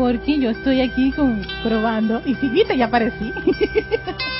porque 0.00 0.38
yo 0.38 0.48
estoy 0.48 0.80
aquí 0.80 1.12
con, 1.12 1.42
probando. 1.62 2.22
Y 2.24 2.34
si 2.36 2.48
viste, 2.48 2.74
ya 2.74 2.86
aparecí. 2.86 3.34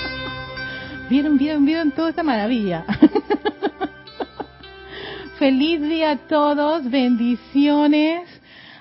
vieron, 1.10 1.36
vieron, 1.36 1.66
vieron 1.66 1.90
toda 1.90 2.08
esta 2.08 2.22
maravilla. 2.22 2.86
Feliz 5.38 5.82
día 5.82 6.12
a 6.12 6.16
todos, 6.16 6.90
bendiciones 6.90 8.26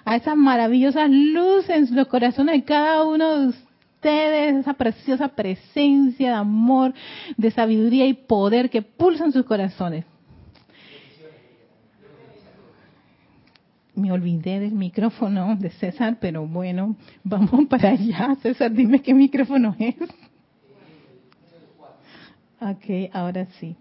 a 0.06 0.16
esas 0.16 0.38
maravillosas 0.38 1.10
luces 1.10 1.90
en 1.90 1.96
los 1.98 2.08
corazones 2.08 2.56
de 2.56 2.64
cada 2.64 3.04
uno 3.04 3.40
de 3.40 3.48
ustedes, 3.48 4.56
esa 4.56 4.72
preciosa 4.72 5.28
presencia 5.28 6.30
de 6.30 6.36
amor, 6.36 6.94
de 7.36 7.52
sabiduría 7.52 8.06
y 8.06 8.14
poder 8.14 8.70
que 8.70 8.82
pulsan 8.82 9.34
sus 9.34 9.44
corazones. 9.44 10.06
Me 14.00 14.12
olvidé 14.12 14.60
del 14.60 14.74
micrófono 14.74 15.56
de 15.56 15.70
César, 15.72 16.18
pero 16.20 16.48
bueno, 16.48 16.96
vamos 17.24 17.68
para 17.68 17.90
allá. 17.90 18.36
César, 18.42 18.72
dime 18.72 19.02
qué 19.02 19.14
micrófono 19.14 19.76
es. 19.78 19.96
Ok, 22.62 23.14
ahora 23.14 23.46
sí. 23.60 23.76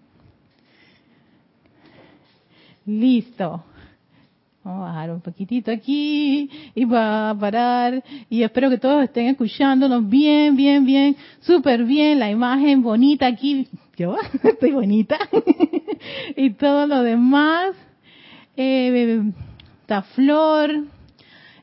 Listo. 2.87 3.65
Vamos 4.63 4.83
a 4.83 4.93
bajar 4.93 5.11
un 5.11 5.21
poquitito 5.21 5.71
aquí 5.71 6.51
y 6.75 6.85
va 6.85 7.31
a 7.31 7.39
parar. 7.39 8.05
Y 8.29 8.43
espero 8.43 8.71
que 8.71 8.79
todos 8.79 9.03
estén 9.03 9.29
escuchándonos 9.29 10.09
bien, 10.09 10.57
bien, 10.57 10.85
bien, 10.85 11.17
súper 11.41 11.85
bien. 11.85 12.19
La 12.19 12.31
imagen 12.31 12.83
bonita 12.83 13.27
aquí. 13.27 13.67
Yo 13.97 14.17
estoy 14.43 14.73
bonita. 14.73 15.19
y 16.37 16.51
todo 16.51 16.87
lo 16.87 17.03
demás. 17.03 17.75
Eh, 18.57 19.23
Flor 20.15 20.85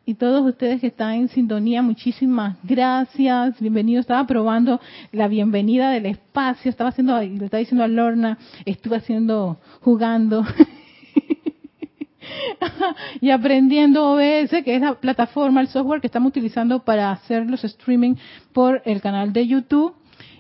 y 0.03 0.15
todos 0.15 0.43
ustedes 0.47 0.81
que 0.81 0.87
están 0.87 1.13
en 1.13 1.27
sintonía, 1.27 1.83
muchísimas 1.83 2.57
gracias. 2.63 3.59
Bienvenido. 3.59 4.01
Estaba 4.01 4.25
probando 4.25 4.81
la 5.11 5.27
bienvenida 5.27 5.91
del 5.91 6.07
espacio. 6.07 6.71
Estaba 6.71 6.89
haciendo, 6.89 7.21
le 7.21 7.45
estaba 7.45 7.59
diciendo 7.59 7.83
a 7.83 7.87
Lorna, 7.87 8.39
estuve 8.65 8.97
haciendo, 8.97 9.59
jugando. 9.81 10.43
y 13.21 13.29
aprendiendo 13.29 14.13
OBS, 14.13 14.63
que 14.63 14.75
es 14.75 14.81
la 14.81 14.95
plataforma, 14.95 15.61
el 15.61 15.67
software 15.67 16.01
que 16.01 16.07
estamos 16.07 16.29
utilizando 16.29 16.83
para 16.83 17.11
hacer 17.11 17.47
los 17.47 17.63
streaming 17.63 18.15
por 18.53 18.81
el 18.85 19.01
canal 19.01 19.33
de 19.33 19.45
YouTube. 19.45 19.93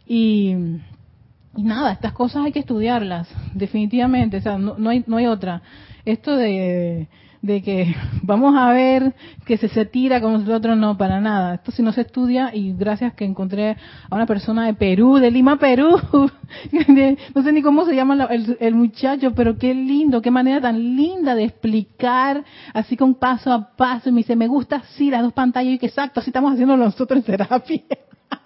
Y, 0.07 0.55
y 1.55 1.63
nada, 1.63 1.91
estas 1.91 2.13
cosas 2.13 2.45
hay 2.45 2.51
que 2.51 2.59
estudiarlas, 2.59 3.27
definitivamente. 3.53 4.37
O 4.37 4.41
sea, 4.41 4.57
no, 4.57 4.75
no, 4.75 4.89
hay, 4.89 5.03
no 5.05 5.17
hay 5.17 5.27
otra. 5.27 5.61
Esto 6.03 6.35
de 6.35 7.07
de 7.45 7.61
que 7.61 7.95
vamos 8.23 8.55
a 8.57 8.71
ver 8.71 9.13
que 9.45 9.57
se, 9.57 9.69
se 9.69 9.85
tira 9.85 10.19
con 10.19 10.33
nosotros, 10.33 10.75
no, 10.77 10.97
para 10.97 11.21
nada. 11.21 11.55
Esto 11.55 11.71
si 11.71 11.83
no 11.83 11.91
se 11.91 12.01
estudia 12.01 12.53
y 12.53 12.73
gracias 12.73 13.13
que 13.13 13.25
encontré 13.25 13.77
a 14.09 14.15
una 14.15 14.25
persona 14.25 14.65
de 14.65 14.73
Perú, 14.73 15.17
de 15.17 15.29
Lima, 15.29 15.57
Perú. 15.57 15.99
no 17.35 17.43
sé 17.43 17.51
ni 17.51 17.61
cómo 17.61 17.85
se 17.85 17.95
llama 17.95 18.27
el, 18.59 18.75
muchacho, 18.75 19.33
pero 19.35 19.57
qué 19.57 19.73
lindo, 19.73 20.21
qué 20.21 20.31
manera 20.31 20.59
tan 20.59 20.95
linda 20.95 21.35
de 21.35 21.43
explicar, 21.43 22.43
así 22.73 22.97
con 22.97 23.13
paso 23.15 23.51
a 23.51 23.75
paso. 23.75 24.09
Y 24.09 24.11
me 24.11 24.17
dice, 24.17 24.35
me 24.35 24.47
gusta 24.47 24.77
así 24.77 25.11
las 25.11 25.21
dos 25.21 25.33
pantallas 25.33 25.73
y 25.73 25.77
que 25.77 25.87
exacto, 25.87 26.19
así 26.19 26.31
estamos 26.31 26.53
haciendo 26.53 26.75
nosotros 26.75 27.17
en 27.17 27.23
terapia. 27.23 27.81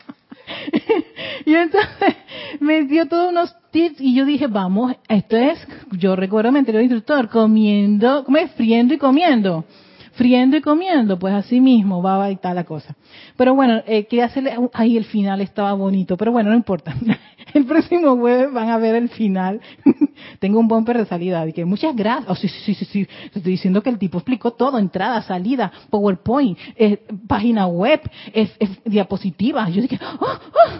y 1.46 1.54
entonces 1.54 2.16
me 2.60 2.84
dio 2.84 3.08
todos 3.08 3.30
unos 3.30 3.56
tips 3.72 4.02
y 4.02 4.16
yo 4.16 4.26
dije, 4.26 4.48
vamos, 4.48 4.96
esto 5.08 5.38
es, 5.38 5.60
yo 5.92 6.16
recuerdo 6.16 6.52
mi 6.52 6.60
anterior 6.60 6.84
instructor, 6.84 7.30
comiendo, 7.30 8.26
friendo 8.56 8.94
y 8.94 8.98
comiendo. 8.98 9.66
Friendo 10.14 10.58
y 10.58 10.62
comiendo, 10.62 11.18
pues 11.18 11.34
así 11.34 11.62
mismo 11.62 12.02
va 12.02 12.30
y 12.30 12.36
tal 12.36 12.56
la 12.56 12.66
cosa. 12.66 12.94
Pero 13.38 13.56
bueno, 13.56 13.82
eh, 13.86 14.06
quería 14.06 14.26
hacerle, 14.26 14.54
ahí 14.74 14.98
el 14.98 15.06
final 15.06 15.40
estaba 15.40 15.72
bonito, 15.74 16.18
pero 16.18 16.34
bueno, 16.34 16.50
no 16.50 16.58
importa. 16.58 16.94
El 17.54 17.66
próximo 17.66 18.16
jueves 18.18 18.52
van 18.52 18.70
a 18.70 18.78
ver 18.78 18.96
el 18.96 19.10
final. 19.10 19.62
Tengo 20.40 20.60
un 20.60 20.68
bumper 20.68 20.98
de 20.98 21.06
salida. 21.06 21.50
Que 21.52 21.66
muchas 21.66 21.96
gracias. 21.96 22.30
Oh, 22.30 22.36
sí, 22.36 22.48
sí, 22.48 22.74
sí, 22.74 22.86
sí. 22.86 23.08
Estoy 23.26 23.42
diciendo 23.42 23.82
que 23.82 23.90
el 23.90 23.98
tipo 23.98 24.18
explicó 24.18 24.52
todo: 24.52 24.78
entrada, 24.78 25.22
salida, 25.22 25.72
PowerPoint, 25.90 26.58
eh, 26.76 27.04
página 27.28 27.68
web, 27.68 28.02
es, 28.34 28.52
diapositivas. 28.86 29.74
Yo 29.74 29.82
dije, 29.82 30.00
oh, 30.20 30.26
oh, 30.26 30.80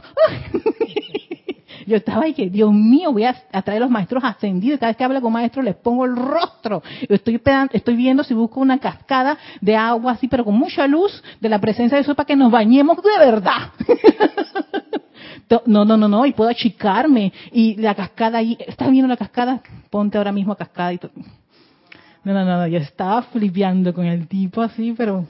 yo 1.90 1.98
estaba 1.98 2.24
ahí 2.24 2.34
que, 2.34 2.50
Dios 2.50 2.72
mío, 2.72 3.12
voy 3.12 3.24
a, 3.26 3.34
traer 3.34 3.82
a 3.82 3.86
los 3.86 3.90
maestros 3.90 4.24
ascendidos. 4.24 4.78
Y 4.78 4.80
cada 4.80 4.92
vez 4.92 4.98
que 4.98 5.04
hablo 5.04 5.22
con 5.22 5.34
maestros 5.34 5.66
les 5.66 5.76
pongo 5.76 6.06
el 6.06 6.16
rostro. 6.16 6.82
Yo 7.08 7.16
estoy, 7.16 7.42
estoy 7.74 7.96
viendo 7.96 8.24
si 8.24 8.34
busco 8.34 8.60
una 8.60 8.78
cascada 8.78 9.38
de 9.60 9.76
agua 9.76 10.14
así, 10.14 10.28
pero 10.28 10.46
con 10.46 10.56
mucha 10.56 10.88
luz 10.88 11.24
de 11.42 11.50
la 11.50 11.60
presencia 11.60 11.98
de 11.98 12.04
eso 12.04 12.16
para 12.16 12.28
que 12.28 12.36
nos 12.36 12.52
bañemos 12.52 12.98
de 12.98 13.26
verdad. 13.26 13.72
No, 15.66 15.84
no, 15.84 15.98
no, 15.98 16.08
no, 16.08 16.28
y 16.28 16.34
puedo 16.34 16.52
achicarme. 16.52 17.34
Y 17.52 17.76
la 17.78 17.96
cascada 17.96 18.38
ahí, 18.38 18.56
¿estás 18.68 18.92
viendo 18.92 19.08
la 19.08 19.18
cascada? 19.18 19.62
Ponte 19.90 20.18
ahora 20.18 20.32
mismo 20.32 20.54
a 20.54 20.56
cascada 20.56 20.94
y 20.94 21.00
todo. 21.00 21.12
No, 22.24 22.34
no, 22.34 22.46
no, 22.46 22.68
yo 22.68 22.78
estaba 22.78 23.24
flipeando 23.24 23.92
con 23.92 24.06
el 24.06 24.28
tipo 24.28 24.62
así, 24.62 24.94
pero 24.96 25.26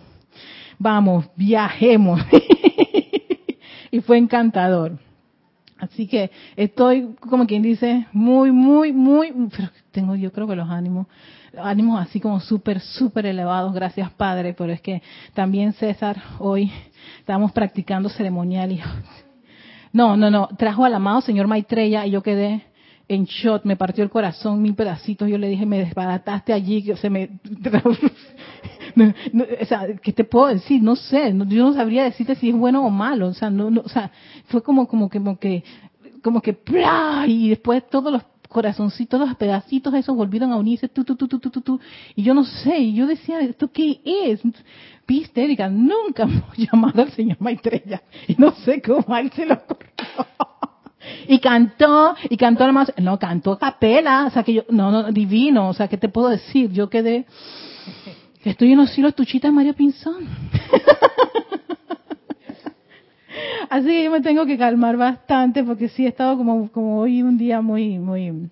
vamos, 0.77 1.25
viajemos. 1.37 2.21
y 3.91 4.01
fue 4.01 4.17
encantador. 4.17 4.99
Así 5.79 6.07
que 6.07 6.29
estoy, 6.57 7.15
como 7.21 7.47
quien 7.47 7.61
dice, 7.61 8.05
muy, 8.11 8.51
muy, 8.51 8.91
muy, 8.91 9.31
pero 9.55 9.69
tengo 9.91 10.15
yo 10.15 10.31
creo 10.31 10.47
que 10.47 10.55
los 10.55 10.69
ánimos, 10.69 11.07
ánimos 11.57 12.01
así 12.01 12.19
como 12.19 12.39
súper, 12.41 12.81
súper 12.81 13.25
elevados, 13.25 13.73
gracias 13.73 14.11
Padre, 14.11 14.53
pero 14.53 14.73
es 14.73 14.81
que 14.81 15.01
también 15.33 15.73
César, 15.73 16.21
hoy 16.39 16.71
estamos 17.19 17.53
practicando 17.53 18.09
ceremonial 18.09 18.73
y 18.73 18.81
no, 19.91 20.15
no, 20.17 20.29
no. 20.29 20.49
Trajo 20.57 20.85
al 20.85 20.93
amado 20.93 21.21
señor 21.21 21.47
Maitreya 21.47 22.05
y 22.05 22.11
yo 22.11 22.21
quedé 22.21 22.68
en 23.09 23.25
shot, 23.25 23.65
me 23.65 23.75
partió 23.75 24.03
el 24.03 24.09
corazón 24.11 24.61
mil 24.61 24.75
pedacitos. 24.75 25.27
Yo 25.27 25.37
le 25.37 25.49
dije, 25.49 25.65
me 25.65 25.79
desbarataste 25.79 26.53
allí, 26.53 26.83
que 26.83 26.95
se 26.95 27.09
me. 27.09 27.29
o 29.61 29.65
sea, 29.65 29.87
¿qué 30.01 30.13
te 30.13 30.23
puedo 30.23 30.47
decir? 30.47 30.81
No 30.81 30.95
sé, 30.95 31.33
yo 31.47 31.65
no 31.65 31.73
sabría 31.73 32.03
decirte 32.03 32.35
si 32.35 32.49
es 32.49 32.55
bueno 32.55 32.85
o 32.85 32.89
malo. 32.91 33.27
O 33.27 33.33
sea, 33.33 33.49
no, 33.49 33.71
no, 33.71 33.81
o 33.81 33.89
sea, 33.89 34.11
fue 34.45 34.61
como, 34.61 34.87
como, 34.87 35.09
como 35.09 35.39
que, 35.39 35.63
como 36.21 36.39
que, 36.41 36.55
y 37.27 37.49
después 37.49 37.89
todos 37.89 38.13
los 38.13 38.21
corazoncitos, 38.47 39.19
los 39.19 39.35
pedacitos 39.37 39.93
esos 39.93 40.15
volvieron 40.15 40.51
a 40.51 40.57
unirse, 40.57 40.87
tú, 40.87 41.03
tú, 41.03 41.15
tú, 41.15 41.27
tú, 41.27 41.39
tú, 41.39 41.49
tú, 41.49 41.79
y 42.15 42.23
yo 42.23 42.33
no 42.33 42.43
sé, 42.43 42.79
y 42.79 42.93
yo 42.95 43.07
decía, 43.07 43.39
¿esto 43.41 43.71
qué 43.71 44.01
es? 44.03 44.41
Viste, 45.07 45.43
Erika, 45.43 45.69
nunca 45.69 46.23
hemos 46.23 46.57
llamado 46.57 47.03
al 47.03 47.11
señor 47.11 47.37
Maitreya, 47.39 48.03
y 48.27 48.35
no 48.37 48.51
sé 48.51 48.81
cómo 48.81 49.13
a 49.13 49.21
él 49.21 49.31
se 49.31 49.45
lo 49.45 49.53
ocurrió. 49.55 49.91
Y 51.27 51.39
cantó, 51.39 52.15
y 52.29 52.37
cantó 52.37 52.63
además, 52.63 52.93
no, 52.97 53.19
cantó 53.19 53.53
a 53.53 53.59
capela, 53.59 54.25
o 54.25 54.29
sea 54.29 54.43
que 54.43 54.53
yo, 54.53 54.63
no, 54.69 54.91
no, 54.91 55.11
divino, 55.11 55.69
o 55.69 55.73
sea, 55.73 55.87
¿qué 55.87 55.97
te 55.97 56.09
puedo 56.09 56.29
decir? 56.29 56.71
Yo 56.71 56.89
quedé, 56.89 57.25
estoy 58.43 58.71
en 58.71 58.79
los 58.79 58.91
cielos 58.91 59.15
tuchitas 59.15 59.51
María 59.51 59.73
Pinzón. 59.73 60.27
Así 63.69 63.87
que 63.87 64.03
yo 64.03 64.11
me 64.11 64.21
tengo 64.21 64.45
que 64.45 64.57
calmar 64.57 64.97
bastante 64.97 65.63
porque 65.63 65.89
sí 65.89 66.05
he 66.05 66.09
estado 66.09 66.37
como, 66.37 66.71
como 66.71 66.99
hoy 66.99 67.21
un 67.21 67.37
día 67.37 67.61
muy, 67.61 67.99
muy, 67.99 68.49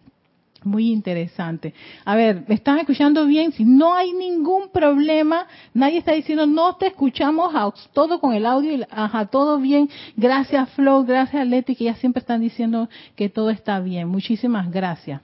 muy 0.67 0.91
interesante. 0.91 1.73
A 2.05 2.15
ver, 2.15 2.43
¿me 2.47 2.55
están 2.55 2.79
escuchando 2.79 3.25
bien? 3.25 3.51
Si 3.53 3.65
no 3.65 3.95
hay 3.95 4.11
ningún 4.13 4.69
problema, 4.69 5.47
nadie 5.73 5.97
está 5.97 6.13
diciendo 6.13 6.45
no 6.45 6.75
te 6.75 6.87
escuchamos 6.87 7.55
a 7.55 7.71
todo 7.93 8.19
con 8.19 8.33
el 8.33 8.45
audio, 8.45 8.85
ajá, 8.89 9.25
todo 9.25 9.59
bien. 9.59 9.89
Gracias 10.15 10.69
Flo, 10.71 11.03
gracias 11.03 11.47
Leti, 11.47 11.75
que 11.75 11.85
ya 11.85 11.95
siempre 11.95 12.19
están 12.19 12.41
diciendo 12.41 12.89
que 13.15 13.29
todo 13.29 13.49
está 13.49 13.79
bien. 13.79 14.07
Muchísimas 14.07 14.71
gracias. 14.71 15.21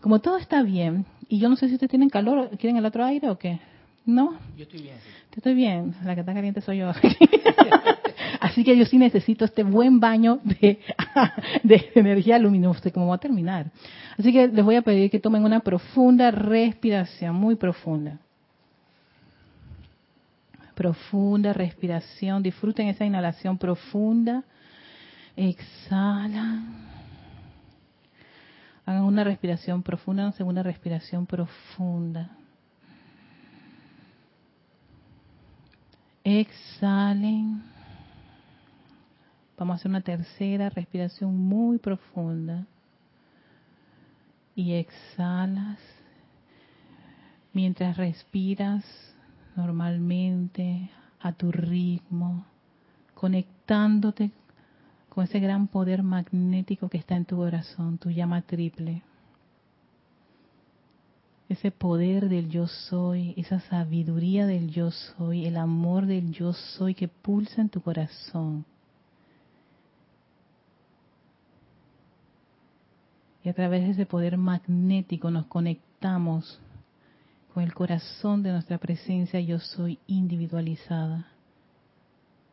Como 0.00 0.20
todo 0.20 0.36
está 0.36 0.62
bien, 0.62 1.04
y 1.28 1.38
yo 1.38 1.48
no 1.48 1.56
sé 1.56 1.68
si 1.68 1.74
ustedes 1.74 1.90
tienen 1.90 2.08
calor, 2.08 2.50
¿quieren 2.58 2.76
el 2.76 2.86
otro 2.86 3.04
aire 3.04 3.28
o 3.28 3.38
qué? 3.38 3.58
¿No? 4.04 4.38
Yo 4.56 4.62
estoy 4.62 4.82
bien. 4.82 4.96
Sí. 5.02 5.36
estoy 5.36 5.54
bien, 5.54 5.94
la 6.04 6.14
que 6.14 6.20
está 6.20 6.32
caliente 6.32 6.60
soy 6.60 6.78
yo. 6.78 6.92
Así 8.46 8.62
que 8.62 8.76
yo 8.76 8.84
sí 8.84 8.96
necesito 8.96 9.44
este 9.44 9.64
buen 9.64 9.98
baño 9.98 10.38
de, 10.44 10.78
energía 11.96 12.38
luminosa, 12.38 12.92
como 12.92 13.08
va 13.08 13.16
a 13.16 13.18
terminar. 13.18 13.72
Así 14.16 14.32
que 14.32 14.46
les 14.46 14.64
voy 14.64 14.76
a 14.76 14.82
pedir 14.82 15.10
que 15.10 15.18
tomen 15.18 15.44
una 15.44 15.58
profunda 15.58 16.30
respiración, 16.30 17.34
muy 17.34 17.56
profunda. 17.56 18.20
Profunda 20.76 21.52
respiración, 21.52 22.40
disfruten 22.40 22.86
esa 22.86 23.04
inhalación 23.04 23.58
profunda. 23.58 24.44
Exhalan. 25.34 26.86
Hagan 28.84 29.02
una 29.02 29.24
respiración 29.24 29.82
profunda, 29.82 30.22
una 30.22 30.32
segunda 30.32 30.62
respiración 30.62 31.26
profunda. 31.26 32.30
Exhalen. 36.22 37.75
Vamos 39.58 39.74
a 39.74 39.76
hacer 39.76 39.90
una 39.90 40.00
tercera 40.02 40.70
respiración 40.70 41.36
muy 41.36 41.78
profunda. 41.78 42.66
Y 44.54 44.74
exhalas. 44.74 45.78
Mientras 47.52 47.96
respiras 47.96 48.84
normalmente, 49.56 50.90
a 51.20 51.32
tu 51.32 51.50
ritmo, 51.50 52.44
conectándote 53.14 54.30
con 55.08 55.24
ese 55.24 55.40
gran 55.40 55.66
poder 55.66 56.02
magnético 56.02 56.88
que 56.88 56.98
está 56.98 57.16
en 57.16 57.24
tu 57.24 57.36
corazón, 57.36 57.98
tu 57.98 58.10
llama 58.10 58.42
triple. 58.42 59.02
Ese 61.48 61.70
poder 61.70 62.28
del 62.28 62.48
yo 62.50 62.66
soy, 62.66 63.32
esa 63.36 63.60
sabiduría 63.60 64.46
del 64.46 64.70
yo 64.70 64.90
soy, 64.90 65.46
el 65.46 65.56
amor 65.56 66.06
del 66.06 66.32
yo 66.32 66.52
soy 66.52 66.94
que 66.94 67.08
pulsa 67.08 67.60
en 67.62 67.68
tu 67.68 67.80
corazón. 67.80 68.64
Y 73.46 73.48
a 73.48 73.54
través 73.54 73.84
de 73.84 73.90
ese 73.90 74.06
poder 74.06 74.38
magnético 74.38 75.30
nos 75.30 75.46
conectamos 75.46 76.58
con 77.54 77.62
el 77.62 77.72
corazón 77.74 78.42
de 78.42 78.50
nuestra 78.50 78.76
presencia 78.78 79.38
yo 79.38 79.60
soy 79.60 80.00
individualizada 80.08 81.28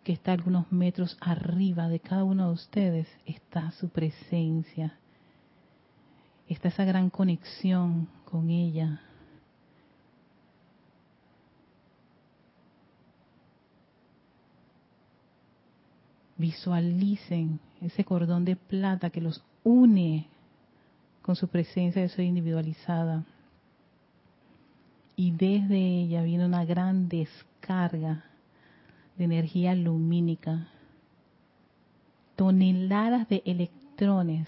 que 0.04 0.14
está 0.14 0.34
algunos 0.34 0.72
metros 0.72 1.18
arriba 1.20 1.90
de 1.90 2.00
cada 2.00 2.24
uno 2.24 2.46
de 2.46 2.54
ustedes, 2.54 3.08
está 3.26 3.72
su 3.72 3.90
presencia. 3.90 5.00
Está 6.48 6.68
esa 6.68 6.86
gran 6.86 7.10
conexión 7.10 8.08
con 8.26 8.52
ella. 8.52 9.02
Visualicen 16.38 17.60
ese 17.82 18.06
cordón 18.06 18.46
de 18.46 18.58
plata 18.58 19.10
que 19.10 19.22
los 19.22 19.44
une 19.64 20.28
con 21.24 21.36
su 21.36 21.48
presencia 21.48 22.02
de 22.02 22.10
soy 22.10 22.26
individualizada. 22.26 23.24
Y 25.16 25.32
desde 25.32 25.78
ella 25.78 26.22
viene 26.22 26.46
una 26.46 26.66
gran 26.66 27.08
descarga 27.08 28.26
de 29.18 29.24
energía 29.24 29.74
lumínica, 29.74 30.68
toneladas 32.36 33.28
de 33.30 33.42
electrones 33.46 34.48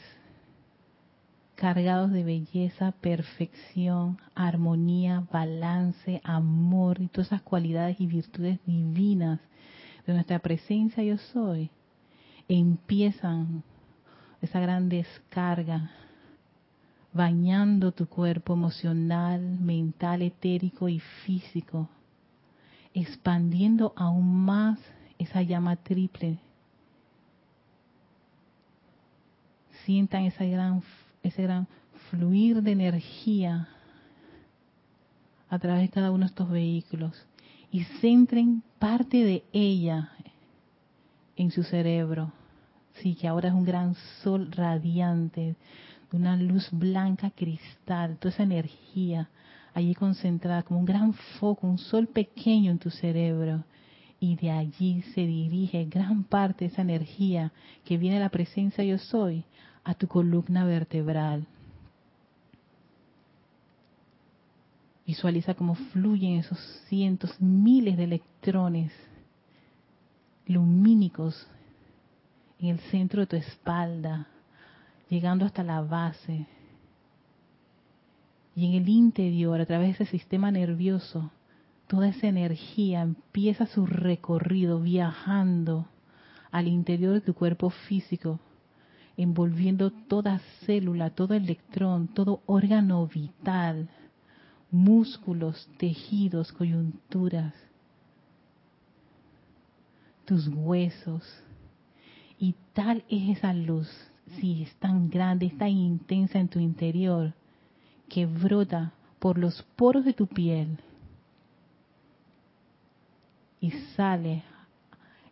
cargados 1.56 2.12
de 2.12 2.24
belleza, 2.24 2.92
perfección, 2.92 4.20
armonía, 4.36 5.26
balance, 5.32 6.20
amor 6.26 7.00
y 7.00 7.08
todas 7.08 7.28
esas 7.28 7.42
cualidades 7.44 8.02
y 8.02 8.08
virtudes 8.08 8.60
divinas 8.66 9.40
de 10.06 10.14
nuestra 10.14 10.40
presencia 10.40 11.02
yo 11.04 11.18
soy, 11.18 11.70
empiezan 12.50 13.64
esa 14.42 14.60
gran 14.60 14.90
descarga 14.90 15.92
bañando 17.16 17.92
tu 17.92 18.08
cuerpo 18.08 18.54
emocional, 18.54 19.42
mental, 19.60 20.22
etérico 20.22 20.88
y 20.88 21.00
físico 21.00 21.90
expandiendo 22.96 23.94
aún 23.98 24.46
más 24.46 24.80
esa 25.20 25.42
llama 25.42 25.76
triple. 25.76 26.40
Sientan 29.84 30.24
esa 30.24 30.46
gran, 30.46 30.82
ese 31.22 31.44
gran 31.44 31.68
fluir 32.10 32.64
de 32.64 32.72
energía 32.72 33.68
a 35.50 35.60
través 35.60 35.84
de 35.84 35.90
cada 35.90 36.10
uno 36.10 36.22
de 36.22 36.30
estos 36.30 36.50
vehículos 36.50 37.28
y 37.70 37.84
centren 38.02 38.64
parte 38.80 39.18
de 39.18 39.44
ella 39.52 40.12
en 41.36 41.52
su 41.52 41.64
cerebro. 41.64 42.32
Sí, 43.02 43.16
que 43.16 43.28
ahora 43.28 43.50
es 43.50 43.54
un 43.54 43.66
gran 43.66 43.94
sol 44.24 44.54
radiante, 44.54 45.58
de 46.10 46.18
una 46.18 46.36
luz 46.36 46.70
blanca 46.72 47.32
cristal, 47.32 48.18
toda 48.18 48.34
esa 48.34 48.44
energía 48.44 49.30
allí 49.76 49.94
concentrada 49.94 50.64
como 50.64 50.80
un 50.80 50.86
gran 50.86 51.14
foco, 51.40 51.68
un 51.68 51.78
sol 51.78 52.08
pequeño 52.08 52.72
en 52.72 52.80
tu 52.80 52.90
cerebro. 52.90 53.66
Y 54.20 54.38
de 54.38 54.50
allí 54.50 55.02
se 55.14 55.22
dirige 55.22 55.86
gran 55.86 56.24
parte 56.24 56.66
de 56.66 56.72
esa 56.72 56.82
energía 56.82 57.52
que 57.84 57.98
viene 57.98 58.16
de 58.16 58.22
la 58.22 58.30
presencia 58.30 58.84
yo 58.84 58.98
soy 58.98 59.44
a 59.84 59.94
tu 59.94 60.08
columna 60.08 60.66
vertebral. 60.66 61.46
Visualiza 65.06 65.54
cómo 65.54 65.76
fluyen 65.76 66.40
esos 66.40 66.58
cientos, 66.88 67.40
miles 67.40 67.98
de 67.98 68.06
electrones 68.06 68.92
lumínicos 70.48 71.48
en 72.60 72.70
el 72.70 72.80
centro 72.80 73.22
de 73.22 73.28
tu 73.28 73.36
espalda, 73.36 74.28
llegando 75.10 75.46
hasta 75.46 75.64
la 75.64 75.82
base, 75.82 76.48
y 78.56 78.66
en 78.68 78.74
el 78.74 78.88
interior, 78.88 79.60
a 79.60 79.66
través 79.66 79.98
de 79.98 80.06
ese 80.06 80.18
sistema 80.18 80.50
nervioso, 80.50 81.32
toda 81.88 82.08
esa 82.08 82.28
energía 82.28 83.02
empieza 83.02 83.66
su 83.66 83.86
recorrido 83.86 84.80
viajando 84.80 85.88
al 86.52 86.70
interior 86.70 87.14
de 87.14 87.22
tu 87.22 87.34
cuerpo 87.34 87.70
físico, 87.70 88.40
envolviendo 89.18 89.92
toda 89.92 90.40
célula, 90.66 91.10
todo 91.10 91.34
electrón, 91.34 92.08
todo 92.08 92.42
órgano 92.46 93.06
vital, 93.08 93.90
músculos, 94.72 95.70
tejidos, 95.78 96.54
coyunturas, 96.54 97.54
tus 100.24 100.48
huesos. 100.48 101.24
Y 102.40 102.56
tal 102.74 103.04
es 103.10 103.38
esa 103.38 103.54
luz, 103.54 103.90
si 104.40 104.64
es 104.64 104.76
tan 104.76 105.10
grande, 105.10 105.48
es 105.48 105.58
tan 105.58 105.70
intensa 105.70 106.40
en 106.40 106.48
tu 106.48 106.60
interior, 106.60 107.34
que 108.10 108.26
brota 108.26 108.94
por 109.20 109.38
los 109.38 109.64
poros 109.76 110.06
de 110.06 110.14
tu 110.14 110.28
piel 110.28 110.78
y 113.60 113.72
sale 113.96 114.44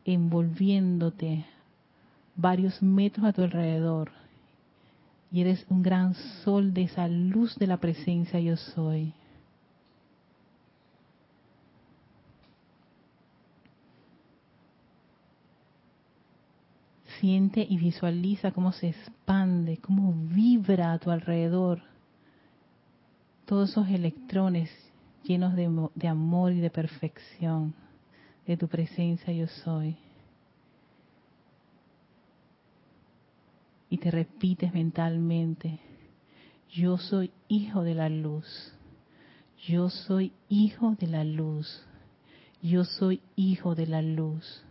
envolviéndote 0.06 1.46
varios 2.36 2.82
metros 2.82 3.26
a 3.28 3.34
tu 3.34 3.44
alrededor. 3.44 4.12
Y 5.32 5.42
eres 5.42 5.66
un 5.70 5.82
gran 5.82 6.16
sol 6.44 6.74
de 6.74 6.84
esa 6.84 7.08
luz 7.08 7.56
de 7.58 7.68
la 7.68 7.78
presencia 7.78 8.40
yo 8.40 8.58
soy. 8.58 9.14
Siente 17.24 17.66
y 17.70 17.78
visualiza 17.78 18.52
cómo 18.52 18.74
se 18.74 18.90
expande, 18.90 19.78
cómo 19.78 20.12
vibra 20.14 20.92
a 20.92 21.00
tu 21.00 21.10
alrededor 21.10 21.82
todos 23.46 23.70
esos 23.70 23.88
electrones 23.88 24.70
llenos 25.24 25.56
de, 25.56 26.08
amor 26.10 26.52
y 26.52 26.60
de 26.60 26.70
perfección 26.70 27.74
de 28.46 28.58
tu 28.58 28.68
presencia 28.68 29.32
yo 29.32 29.48
soy. 29.48 29.96
Y 33.90 34.00
te 34.00 34.12
repites 34.12 34.74
mentalmente, 34.74 35.80
yo 36.74 36.98
soy 36.98 37.32
hijo 37.48 37.84
de 37.84 37.96
la 37.96 38.10
luz, 38.10 38.74
yo 39.66 39.90
soy 39.90 40.34
hijo 40.50 40.98
de 41.00 41.08
la 41.08 41.24
luz, 41.24 41.88
yo 42.62 42.84
soy 42.84 43.22
hijo 43.38 43.76
de 43.76 43.88
la 43.88 44.02
luz, 44.02 44.66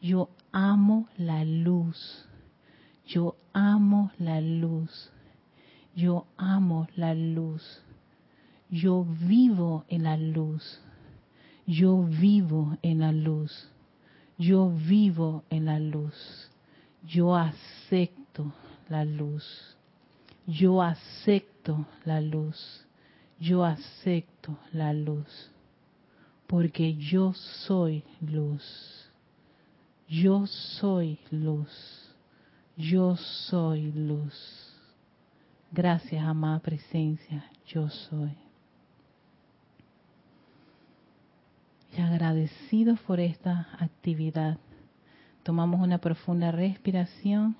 yo 0.00 0.30
amo 0.52 1.08
la 1.16 1.44
luz, 1.44 2.26
yo 3.06 3.36
amo 3.52 4.10
la 4.18 4.40
luz, 4.40 5.10
yo 5.94 6.26
amo 6.36 6.86
la 6.96 7.14
luz. 7.14 7.82
Yo 8.70 9.04
vivo 9.04 9.84
en 9.88 10.04
la 10.04 10.16
luz. 10.16 10.80
Yo 11.66 12.02
vivo 12.04 12.78
en 12.82 13.00
la 13.00 13.10
luz. 13.10 13.68
Yo 14.38 14.70
vivo 14.70 15.44
en 15.50 15.66
la 15.66 15.80
luz. 15.80 16.14
Yo 17.02 17.34
acepto 17.34 18.52
la 18.88 19.04
luz. 19.04 19.76
Yo 20.46 20.80
acepto 20.80 21.84
la 22.04 22.20
luz. 22.20 22.86
Yo 23.40 23.64
acepto 23.64 24.56
la 24.72 24.92
luz. 24.92 25.50
Porque 26.46 26.94
yo 26.94 27.32
soy 27.66 28.04
luz. 28.20 28.99
Yo 30.10 30.46
soy 30.46 31.18
luz. 31.30 31.70
Yo 32.76 33.16
soy 33.16 33.92
luz. 33.92 34.34
Gracias, 35.72 36.22
amada 36.22 36.58
presencia. 36.58 37.44
Yo 37.66 37.88
soy. 37.88 38.36
y 41.96 42.00
agradecidos 42.00 43.00
por 43.00 43.20
esta 43.20 43.68
actividad. 43.78 44.58
Tomamos 45.42 45.80
una 45.80 45.98
profunda 45.98 46.52
respiración 46.52 47.56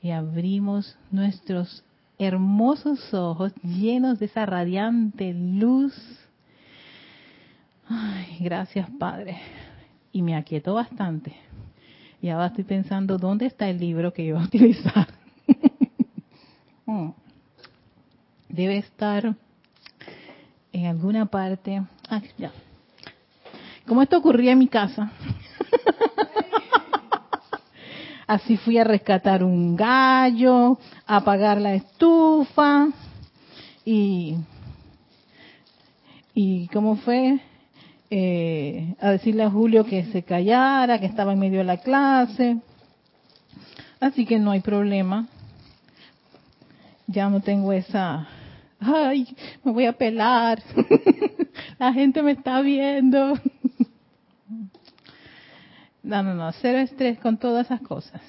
y 0.00 0.10
abrimos 0.10 0.96
nuestros 1.10 1.84
hermosos 2.18 3.12
ojos 3.14 3.52
llenos 3.62 4.18
de 4.18 4.26
esa 4.26 4.46
radiante 4.46 5.32
luz. 5.34 5.94
Ay, 7.88 8.38
gracias 8.40 8.88
Padre. 8.98 9.38
Y 10.12 10.22
me 10.22 10.36
aquietó 10.36 10.74
bastante. 10.74 11.47
Y 12.20 12.28
ahora 12.28 12.46
estoy 12.46 12.64
pensando 12.64 13.18
dónde 13.18 13.46
está 13.46 13.68
el 13.68 13.78
libro 13.78 14.12
que 14.12 14.26
yo 14.26 14.34
voy 14.34 14.44
a 14.44 14.46
utilizar. 14.46 15.08
Mm. 16.90 17.10
Debe 18.48 18.78
estar 18.78 19.34
en 20.72 20.86
alguna 20.86 21.26
parte. 21.26 21.82
Ah, 22.08 22.22
ya 22.38 22.50
como 23.88 24.02
esto 24.02 24.18
ocurría 24.18 24.52
en 24.52 24.58
mi 24.58 24.68
casa, 24.68 25.10
así 28.26 28.58
fui 28.58 28.76
a 28.76 28.84
rescatar 28.84 29.42
un 29.42 29.74
gallo, 29.74 30.78
a 31.06 31.16
apagar 31.16 31.58
la 31.58 31.74
estufa 31.74 32.88
y 33.86 34.36
y 36.34 36.68
cómo 36.68 36.96
fue 36.96 37.40
eh, 38.10 38.94
a 39.00 39.10
decirle 39.10 39.42
a 39.42 39.50
Julio 39.50 39.84
que 39.84 40.04
se 40.06 40.22
callara, 40.22 40.98
que 40.98 41.06
estaba 41.06 41.32
en 41.32 41.38
medio 41.38 41.58
de 41.58 41.64
la 41.64 41.78
clase. 41.78 42.58
Así 44.00 44.24
que 44.24 44.38
no 44.38 44.50
hay 44.50 44.60
problema. 44.60 45.28
Ya 47.06 47.28
no 47.28 47.40
tengo 47.40 47.72
esa, 47.72 48.28
ay, 48.80 49.28
me 49.64 49.72
voy 49.72 49.86
a 49.86 49.92
pelar. 49.92 50.62
la 51.78 51.92
gente 51.92 52.22
me 52.22 52.32
está 52.32 52.60
viendo. 52.60 53.34
no, 56.02 56.22
no, 56.22 56.34
no, 56.34 56.52
cero 56.52 56.78
estrés 56.78 57.18
con 57.18 57.38
todas 57.38 57.66
esas 57.66 57.80
cosas. 57.80 58.20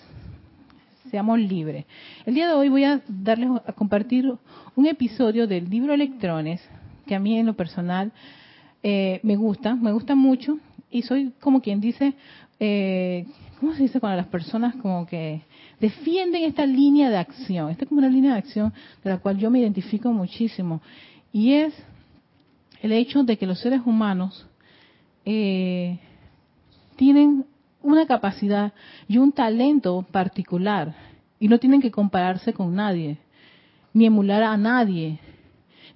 Seamos 1.11 1.39
libres. 1.39 1.85
El 2.25 2.35
día 2.35 2.47
de 2.47 2.53
hoy 2.53 2.69
voy 2.69 2.83
a 2.83 3.01
darles 3.07 3.49
a 3.65 3.73
compartir 3.73 4.31
un 4.75 4.85
episodio 4.85 5.47
del 5.47 5.69
libro 5.69 5.93
Electrones 5.93 6.61
que 7.05 7.15
a 7.15 7.19
mí 7.19 7.37
en 7.37 7.47
lo 7.47 7.55
personal 7.55 8.11
eh, 8.83 9.19
me 9.23 9.35
gusta, 9.35 9.75
me 9.75 9.91
gusta 9.91 10.15
mucho 10.15 10.57
y 10.89 11.01
soy 11.03 11.33
como 11.39 11.61
quien 11.61 11.81
dice, 11.81 12.13
eh, 12.59 13.25
¿cómo 13.59 13.73
se 13.73 13.83
dice 13.83 13.99
cuando 13.99 14.17
las 14.17 14.27
personas 14.27 14.75
como 14.75 15.05
que 15.05 15.41
defienden 15.79 16.43
esta 16.43 16.65
línea 16.65 17.09
de 17.09 17.17
acción? 17.17 17.69
Esta 17.69 17.83
es 17.83 17.89
como 17.89 17.99
una 17.99 18.09
línea 18.09 18.33
de 18.33 18.39
acción 18.39 18.73
de 19.03 19.09
la 19.09 19.17
cual 19.17 19.37
yo 19.37 19.51
me 19.51 19.59
identifico 19.59 20.11
muchísimo 20.11 20.81
y 21.31 21.53
es 21.53 21.73
el 22.81 22.91
hecho 22.91 23.23
de 23.23 23.37
que 23.37 23.45
los 23.45 23.59
seres 23.59 23.81
humanos 23.85 24.47
eh, 25.25 25.99
tienen 26.95 27.45
una 27.81 28.05
capacidad 28.07 28.73
y 29.07 29.17
un 29.17 29.31
talento 29.31 30.05
particular 30.11 30.95
y 31.39 31.47
no 31.47 31.59
tienen 31.59 31.81
que 31.81 31.91
compararse 31.91 32.53
con 32.53 32.75
nadie, 32.75 33.17
ni 33.93 34.05
emular 34.05 34.43
a 34.43 34.57
nadie, 34.57 35.19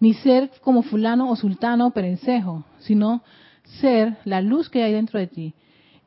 ni 0.03 0.13
ser 0.15 0.51
como 0.59 0.81
fulano 0.81 1.29
o 1.29 1.35
sultano 1.37 1.87
o 1.87 1.91
perencejo, 1.91 2.65
sino 2.79 3.23
ser 3.79 4.17
la 4.25 4.41
luz 4.41 4.69
que 4.69 4.83
hay 4.83 4.91
dentro 4.91 5.17
de 5.17 5.27
ti 5.27 5.53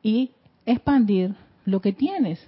y 0.03 0.29
expandir 0.67 1.33
lo 1.65 1.81
que 1.81 1.93
tienes, 1.93 2.47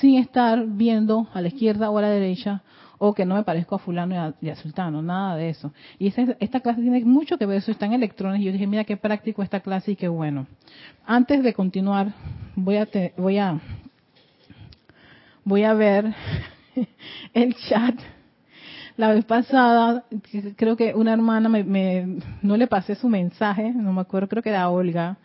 sin 0.00 0.16
estar 0.18 0.64
viendo 0.66 1.28
a 1.34 1.42
la 1.42 1.48
izquierda 1.48 1.90
o 1.90 1.98
a 1.98 2.00
la 2.00 2.08
derecha 2.08 2.62
o 2.96 3.12
que 3.12 3.26
no 3.26 3.34
me 3.34 3.42
parezco 3.42 3.74
a 3.74 3.78
fulano 3.78 4.34
y 4.40 4.48
a, 4.48 4.56
sultano, 4.56 5.02
nada 5.02 5.36
de 5.36 5.50
eso. 5.50 5.70
Y 5.98 6.06
esta, 6.06 6.60
clase 6.60 6.80
tiene 6.80 7.04
mucho 7.04 7.36
que 7.36 7.44
ver, 7.44 7.58
eso 7.58 7.70
está 7.70 7.84
en 7.84 7.92
electrones, 7.92 8.40
y 8.40 8.44
yo 8.44 8.52
dije, 8.52 8.66
mira 8.66 8.84
qué 8.84 8.96
práctico 8.96 9.42
esta 9.42 9.60
clase 9.60 9.90
y 9.90 9.96
qué 9.96 10.08
bueno. 10.08 10.46
Antes 11.04 11.42
de 11.42 11.52
continuar, 11.52 12.14
voy 12.56 12.76
a, 12.76 12.88
voy 13.18 13.36
a, 13.36 13.60
voy 15.44 15.64
a 15.64 15.74
ver 15.74 16.14
el 17.34 17.54
chat 17.68 17.96
la 18.96 19.12
vez 19.12 19.24
pasada, 19.24 20.04
creo 20.56 20.76
que 20.76 20.94
una 20.94 21.12
hermana 21.12 21.48
me, 21.48 22.18
no 22.42 22.56
le 22.56 22.66
pasé 22.66 22.94
su 22.94 23.08
mensaje, 23.08 23.72
no 23.72 23.92
me 23.92 24.00
acuerdo, 24.00 24.28
creo 24.28 24.42
que 24.42 24.50
era 24.50 24.68
Olga. 24.68 25.16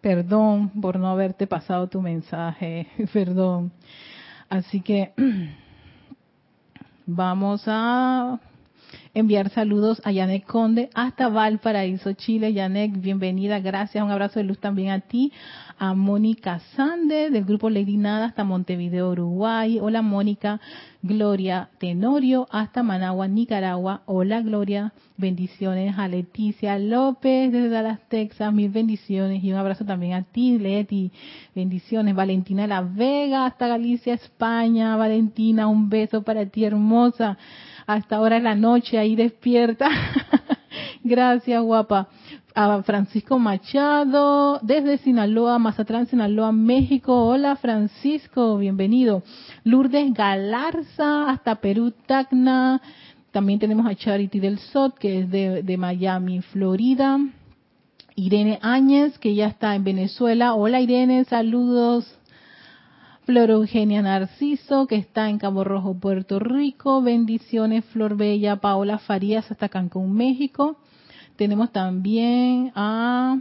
Perdón 0.00 0.68
por 0.80 0.98
no 0.98 1.08
haberte 1.08 1.46
pasado 1.46 1.88
tu 1.88 2.00
mensaje, 2.00 2.86
perdón. 3.12 3.72
Así 4.48 4.80
que 4.80 5.12
vamos 7.06 7.64
a 7.66 8.38
enviar 9.16 9.48
saludos 9.48 10.02
a 10.04 10.12
Yanek 10.12 10.44
Conde 10.44 10.90
hasta 10.92 11.30
Valparaíso, 11.30 12.12
Chile. 12.12 12.52
Yanek, 12.52 13.00
bienvenida, 13.00 13.60
gracias. 13.60 14.04
Un 14.04 14.10
abrazo 14.10 14.40
de 14.40 14.44
luz 14.44 14.58
también 14.58 14.90
a 14.90 15.00
ti. 15.00 15.32
A 15.78 15.94
Mónica 15.94 16.60
Sande 16.74 17.30
del 17.30 17.44
grupo 17.44 17.70
Lady 17.70 17.96
Nada 17.96 18.26
hasta 18.26 18.44
Montevideo, 18.44 19.10
Uruguay. 19.10 19.78
Hola 19.80 20.02
Mónica. 20.02 20.60
Gloria 21.02 21.70
Tenorio 21.78 22.46
hasta 22.50 22.82
Managua, 22.82 23.26
Nicaragua. 23.26 24.02
Hola 24.04 24.42
Gloria. 24.42 24.92
Bendiciones 25.16 25.96
a 25.96 26.08
Leticia 26.08 26.78
López 26.78 27.50
desde 27.50 27.70
Dallas, 27.70 28.00
Texas. 28.08 28.52
Mil 28.52 28.68
bendiciones 28.68 29.42
y 29.42 29.50
un 29.50 29.58
abrazo 29.58 29.86
también 29.86 30.12
a 30.12 30.24
ti, 30.24 30.58
Leti. 30.58 31.10
Bendiciones. 31.54 32.14
Valentina 32.14 32.66
La 32.66 32.82
Vega 32.82 33.46
hasta 33.46 33.66
Galicia, 33.66 34.12
España. 34.12 34.94
Valentina, 34.96 35.68
un 35.68 35.88
beso 35.88 36.22
para 36.22 36.44
ti, 36.44 36.64
hermosa 36.64 37.38
hasta 37.86 38.16
ahora 38.16 38.36
en 38.36 38.44
la 38.44 38.54
noche 38.54 38.98
ahí 38.98 39.16
despierta. 39.16 39.88
Gracias, 41.04 41.62
guapa. 41.62 42.08
A 42.54 42.82
Francisco 42.82 43.38
Machado, 43.38 44.58
desde 44.62 44.98
Sinaloa, 44.98 45.58
Mazatlán, 45.58 46.06
Sinaloa, 46.06 46.52
México. 46.52 47.26
Hola, 47.26 47.56
Francisco, 47.56 48.56
bienvenido. 48.56 49.22
Lourdes 49.62 50.12
Galarza, 50.14 51.30
hasta 51.30 51.56
Perú, 51.56 51.92
Tacna. 52.06 52.80
También 53.30 53.58
tenemos 53.58 53.86
a 53.86 53.94
Charity 53.94 54.40
del 54.40 54.58
Sot, 54.58 54.96
que 54.96 55.20
es 55.20 55.30
de, 55.30 55.62
de 55.62 55.76
Miami, 55.76 56.40
Florida. 56.40 57.18
Irene 58.14 58.58
Áñez, 58.62 59.18
que 59.18 59.34
ya 59.34 59.48
está 59.48 59.74
en 59.74 59.84
Venezuela. 59.84 60.54
Hola, 60.54 60.80
Irene, 60.80 61.24
saludos. 61.24 62.10
Flor 63.26 63.50
Eugenia 63.50 64.02
Narciso, 64.02 64.86
que 64.86 64.94
está 64.94 65.28
en 65.28 65.38
Cabo 65.38 65.64
Rojo, 65.64 65.98
Puerto 65.98 66.38
Rico. 66.38 67.02
Bendiciones, 67.02 67.84
Flor 67.86 68.16
Bella, 68.16 68.54
Paola 68.60 68.98
Farías, 68.98 69.50
hasta 69.50 69.68
Cancún, 69.68 70.12
México. 70.12 70.76
Tenemos 71.34 71.72
también 71.72 72.70
a 72.76 73.40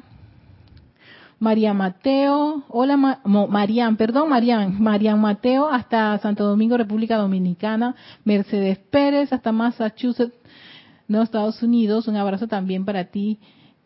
María 1.38 1.76
Mateo. 1.76 2.64
Hola, 2.70 2.98
Marian, 2.98 3.96
perdón, 3.96 4.30
Marian. 4.30 4.82
Marian 4.82 5.22
Mateo, 5.22 5.70
hasta 5.70 6.18
Santo 6.18 6.46
Domingo, 6.46 6.78
República 6.78 7.18
Dominicana. 7.18 7.94
Mercedes 8.24 8.80
Pérez, 8.80 9.32
hasta 9.32 9.52
Massachusetts, 9.52 10.34
Estados 11.08 11.62
Unidos. 11.62 12.08
Un 12.08 12.16
abrazo 12.16 12.48
también 12.48 12.86
para 12.86 13.04
ti. 13.12 13.38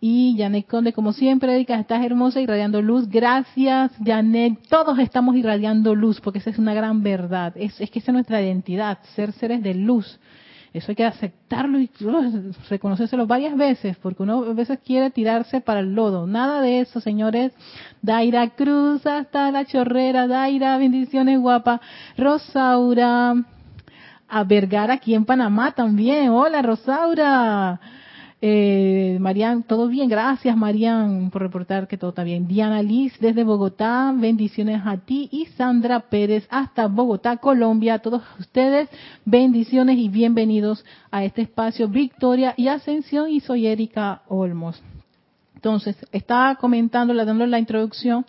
Y 0.01 0.35
Janet 0.37 0.65
Conde, 0.67 0.93
como 0.93 1.11
siempre, 1.11 1.53
Erika, 1.53 1.77
estás 1.77 2.05
hermosa 2.05 2.39
irradiando 2.39 2.81
luz. 2.81 3.09
Gracias, 3.09 3.91
Janet. 4.03 4.57
Todos 4.69 4.97
estamos 4.99 5.35
irradiando 5.35 5.93
luz, 5.93 6.21
porque 6.21 6.39
esa 6.39 6.49
es 6.49 6.57
una 6.57 6.73
gran 6.73 7.03
verdad. 7.03 7.53
Es, 7.55 7.79
es 7.81 7.91
que 7.91 7.99
esa 7.99 8.11
es 8.11 8.13
nuestra 8.13 8.41
identidad, 8.41 8.99
ser 9.15 9.33
seres 9.33 9.61
de 9.61 9.73
luz. 9.73 10.19
Eso 10.71 10.91
hay 10.91 10.95
que 10.95 11.03
aceptarlo 11.03 11.79
y 11.79 11.89
reconocérselo 12.69 13.25
varias 13.25 13.57
veces, 13.57 13.97
porque 13.97 14.21
uno 14.21 14.43
a 14.43 14.53
veces 14.53 14.79
quiere 14.85 15.09
tirarse 15.09 15.61
para 15.61 15.79
el 15.79 15.95
lodo. 15.95 16.27
Nada 16.27 16.61
de 16.61 16.81
eso, 16.81 17.01
señores. 17.01 17.51
Daira 18.01 18.51
Cruz, 18.51 19.05
hasta 19.05 19.51
la 19.51 19.65
chorrera. 19.65 20.27
Daira, 20.27 20.77
bendiciones, 20.77 21.39
guapa. 21.39 21.81
Rosaura. 22.17 23.33
A 24.31 24.43
Vergara, 24.43 24.93
aquí 24.93 25.15
en 25.15 25.25
Panamá 25.25 25.71
también. 25.71 26.29
Hola, 26.29 26.61
Rosaura. 26.61 27.81
Eh, 28.41 29.17
Marian, 29.19 29.63
todo 29.63 29.89
bien, 29.89 30.07
gracias 30.07 30.55
Marian 30.55 31.29
por 31.29 31.41
reportar 31.41 31.89
que 31.89 31.97
todo 31.97 32.11
está 32.11 32.23
bien. 32.23 32.47
Diana 32.47 32.81
Liz 32.81 33.13
desde 33.19 33.43
Bogotá, 33.43 34.13
bendiciones 34.15 34.81
a 34.85 34.95
ti 34.95 35.27
y 35.29 35.45
Sandra 35.57 35.99
Pérez 35.99 36.47
hasta 36.49 36.87
Bogotá, 36.87 37.35
Colombia. 37.37 37.99
Todos 37.99 38.23
ustedes, 38.39 38.87
bendiciones 39.25 39.97
y 39.97 40.07
bienvenidos 40.07 40.85
a 41.11 41.25
este 41.25 41.41
espacio 41.41 41.89
Victoria 41.89 42.53
y 42.55 42.69
Ascensión 42.69 43.29
y 43.29 43.41
soy 43.41 43.67
Erika 43.67 44.21
Olmos. 44.29 44.81
Entonces, 45.55 45.97
estaba 46.13 46.55
comentando, 46.55 47.13
dando 47.13 47.45
la 47.45 47.59
introducción 47.59 48.25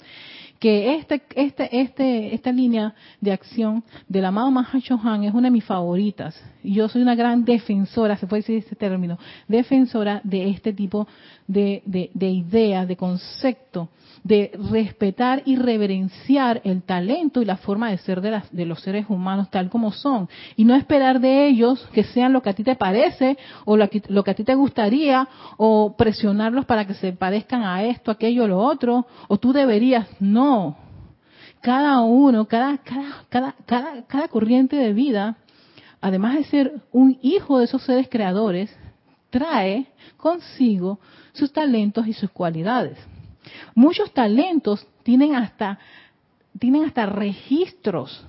que 0.60 0.94
este, 0.96 1.22
este, 1.34 1.80
este, 1.80 2.34
esta 2.34 2.52
línea 2.52 2.94
de 3.20 3.32
acción 3.32 3.82
del 4.06 4.26
amado 4.26 4.50
Mahashohan 4.50 5.24
es 5.24 5.32
una 5.32 5.48
de 5.48 5.52
mis 5.52 5.64
favoritas. 5.64 6.40
Yo 6.62 6.86
soy 6.86 7.00
una 7.00 7.14
gran 7.14 7.46
defensora, 7.46 8.18
se 8.18 8.26
puede 8.26 8.42
decir 8.42 8.58
este 8.58 8.76
término, 8.76 9.18
defensora 9.48 10.20
de 10.22 10.50
este 10.50 10.74
tipo 10.74 11.08
de, 11.48 11.82
de, 11.86 12.10
de 12.12 12.28
ideas, 12.28 12.86
de 12.86 12.96
concepto 12.96 13.88
de 14.22 14.52
respetar 14.70 15.42
y 15.46 15.56
reverenciar 15.56 16.60
el 16.64 16.82
talento 16.82 17.40
y 17.40 17.46
la 17.46 17.56
forma 17.56 17.90
de 17.90 17.98
ser 17.98 18.20
de, 18.20 18.42
de, 18.52 18.66
los 18.66 18.80
seres 18.80 19.06
humanos 19.08 19.50
tal 19.50 19.70
como 19.70 19.92
son 19.92 20.28
y 20.56 20.64
no 20.64 20.74
esperar 20.74 21.20
de 21.20 21.46
ellos 21.46 21.88
que 21.92 22.04
sean 22.04 22.32
lo 22.32 22.42
que 22.42 22.50
a 22.50 22.52
ti 22.52 22.62
te 22.62 22.76
parece 22.76 23.38
o 23.64 23.76
lo 23.76 23.88
que, 23.88 24.02
lo 24.08 24.22
que 24.22 24.32
a 24.32 24.34
ti 24.34 24.44
te 24.44 24.54
gustaría 24.54 25.26
o 25.56 25.94
presionarlos 25.96 26.66
para 26.66 26.86
que 26.86 26.94
se 26.94 27.12
parezcan 27.12 27.62
a 27.64 27.84
esto, 27.84 28.10
aquello, 28.10 28.46
lo 28.46 28.58
otro 28.58 29.06
o 29.28 29.38
tú 29.38 29.52
deberías, 29.52 30.06
no. 30.20 30.76
Cada 31.62 32.00
uno, 32.00 32.46
cada, 32.46 32.78
cada, 32.78 33.24
cada, 33.28 33.54
cada, 33.66 34.06
cada 34.06 34.28
corriente 34.28 34.76
de 34.76 34.92
vida, 34.92 35.36
además 36.00 36.36
de 36.36 36.44
ser 36.44 36.72
un 36.92 37.18
hijo 37.22 37.58
de 37.58 37.66
esos 37.66 37.82
seres 37.82 38.08
creadores, 38.10 38.74
trae 39.30 39.86
consigo 40.16 40.98
sus 41.32 41.52
talentos 41.52 42.06
y 42.06 42.12
sus 42.12 42.30
cualidades. 42.30 42.98
Muchos 43.74 44.12
talentos 44.12 44.86
tienen 45.02 45.34
hasta, 45.34 45.78
tienen 46.58 46.84
hasta 46.84 47.06
registros 47.06 48.24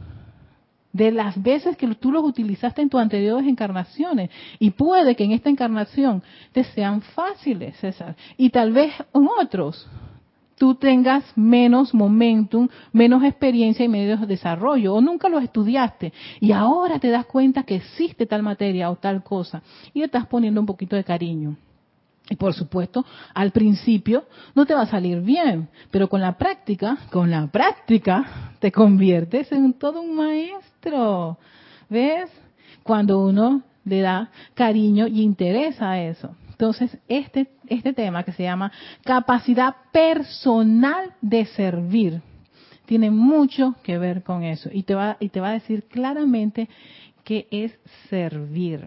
de 0.94 1.12
las 1.12 1.42
veces 1.42 1.78
que 1.78 1.88
tú 1.96 2.12
los 2.12 2.24
utilizaste 2.24 2.82
en 2.82 2.90
tus 2.90 3.00
anteriores 3.00 3.48
encarnaciones. 3.48 4.30
Y 4.60 4.72
puede 4.72 5.16
que 5.16 5.24
en 5.24 5.32
esta 5.32 5.50
encarnación 5.50 6.22
te 6.52 6.64
sean 6.64 7.02
fáciles, 7.02 7.78
César. 7.78 8.16
Y 8.38 8.50
tal 8.50 8.74
vez 8.74 8.94
en 9.14 9.28
otros 9.40 9.88
tú 10.62 10.76
tengas 10.76 11.24
menos 11.36 11.92
momentum, 11.92 12.68
menos 12.94 13.24
experiencia 13.24 13.84
y 13.84 13.88
menos 13.88 14.28
desarrollo, 14.28 14.94
o 14.94 15.02
nunca 15.02 15.28
lo 15.28 15.40
estudiaste, 15.40 16.14
y 16.40 16.52
ahora 16.52 17.00
te 17.00 17.10
das 17.10 17.26
cuenta 17.26 17.64
que 17.64 17.78
existe 17.78 18.28
tal 18.28 18.44
materia 18.44 18.92
o 18.92 18.96
tal 18.96 19.24
cosa, 19.24 19.64
y 19.92 19.98
le 19.98 20.06
estás 20.06 20.28
poniendo 20.28 20.60
un 20.60 20.68
poquito 20.68 20.96
de 20.96 21.04
cariño. 21.04 21.56
Y 22.30 22.36
por 22.36 22.54
supuesto, 22.54 23.06
al 23.34 23.52
principio 23.52 24.26
no 24.56 24.66
te 24.66 24.74
va 24.74 24.82
a 24.82 24.88
salir 24.88 25.22
bien, 25.22 25.68
pero 25.90 26.08
con 26.08 26.22
la 26.22 26.38
práctica, 26.38 26.98
con 27.12 27.30
la 27.30 27.48
práctica, 27.48 28.54
te 28.60 28.72
conviertes 28.72 29.52
en 29.52 29.74
todo 29.74 30.02
un 30.02 30.16
maestro. 30.16 31.38
¿Ves? 31.90 32.30
Cuando 32.84 33.20
uno 33.20 33.64
le 33.84 34.02
da 34.02 34.30
cariño 34.54 35.08
y 35.08 35.22
interés 35.22 35.82
a 35.82 36.00
eso. 36.00 36.36
Entonces, 36.52 36.96
este, 37.08 37.50
este 37.68 37.92
tema 37.92 38.24
que 38.24 38.32
se 38.34 38.44
llama 38.44 38.72
capacidad 39.04 39.76
personal 39.92 41.12
de 41.20 41.46
servir, 41.48 42.22
tiene 42.86 43.10
mucho 43.10 43.76
que 43.84 43.98
ver 43.98 44.22
con 44.22 44.44
eso. 44.44 44.70
Y 44.72 44.84
te 44.84 44.94
va, 44.94 45.18
y 45.20 45.30
te 45.30 45.40
va 45.40 45.50
a 45.50 45.54
decir 45.54 45.86
claramente 45.86 46.70
qué 47.24 47.48
es 47.50 47.78
servir. 48.10 48.86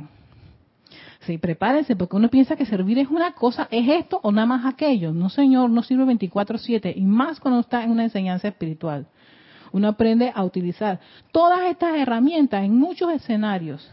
Sí, 1.26 1.38
prepárense, 1.38 1.97
porque 1.97 2.16
uno 2.16 2.28
piensa 2.28 2.54
que 2.54 2.66
servir 2.66 2.99
es 2.99 3.09
una 3.09 3.33
cosa, 3.33 3.66
es 3.71 3.88
esto 3.88 4.21
o 4.23 4.31
nada 4.31 4.47
más 4.47 4.66
aquello. 4.66 5.12
No, 5.12 5.31
señor, 5.31 5.71
no 5.71 5.83
sirve 5.83 6.04
24/7, 6.04 6.93
y 6.95 7.02
más 7.02 7.40
cuando 7.40 7.61
está 7.61 7.83
en 7.83 7.90
una 7.90 8.04
enseñanza 8.04 8.49
espiritual. 8.49 9.07
Uno 9.73 9.88
aprende 9.88 10.31
a 10.35 10.45
utilizar 10.45 11.00
todas 11.33 11.62
estas 11.62 11.97
herramientas 11.97 12.62
en 12.62 12.76
muchos 12.76 13.11
escenarios. 13.11 13.90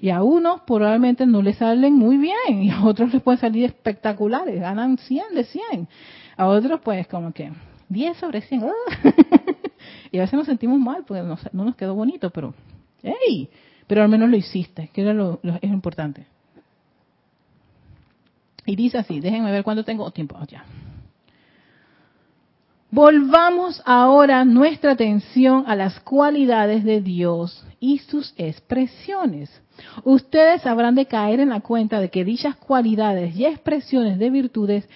Y 0.00 0.10
a 0.10 0.22
unos 0.22 0.62
probablemente 0.62 1.26
no 1.26 1.42
les 1.42 1.58
salen 1.58 1.94
muy 1.94 2.16
bien, 2.16 2.62
y 2.62 2.70
a 2.70 2.84
otros 2.84 3.12
les 3.12 3.22
pueden 3.22 3.40
salir 3.40 3.64
espectaculares, 3.64 4.60
ganan 4.60 4.98
100 4.98 5.34
de 5.34 5.44
100. 5.44 5.88
A 6.36 6.46
otros 6.46 6.80
pues 6.80 7.06
como 7.06 7.32
que 7.32 7.52
10 7.88 8.16
sobre 8.16 8.40
100. 8.40 8.62
y 10.10 10.18
a 10.18 10.22
veces 10.22 10.34
nos 10.34 10.46
sentimos 10.46 10.78
mal 10.80 11.04
porque 11.06 11.22
no, 11.22 11.64
nos 11.64 11.76
quedó 11.76 11.94
bonito, 11.94 12.30
pero 12.30 12.54
¡hey! 13.02 13.48
Pero 13.86 14.02
al 14.02 14.08
menos 14.08 14.28
lo 14.30 14.36
hiciste, 14.36 14.90
que 14.92 15.02
era 15.02 15.12
lo, 15.12 15.40
es 15.42 15.70
importante. 15.70 16.26
Y 18.64 18.76
dice 18.76 18.98
así, 18.98 19.20
déjenme 19.20 19.50
ver 19.50 19.64
cuánto 19.64 19.84
tengo 19.84 20.10
tiempo. 20.10 20.36
Oh, 20.40 20.46
ya. 20.46 20.64
Volvamos 22.90 23.82
ahora 23.86 24.44
nuestra 24.44 24.92
atención 24.92 25.64
a 25.66 25.74
las 25.74 25.98
cualidades 26.00 26.84
de 26.84 27.00
Dios 27.00 27.64
y 27.80 27.98
sus 27.98 28.34
expresiones. 28.36 29.50
Ustedes 30.04 30.66
habrán 30.66 30.94
de 30.94 31.06
caer 31.06 31.40
en 31.40 31.48
la 31.48 31.60
cuenta 31.60 32.00
de 32.00 32.10
que 32.10 32.22
dichas 32.22 32.54
cualidades 32.56 33.34
y 33.34 33.46
expresiones 33.46 34.18
de 34.18 34.28
virtudes 34.28 34.88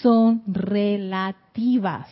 son 0.00 0.42
relativas. 0.46 2.08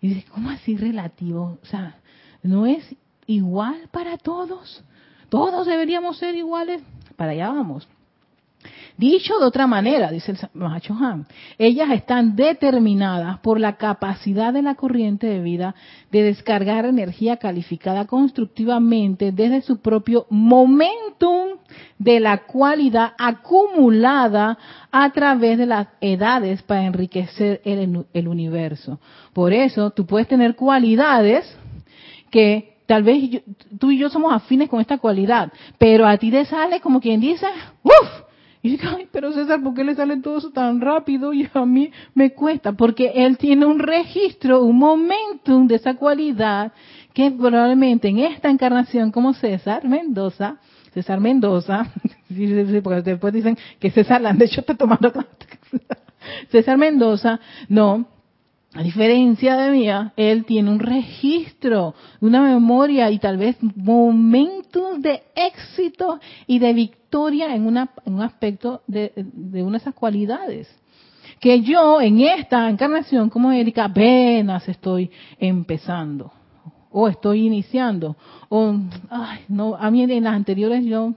Y 0.00 0.08
dice, 0.08 0.24
¿cómo 0.32 0.48
así 0.48 0.76
relativo? 0.76 1.58
O 1.62 1.66
sea, 1.66 1.98
¿no 2.42 2.64
es 2.64 2.96
igual 3.26 3.88
para 3.90 4.16
todos? 4.16 4.82
¿Todos 5.28 5.66
deberíamos 5.66 6.16
ser 6.16 6.34
iguales? 6.34 6.82
Para 7.16 7.32
allá 7.32 7.50
vamos. 7.50 7.86
Dicho 8.96 9.38
de 9.40 9.46
otra 9.46 9.66
manera, 9.66 10.10
dice 10.10 10.32
el 10.32 10.38
Mahacho 10.54 10.94
Han, 10.94 11.26
ellas 11.58 11.90
están 11.90 12.36
determinadas 12.36 13.38
por 13.40 13.58
la 13.58 13.76
capacidad 13.76 14.52
de 14.52 14.62
la 14.62 14.76
corriente 14.76 15.26
de 15.26 15.40
vida 15.40 15.74
de 16.12 16.22
descargar 16.22 16.86
energía 16.86 17.38
calificada 17.38 18.06
constructivamente 18.06 19.32
desde 19.32 19.62
su 19.62 19.80
propio 19.80 20.26
momentum 20.30 21.58
de 21.98 22.20
la 22.20 22.44
cualidad 22.44 23.14
acumulada 23.18 24.58
a 24.92 25.10
través 25.10 25.58
de 25.58 25.66
las 25.66 25.88
edades 26.00 26.62
para 26.62 26.84
enriquecer 26.84 27.60
el, 27.64 28.28
universo. 28.28 29.00
Por 29.32 29.52
eso 29.52 29.90
tú 29.90 30.06
puedes 30.06 30.28
tener 30.28 30.54
cualidades 30.54 31.44
que 32.30 32.76
tal 32.86 33.02
vez 33.02 33.42
tú 33.78 33.90
y 33.90 33.98
yo 33.98 34.08
somos 34.08 34.32
afines 34.32 34.68
con 34.68 34.80
esta 34.80 34.98
cualidad, 34.98 35.52
pero 35.78 36.06
a 36.06 36.16
ti 36.16 36.30
te 36.30 36.44
sale 36.44 36.80
como 36.80 37.00
quien 37.00 37.20
dice, 37.20 37.46
¡Uf! 37.82 38.23
Y 38.64 38.70
dice, 38.70 38.86
ay, 38.86 39.08
pero 39.12 39.30
César, 39.30 39.62
¿por 39.62 39.74
qué 39.74 39.84
le 39.84 39.94
sale 39.94 40.16
todo 40.22 40.38
eso 40.38 40.50
tan 40.50 40.80
rápido 40.80 41.34
y 41.34 41.46
a 41.52 41.66
mí 41.66 41.90
me 42.14 42.32
cuesta? 42.32 42.72
Porque 42.72 43.12
él 43.14 43.36
tiene 43.36 43.66
un 43.66 43.78
registro, 43.78 44.64
un 44.64 44.78
momentum 44.78 45.66
de 45.66 45.74
esa 45.74 45.96
cualidad 45.96 46.72
que 47.12 47.30
probablemente 47.30 48.08
en 48.08 48.20
esta 48.20 48.48
encarnación 48.48 49.12
como 49.12 49.34
César 49.34 49.86
Mendoza, 49.86 50.56
César 50.94 51.20
Mendoza, 51.20 51.92
porque 52.82 53.02
después 53.02 53.34
dicen 53.34 53.58
que 53.78 53.90
César 53.90 54.22
de 54.34 54.44
hecho 54.46 54.60
está 54.62 54.74
tomando 54.74 55.12
César 56.50 56.78
Mendoza, 56.78 57.38
no, 57.68 58.06
a 58.72 58.82
diferencia 58.82 59.58
de 59.58 59.72
mía, 59.72 60.14
él 60.16 60.46
tiene 60.46 60.70
un 60.70 60.78
registro, 60.78 61.94
una 62.22 62.40
memoria 62.40 63.10
y 63.10 63.18
tal 63.18 63.36
vez 63.36 63.58
momentos 63.76 65.02
de 65.02 65.22
éxito 65.36 66.18
y 66.46 66.60
de 66.60 66.72
victoria 66.72 67.03
en, 67.14 67.88
un 68.06 68.22
aspecto 68.22 68.82
de, 68.86 69.12
una 69.62 69.72
de 69.72 69.76
esas 69.76 69.94
cualidades. 69.94 70.68
Que 71.40 71.62
yo 71.62 72.00
en 72.00 72.20
esta 72.20 72.68
encarnación 72.68 73.30
como 73.30 73.50
Erika 73.50 73.84
apenas 73.84 74.68
estoy 74.68 75.10
empezando 75.38 76.32
o 76.96 77.08
estoy 77.08 77.46
iniciando, 77.46 78.16
o, 78.48 78.72
ay, 79.10 79.40
no, 79.48 79.74
a 79.74 79.90
mí 79.90 80.04
en 80.04 80.22
las 80.22 80.34
anteriores 80.34 80.84
yo 80.84 81.12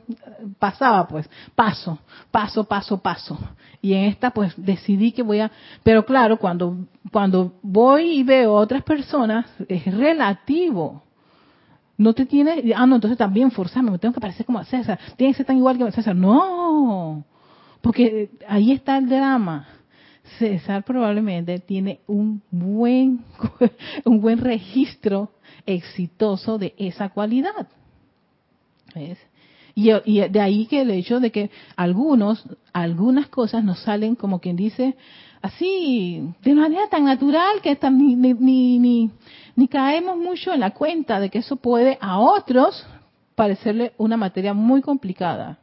pasaba 0.57 1.07
pues, 1.07 1.29
paso, 1.53 1.99
paso, 2.31 2.63
paso, 2.63 2.97
paso, 2.97 3.37
y 3.79 3.93
en 3.93 4.05
esta 4.05 4.31
pues 4.31 4.53
decidí 4.57 5.11
que 5.11 5.21
voy 5.21 5.39
a, 5.39 5.51
pero 5.83 6.03
claro, 6.03 6.37
cuando, 6.39 6.87
cuando 7.11 7.53
voy 7.61 8.17
y 8.17 8.23
veo 8.23 8.57
a 8.57 8.61
otras 8.61 8.81
personas, 8.81 9.45
es 9.69 9.85
relativo, 9.85 11.03
no 11.97 12.13
te 12.13 12.25
tiene, 12.25 12.73
ah 12.75 12.85
no, 12.85 12.95
entonces 12.95 13.17
también 13.17 13.51
forzarme, 13.51 13.91
me 13.91 13.99
tengo 13.99 14.13
que 14.13 14.21
parecer 14.21 14.45
como 14.45 14.59
a 14.59 14.65
César, 14.65 14.99
tiene 15.15 15.33
que 15.33 15.37
ser 15.37 15.45
tan 15.45 15.57
igual 15.57 15.77
que 15.77 15.91
César, 15.91 16.15
no, 16.15 17.25
porque 17.81 18.29
ahí 18.47 18.71
está 18.71 18.97
el 18.97 19.09
drama, 19.09 19.67
César 20.37 20.83
probablemente 20.83 21.59
tiene 21.59 22.01
un 22.07 22.41
buen, 22.51 23.21
un 24.05 24.21
buen 24.21 24.39
registro 24.39 25.31
exitoso 25.65 26.57
de 26.57 26.73
esa 26.77 27.09
cualidad. 27.09 27.67
Y, 29.75 29.91
de 30.29 30.41
ahí 30.41 30.65
que 30.65 30.81
el 30.81 30.91
hecho 30.91 31.19
de 31.19 31.31
que 31.31 31.51
algunos, 31.75 32.43
algunas 32.73 33.27
cosas 33.27 33.63
nos 33.63 33.79
salen 33.79 34.15
como 34.15 34.39
quien 34.39 34.55
dice, 34.55 34.95
así, 35.41 36.33
de 36.41 36.53
manera 36.55 36.89
tan 36.89 37.05
natural 37.05 37.61
que 37.61 37.77
ni, 37.91 38.15
ni, 38.15 38.79
ni, 38.79 39.11
ni 39.57 39.67
caemos 39.67 40.17
mucho 40.17 40.53
en 40.53 40.59
la 40.59 40.69
cuenta 40.69 41.19
de 41.19 41.31
que 41.31 41.39
eso 41.39 41.55
puede 41.55 41.97
a 41.99 42.19
otros 42.19 42.85
parecerle 43.33 43.93
una 43.97 44.15
materia 44.15 44.53
muy 44.53 44.83
complicada. 44.83 45.57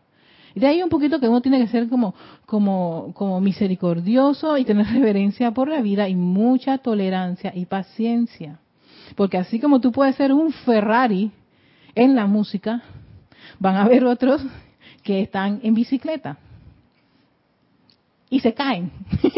Y 0.52 0.59
de 0.59 0.66
ahí 0.66 0.83
un 0.83 0.88
poquito 0.88 1.20
que 1.20 1.28
uno 1.28 1.40
tiene 1.40 1.61
que 1.61 1.68
ser 1.68 1.88
como, 1.88 2.12
como, 2.44 3.12
como 3.14 3.40
misericordioso 3.40 4.59
y 4.59 4.64
tener 4.64 4.87
reverencia 4.88 5.52
por 5.52 5.68
la 5.68 5.80
vida 5.80 6.09
y 6.09 6.16
mucha 6.16 6.78
tolerancia 6.78 7.52
y 7.54 7.66
paciencia. 7.66 8.59
Porque 9.14 9.38
así 9.38 9.61
como 9.61 9.80
tú 9.80 9.92
puedes 9.92 10.16
ser 10.16 10.33
un 10.33 10.52
Ferrari 10.52 11.30
en 11.94 12.16
la 12.16 12.26
música, 12.26 12.83
van 13.61 13.76
a 13.76 13.83
haber 13.83 14.04
otros 14.04 14.44
que 15.04 15.22
están 15.22 15.61
en 15.62 15.72
bicicleta 15.74 16.37
y 18.28 18.40
se 18.40 18.54
caen 18.54 18.90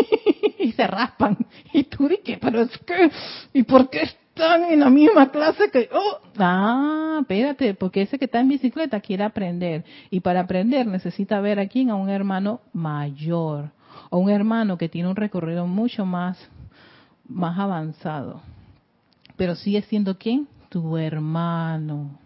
y 0.59 0.73
se 0.73 0.87
raspan. 0.87 1.37
Y 1.75 1.85
tú 1.85 2.09
dices, 2.09 2.38
pero 2.40 2.62
es 2.62 2.79
que, 2.79 3.11
¿y 3.53 3.62
por 3.64 3.90
qué 3.90 4.09
están 4.37 4.64
en 4.64 4.81
la 4.81 4.90
misma 4.90 5.31
clase 5.31 5.70
que 5.70 5.88
oh, 5.92 6.18
ah, 6.38 7.18
espérate, 7.22 7.72
porque 7.72 8.03
ese 8.03 8.18
que 8.18 8.27
está 8.27 8.40
en 8.40 8.51
bicicleta 8.51 9.01
quiere 9.01 9.25
aprender 9.25 9.83
y 10.11 10.20
para 10.20 10.40
aprender 10.40 10.87
necesita 10.87 11.40
ver 11.40 11.59
aquí 11.59 11.88
a 11.88 11.94
un 11.94 12.11
hermano 12.11 12.61
mayor 12.75 13.70
o 14.11 14.18
un 14.18 14.29
hermano 14.29 14.77
que 14.77 14.90
tiene 14.90 15.09
un 15.09 15.16
recorrido 15.16 15.66
mucho 15.66 16.05
más 16.05 16.37
más 17.27 17.59
avanzado. 17.59 18.42
Pero 19.37 19.55
sigue 19.55 19.81
siendo 19.83 20.18
quién? 20.18 20.46
Tu 20.68 20.96
hermano. 20.99 22.18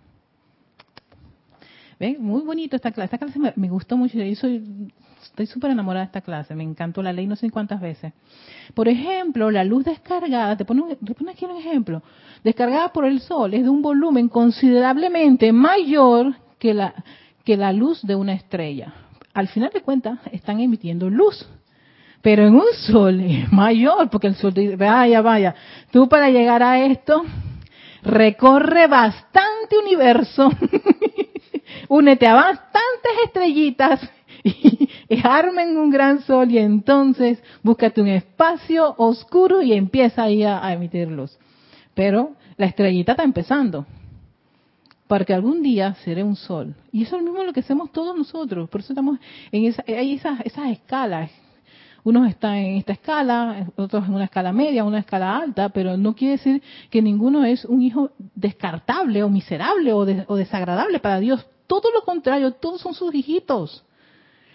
¿Ven? 1.98 2.16
Muy 2.20 2.42
bonito 2.42 2.74
esta 2.74 2.90
clase. 2.90 3.14
Esta 3.14 3.18
clase 3.18 3.52
me 3.54 3.68
gustó 3.68 3.96
mucho. 3.96 4.18
Yo 4.18 4.34
soy 4.34 4.92
Estoy 5.22 5.46
súper 5.46 5.70
enamorada 5.70 6.04
de 6.04 6.06
esta 6.06 6.20
clase, 6.20 6.54
me 6.54 6.62
encantó 6.62 7.02
la 7.02 7.12
ley 7.12 7.26
no 7.26 7.36
sé 7.36 7.50
cuántas 7.50 7.80
veces. 7.80 8.12
Por 8.74 8.88
ejemplo, 8.88 9.50
la 9.50 9.64
luz 9.64 9.84
descargada, 9.84 10.56
te 10.56 10.64
pongo, 10.64 10.88
aquí 10.90 11.44
un 11.44 11.56
ejemplo, 11.56 12.02
descargada 12.42 12.92
por 12.92 13.04
el 13.04 13.20
sol 13.20 13.52
es 13.54 13.62
de 13.62 13.68
un 13.68 13.82
volumen 13.82 14.28
considerablemente 14.28 15.52
mayor 15.52 16.34
que 16.58 16.74
la, 16.74 16.94
que 17.44 17.56
la 17.56 17.72
luz 17.72 18.02
de 18.02 18.14
una 18.14 18.32
estrella. 18.32 18.94
Al 19.34 19.48
final 19.48 19.70
de 19.72 19.82
cuentas, 19.82 20.18
están 20.32 20.60
emitiendo 20.60 21.10
luz. 21.10 21.46
Pero 22.22 22.46
en 22.46 22.54
un 22.54 22.72
sol 22.86 23.20
es 23.20 23.50
mayor, 23.50 24.10
porque 24.10 24.26
el 24.26 24.34
sol 24.34 24.52
dice, 24.52 24.76
vaya, 24.76 25.22
vaya, 25.22 25.54
tú 25.90 26.08
para 26.08 26.28
llegar 26.28 26.62
a 26.62 26.84
esto, 26.84 27.24
recorre 28.02 28.86
bastante 28.88 29.78
universo, 29.82 30.50
únete 31.88 32.26
a 32.26 32.34
bastantes 32.34 33.12
estrellitas 33.24 34.00
armen 35.24 35.76
un 35.76 35.90
gran 35.90 36.22
sol 36.22 36.50
y 36.50 36.58
entonces 36.58 37.42
búscate 37.62 38.00
un 38.00 38.08
espacio 38.08 38.94
oscuro 38.96 39.60
y 39.60 39.72
empieza 39.72 40.22
ahí 40.22 40.44
a, 40.44 40.64
a 40.64 40.72
emitir 40.72 41.08
luz. 41.08 41.36
Pero 41.94 42.32
la 42.56 42.66
estrellita 42.66 43.12
está 43.12 43.24
empezando. 43.24 43.86
Para 45.08 45.24
que 45.24 45.34
algún 45.34 45.62
día 45.62 45.94
seré 46.04 46.22
un 46.22 46.36
sol. 46.36 46.76
Y 46.92 47.02
eso 47.02 47.16
es 47.16 47.22
lo 47.22 47.30
mismo 47.30 47.44
lo 47.44 47.52
que 47.52 47.60
hacemos 47.60 47.90
todos 47.90 48.16
nosotros. 48.16 48.68
Por 48.68 48.80
eso 48.80 48.92
estamos 48.92 49.18
en 49.50 49.64
esa, 49.64 49.82
hay 49.88 50.14
esas, 50.14 50.40
esas 50.42 50.70
escalas. 50.70 51.30
Unos 52.04 52.28
están 52.28 52.54
en 52.54 52.76
esta 52.76 52.92
escala, 52.92 53.66
otros 53.76 54.06
en 54.06 54.14
una 54.14 54.24
escala 54.24 54.52
media, 54.52 54.84
una 54.84 55.00
escala 55.00 55.36
alta, 55.36 55.68
pero 55.70 55.96
no 55.96 56.14
quiere 56.14 56.32
decir 56.32 56.62
que 56.88 57.02
ninguno 57.02 57.44
es 57.44 57.64
un 57.64 57.82
hijo 57.82 58.10
descartable 58.34 59.22
o 59.22 59.28
miserable 59.28 59.92
o, 59.92 59.98
o 59.98 60.36
desagradable 60.36 61.00
para 61.00 61.18
Dios. 61.18 61.44
Todo 61.66 61.90
lo 61.92 62.02
contrario, 62.02 62.52
todos 62.52 62.80
son 62.80 62.94
sus 62.94 63.14
hijitos. 63.14 63.84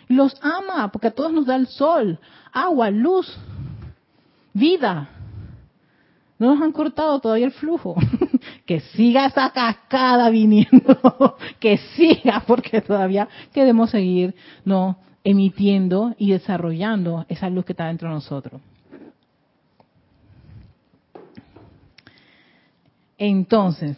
Los 0.07 0.35
ama 0.41 0.91
porque 0.91 1.07
a 1.07 1.11
todos 1.11 1.31
nos 1.31 1.45
da 1.45 1.55
el 1.55 1.67
sol, 1.67 2.19
agua, 2.51 2.91
luz, 2.91 3.37
vida. 4.53 5.09
No 6.37 6.53
nos 6.53 6.61
han 6.61 6.71
cortado 6.71 7.19
todavía 7.19 7.45
el 7.45 7.51
flujo. 7.51 7.95
que 8.65 8.81
siga 8.81 9.25
esa 9.25 9.51
cascada 9.51 10.29
viniendo. 10.29 11.37
que 11.59 11.77
siga 11.77 12.43
porque 12.45 12.81
todavía 12.81 13.27
queremos 13.53 13.89
seguir 13.89 14.35
no 14.63 14.97
emitiendo 15.23 16.13
y 16.17 16.31
desarrollando 16.31 17.25
esa 17.29 17.49
luz 17.49 17.65
que 17.65 17.73
está 17.73 17.87
dentro 17.87 18.09
de 18.09 18.15
nosotros. 18.15 18.61
Entonces, 23.17 23.97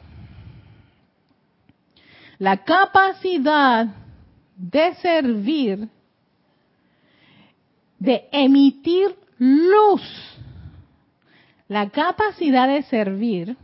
la 2.38 2.64
capacidad 2.64 3.88
de 4.56 4.96
servir, 4.96 5.90
de 8.00 8.28
emitir 8.32 9.16
luz, 9.38 10.02
la 11.68 11.90
capacidad 11.90 12.68
de 12.68 12.84
servir, 12.84 13.58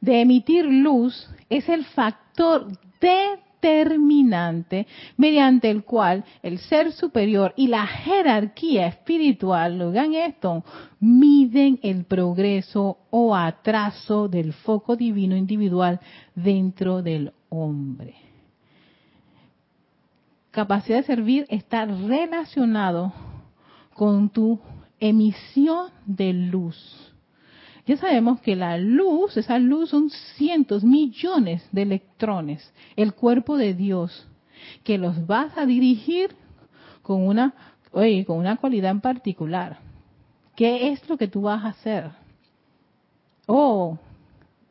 de 0.00 0.20
emitir 0.20 0.64
luz, 0.64 1.28
es 1.48 1.68
el 1.68 1.84
factor 1.84 2.68
determinante 3.00 4.86
mediante 5.16 5.70
el 5.70 5.82
cual 5.84 6.24
el 6.42 6.58
ser 6.58 6.92
superior 6.92 7.54
y 7.56 7.66
la 7.68 7.86
jerarquía 7.86 8.86
espiritual, 8.86 9.80
hagan 9.80 10.14
esto, 10.14 10.64
miden 11.00 11.80
el 11.82 12.04
progreso 12.04 12.98
o 13.10 13.34
atraso 13.34 14.28
del 14.28 14.52
foco 14.52 14.94
divino 14.94 15.36
individual 15.36 16.00
dentro 16.34 17.02
del 17.02 17.32
hombre. 17.48 18.14
Capacidad 20.50 20.98
de 20.98 21.04
servir 21.04 21.46
está 21.48 21.84
relacionado 21.84 23.12
con 23.98 24.30
tu 24.30 24.60
emisión 25.00 25.90
de 26.06 26.32
luz 26.32 27.08
ya 27.88 27.96
sabemos 27.96 28.42
que 28.42 28.54
la 28.54 28.76
luz, 28.76 29.34
esa 29.38 29.58
luz 29.58 29.88
son 29.88 30.10
cientos, 30.36 30.84
millones 30.84 31.66
de 31.72 31.82
electrones, 31.82 32.70
el 32.96 33.14
cuerpo 33.14 33.56
de 33.56 33.72
Dios, 33.72 34.28
que 34.84 34.98
los 34.98 35.26
vas 35.26 35.56
a 35.56 35.64
dirigir 35.64 36.36
con 37.00 37.26
una, 37.26 37.54
oye, 37.92 38.26
con 38.26 38.36
una 38.36 38.58
cualidad 38.58 38.90
en 38.90 39.00
particular. 39.00 39.78
¿Qué 40.54 40.92
es 40.92 41.08
lo 41.08 41.16
que 41.16 41.28
tú 41.28 41.40
vas 41.40 41.64
a 41.64 41.68
hacer? 41.68 42.10
Oh, 43.46 43.96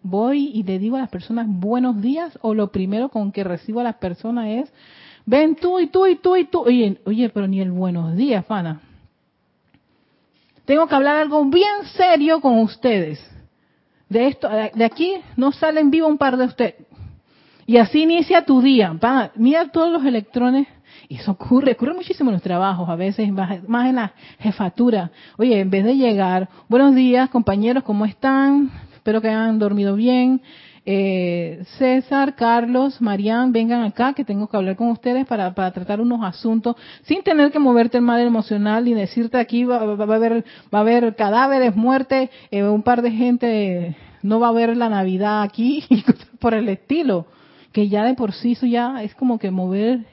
voy 0.03 0.51
y 0.53 0.61
le 0.61 0.77
digo 0.77 0.95
a 0.95 0.99
las 0.99 1.09
personas 1.09 1.47
buenos 1.49 1.99
días 1.99 2.37
o 2.43 2.53
lo 2.53 2.71
primero 2.71 3.09
con 3.09 3.31
que 3.31 3.43
recibo 3.43 3.79
a 3.79 3.85
las 3.85 3.95
personas 3.95 4.45
es, 4.47 4.71
ven 5.25 5.55
tú 5.55 5.79
y 5.79 5.87
tú 5.87 6.05
y 6.05 6.17
tú 6.17 6.35
y 6.35 6.45
tú. 6.45 6.59
Oye, 6.59 7.01
oye, 7.03 7.29
pero 7.29 7.47
ni 7.47 7.61
el 7.61 7.71
buenos 7.71 8.15
días, 8.15 8.45
Fana 8.45 8.81
tengo 10.67 10.85
que 10.85 10.95
hablar 10.95 11.15
algo 11.15 11.45
bien 11.45 11.85
serio 11.95 12.41
con 12.41 12.59
ustedes. 12.59 13.25
De 14.09 14.27
esto, 14.27 14.49
de 14.49 14.83
aquí 14.83 15.13
no 15.37 15.53
salen 15.53 15.89
vivo 15.89 16.07
un 16.07 16.17
par 16.17 16.35
de 16.35 16.45
ustedes. 16.45 16.75
Y 17.65 17.77
así 17.77 18.03
inicia 18.03 18.43
tu 18.43 18.61
día. 18.61 18.93
mira 19.35 19.69
todos 19.71 19.91
los 19.91 20.05
electrones. 20.05 20.67
Y 21.07 21.15
eso 21.15 21.31
ocurre, 21.31 21.71
ocurre 21.71 21.93
muchísimo 21.93 22.29
en 22.29 22.33
los 22.33 22.43
trabajos, 22.43 22.89
a 22.89 22.95
veces 22.97 23.31
más 23.31 23.87
en 23.87 23.95
la 23.95 24.11
jefatura. 24.39 25.09
Oye, 25.37 25.57
en 25.57 25.69
vez 25.69 25.85
de 25.85 25.95
llegar, 25.95 26.49
buenos 26.67 26.93
días 26.95 27.29
compañeros, 27.29 27.83
¿cómo 27.83 28.05
están? 28.05 28.69
Espero 28.93 29.21
que 29.21 29.29
hayan 29.29 29.57
dormido 29.59 29.95
bien. 29.95 30.41
Eh, 30.89 31.65
César, 31.77 32.35
Carlos, 32.35 33.01
Marian, 33.01 33.51
vengan 33.51 33.83
acá 33.83 34.13
que 34.13 34.23
tengo 34.23 34.47
que 34.47 34.55
hablar 34.55 34.77
con 34.77 34.89
ustedes 34.89 35.27
para, 35.27 35.53
tratar 35.53 35.99
unos 35.99 36.23
asuntos 36.23 36.77
sin 37.01 37.23
tener 37.23 37.51
que 37.51 37.59
moverte 37.59 37.97
el 37.97 38.05
mal 38.05 38.21
emocional 38.21 38.87
y 38.87 38.93
decirte 38.93 39.37
aquí 39.37 39.65
va, 39.65 39.79
a 39.79 40.15
haber 40.15 40.45
va 40.73 40.77
a 40.77 40.81
haber 40.83 41.13
cadáveres, 41.17 41.75
muerte, 41.75 42.29
eh, 42.51 42.63
un 42.63 42.83
par 42.83 43.01
de 43.01 43.11
gente 43.11 43.97
no 44.23 44.39
va 44.39 44.47
a 44.47 44.51
haber 44.51 44.77
la 44.77 44.87
Navidad 44.87 45.41
aquí 45.41 45.83
y 45.89 46.05
por 46.39 46.53
el 46.53 46.69
estilo, 46.69 47.25
que 47.73 47.89
ya 47.89 48.05
de 48.05 48.13
por 48.13 48.31
sí 48.31 48.53
eso 48.53 48.65
ya 48.65 49.03
es 49.03 49.13
como 49.13 49.39
que 49.39 49.51
mover 49.51 50.05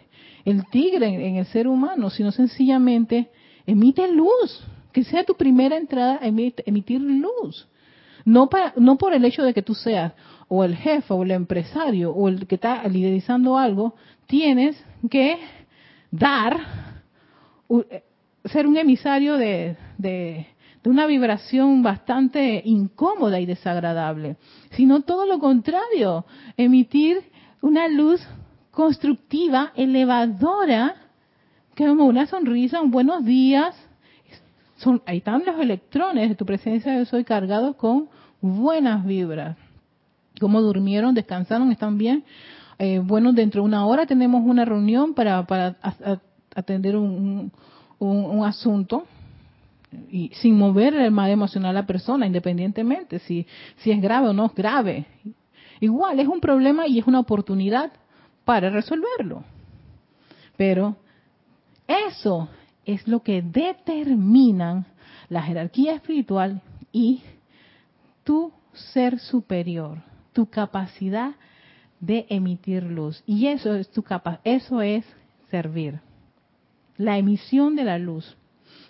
el 0.45 0.67
tigre 0.71 1.07
en, 1.07 1.37
el 1.37 1.47
ser 1.47 1.69
humano, 1.69 2.11
sino 2.11 2.33
sencillamente 2.33 3.29
emite 3.65 4.11
luz, 4.11 4.67
que 4.91 5.05
sea 5.05 5.23
tu 5.23 5.37
primera 5.37 5.77
entrada 5.77 6.19
emitir 6.21 7.01
luz. 7.01 7.69
No, 8.25 8.49
para, 8.49 8.73
no 8.77 8.97
por 8.97 9.13
el 9.13 9.25
hecho 9.25 9.43
de 9.43 9.53
que 9.53 9.63
tú 9.63 9.75
seas 9.75 10.13
o 10.49 10.65
el 10.65 10.77
jefe 10.77 11.13
o 11.13 11.23
el 11.23 11.31
empresario 11.31 12.13
o 12.13 12.29
el 12.29 12.47
que 12.47 12.55
está 12.57 12.87
liderizando 12.89 13.59
algo, 13.59 13.95
tienes 14.27 14.83
que 15.11 15.39
dar, 16.11 16.59
eh, 17.69 18.05
ser 18.45 18.67
un 18.67 18.77
emisario 18.77 19.37
de, 19.37 19.77
de, 19.99 20.47
una 20.85 21.07
vibración 21.07 21.83
bastante 21.83 22.63
incómoda 22.65 23.41
y 23.41 23.47
desagradable, 23.47 24.37
sino 24.73 25.01
todo 25.01 25.27
lo 25.27 25.39
contrario, 25.39 26.27
emitir 26.59 27.23
una 27.63 27.89
luz 27.89 28.21
constructiva, 28.71 29.73
elevadora, 29.77 30.95
que 31.75 31.87
como 31.87 32.05
una 32.05 32.27
sonrisa, 32.27 32.83
un 32.83 32.91
buenos 32.91 33.25
días, 33.25 33.75
son, 34.85 35.03
ahí 35.07 35.19
están 35.19 35.43
los 35.45 35.59
electrones 35.59 36.29
de 36.29 36.35
tu 36.37 36.47
presencia 36.47 36.97
yo 36.97 37.05
soy 37.07 37.25
cargados 37.25 37.75
con 37.77 38.09
buenas 38.41 39.05
vibras 39.05 39.57
cómo 40.41 40.61
durmieron, 40.61 41.15
descansaron, 41.15 41.71
están 41.71 41.99
bien. 41.99 42.25
Eh, 42.79 43.01
bueno, 43.03 43.33
dentro 43.33 43.63
de 43.63 43.67
una 43.67 43.87
hora 43.87 44.07
tenemos 44.07 44.43
una 44.45 44.65
reunión 44.65 45.15
para, 45.15 45.47
para 45.47 45.77
atender 46.55 46.97
un, 46.97 47.53
un, 47.99 48.45
asunto 48.45 49.07
y 50.11 50.31
sin 50.35 50.59
mover 50.59 50.95
el 50.95 51.13
mal 51.13 51.31
emocional 51.31 51.71
a 51.71 51.81
la 51.81 51.87
persona, 51.87 52.27
independientemente 52.27 53.21
si, 53.21 53.47
si 53.77 53.93
es 53.93 54.03
grave 54.03 54.29
o 54.29 54.33
no 54.33 54.47
es 54.47 54.55
grave. 54.55 55.07
Igual, 55.81 56.19
es 56.19 56.27
un 56.27 56.41
problema 56.41 56.87
y 56.87 56.99
es 56.99 57.07
una 57.07 57.21
oportunidad 57.21 57.93
para 58.45 58.71
resolverlo. 58.71 59.45
Pero 60.57 60.97
eso 61.87 62.49
es 62.87 63.07
lo 63.09 63.23
que 63.23 63.43
determinan 63.43 64.87
la 65.29 65.43
jerarquía 65.43 65.95
espiritual 65.95 66.63
y 66.93 67.23
tu 68.25 68.53
ser 68.73 69.19
superior 69.19 70.03
tu 70.35 70.51
capacidad 70.51 71.35
de 72.01 72.27
emitir 72.29 72.83
luz. 72.83 73.23
Y 73.25 73.47
eso 73.47 73.75
es 73.75 73.89
tu 73.91 74.03
capa 74.03 74.41
eso 74.45 74.83
es 74.83 75.07
servir. 75.51 76.01
La 76.99 77.17
emisión 77.17 77.75
de 77.75 77.85
la 77.85 77.99
luz. 77.99 78.37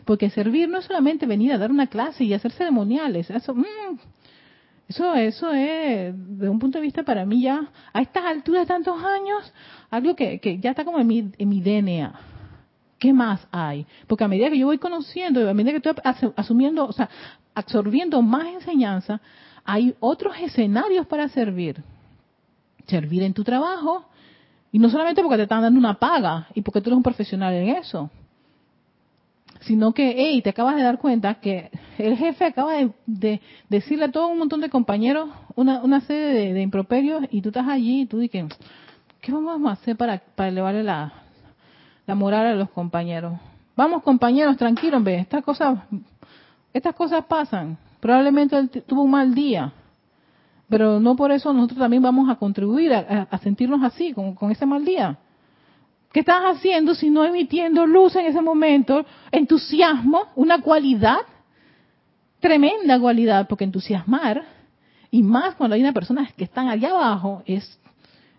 Porque 0.05 0.31
servir 0.31 0.69
no 0.69 0.79
es 0.79 0.87
solamente 0.87 1.27
venir 1.27 1.53
a 1.53 1.59
dar 1.59 1.71
una 1.71 1.87
clase 1.87 2.25
y 2.25 2.35
hacer 2.35 2.51
ceremoniales. 2.53 3.31
Eso, 3.31 3.55
mm, 3.55 3.65
eso, 4.89 5.53
es, 5.53 6.15
de 6.17 6.49
un 6.49 6.59
punto 6.59 6.79
de 6.79 6.83
vista 6.83 7.05
para 7.05 7.25
mí 7.25 7.43
ya, 7.43 7.71
a 7.93 8.03
estas 8.03 8.25
alturas 8.25 8.63
de 8.63 8.67
tantos 8.67 9.03
años, 9.03 9.53
algo 9.91 10.17
que, 10.17 10.41
que 10.41 10.59
ya 10.59 10.71
está 10.71 10.85
como 10.85 10.99
en 10.99 11.07
mi, 11.07 11.31
en 11.39 11.49
mi 11.49 11.61
DNA. 11.61 12.34
¿Qué 13.05 13.13
más 13.13 13.47
hay? 13.53 13.87
Porque 14.07 14.25
a 14.25 14.29
medida 14.29 14.49
que 14.49 14.57
yo 14.57 14.65
voy 14.65 14.79
conociendo, 14.79 15.47
a 15.47 15.53
medida 15.53 15.79
que 15.79 15.91
estoy 15.91 16.33
asumiendo, 16.37 16.87
o 16.87 16.93
sea, 16.93 17.11
absorbiendo 17.55 18.23
más 18.23 18.47
enseñanza, 18.47 19.21
hay 19.63 19.95
otros 20.01 20.35
escenarios 20.41 21.07
para 21.07 21.29
servir. 21.29 21.85
Servir 22.87 23.23
en 23.23 23.35
tu 23.35 23.45
trabajo, 23.45 24.07
y 24.73 24.79
no 24.79 24.89
solamente 24.89 25.21
porque 25.21 25.37
te 25.37 25.43
están 25.43 25.61
dando 25.61 25.79
una 25.79 25.99
paga 25.99 26.49
y 26.55 26.63
porque 26.63 26.81
tú 26.81 26.89
eres 26.89 26.97
un 26.97 27.03
profesional 27.03 27.53
en 27.53 27.77
eso, 27.77 28.09
sino 29.61 29.93
que, 29.93 30.15
hey, 30.17 30.41
te 30.41 30.49
acabas 30.49 30.77
de 30.77 30.83
dar 30.83 30.99
cuenta 30.99 31.35
que 31.35 31.71
el 31.99 32.17
jefe 32.17 32.47
acaba 32.47 32.73
de, 33.05 33.43
decirle 33.69 34.07
a 34.07 34.13
todo 34.13 34.29
un 34.29 34.39
montón 34.39 34.63
de 34.63 34.71
compañeros 34.71 35.29
una, 35.57 35.83
una 35.83 36.01
serie 36.01 36.55
de, 36.55 36.63
improperios 36.63 37.25
y 37.31 37.43
tú 37.43 37.51
estás 37.51 37.69
allí 37.69 38.01
y 38.01 38.07
tú 38.07 38.19
dices, 38.19 38.47
¿qué 39.21 39.31
vamos 39.31 39.69
a 39.69 39.73
hacer 39.73 39.95
para, 39.95 40.23
para 40.35 40.49
elevarle 40.49 40.83
la, 40.83 41.24
la 42.07 42.15
moral 42.15 42.47
a 42.47 42.55
los 42.55 42.71
compañeros? 42.71 43.35
Vamos 43.77 44.03
compañeros, 44.03 44.57
tranquilos, 44.57 45.03
ve, 45.03 45.17
estas 45.17 45.43
cosas, 45.43 45.79
estas 46.73 46.95
cosas 46.95 47.25
pasan. 47.25 47.77
Probablemente 48.01 48.57
él 48.57 48.71
tuvo 48.71 49.03
un 49.03 49.11
mal 49.11 49.35
día, 49.35 49.73
pero 50.69 51.01
no 51.01 51.17
por 51.17 51.33
eso 51.33 51.53
nosotros 51.53 51.79
también 51.79 52.03
vamos 52.03 52.29
a 52.29 52.37
contribuir 52.37 52.93
a, 52.93 53.39
sentirnos 53.39 53.83
así, 53.83 54.13
con, 54.13 54.51
ese 54.51 54.67
mal 54.67 54.85
día. 54.85 55.19
¿Qué 56.13 56.21
estás 56.21 56.43
haciendo 56.45 56.95
si 56.95 57.11
no 57.11 57.25
emitiendo 57.25 57.87
luz 57.87 58.15
en 58.17 58.27
ese 58.27 58.41
momento? 58.41 59.05
Entusiasmo, 59.33 60.23
una 60.37 60.61
cualidad, 60.61 61.19
tremenda 62.41 63.01
cualidad, 63.01 63.49
porque 63.49 63.65
entusiasmar, 63.65 64.45
y 65.11 65.23
más 65.23 65.55
cuando 65.57 65.75
hay 65.75 65.81
una 65.81 65.93
persona 65.93 66.29
que 66.37 66.45
están 66.45 66.69
allá 66.69 66.91
abajo, 66.91 67.43
es, 67.47 67.81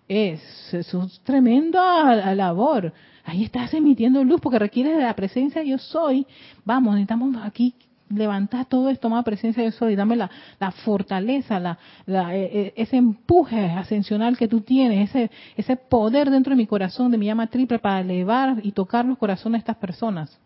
es, 0.08 0.42
es 0.74 1.22
tremenda 1.24 2.34
labor. 2.36 2.94
Ahí 3.26 3.44
estás 3.44 3.74
emitiendo 3.74 4.24
luz 4.24 4.40
porque 4.40 4.60
requiere 4.60 4.96
de 4.96 5.04
la 5.04 5.16
presencia 5.16 5.64
yo 5.64 5.78
soy. 5.80 6.28
Vamos, 6.64 6.94
necesitamos 6.94 7.36
aquí 7.44 7.74
levantar 8.10 8.66
todo 8.66 8.90
esto, 8.90 9.10
más 9.10 9.26
presencia 9.26 9.64
yo 9.64 9.72
soy, 9.72 9.96
dame 9.96 10.16
la, 10.16 10.30
la 10.60 10.72
fortaleza, 10.72 11.60
la, 11.60 11.80
la, 12.06 12.36
e, 12.36 12.44
e, 12.44 12.74
ese 12.76 12.98
empuje 12.98 13.66
ascensional 13.66 14.38
que 14.38 14.48
tú 14.48 14.62
tienes, 14.62 15.10
ese, 15.10 15.32
ese 15.58 15.76
poder 15.76 16.30
dentro 16.30 16.52
de 16.52 16.58
mi 16.58 16.68
corazón, 16.68 17.12
de 17.12 17.18
mi 17.18 17.26
llama 17.26 17.48
triple, 17.48 17.80
para 17.80 18.02
elevar 18.02 18.58
y 18.62 18.74
tocar 18.74 19.06
los 19.06 19.18
corazones 19.18 19.60
de 19.60 19.64
estas 19.64 19.78
personas. 19.78 20.40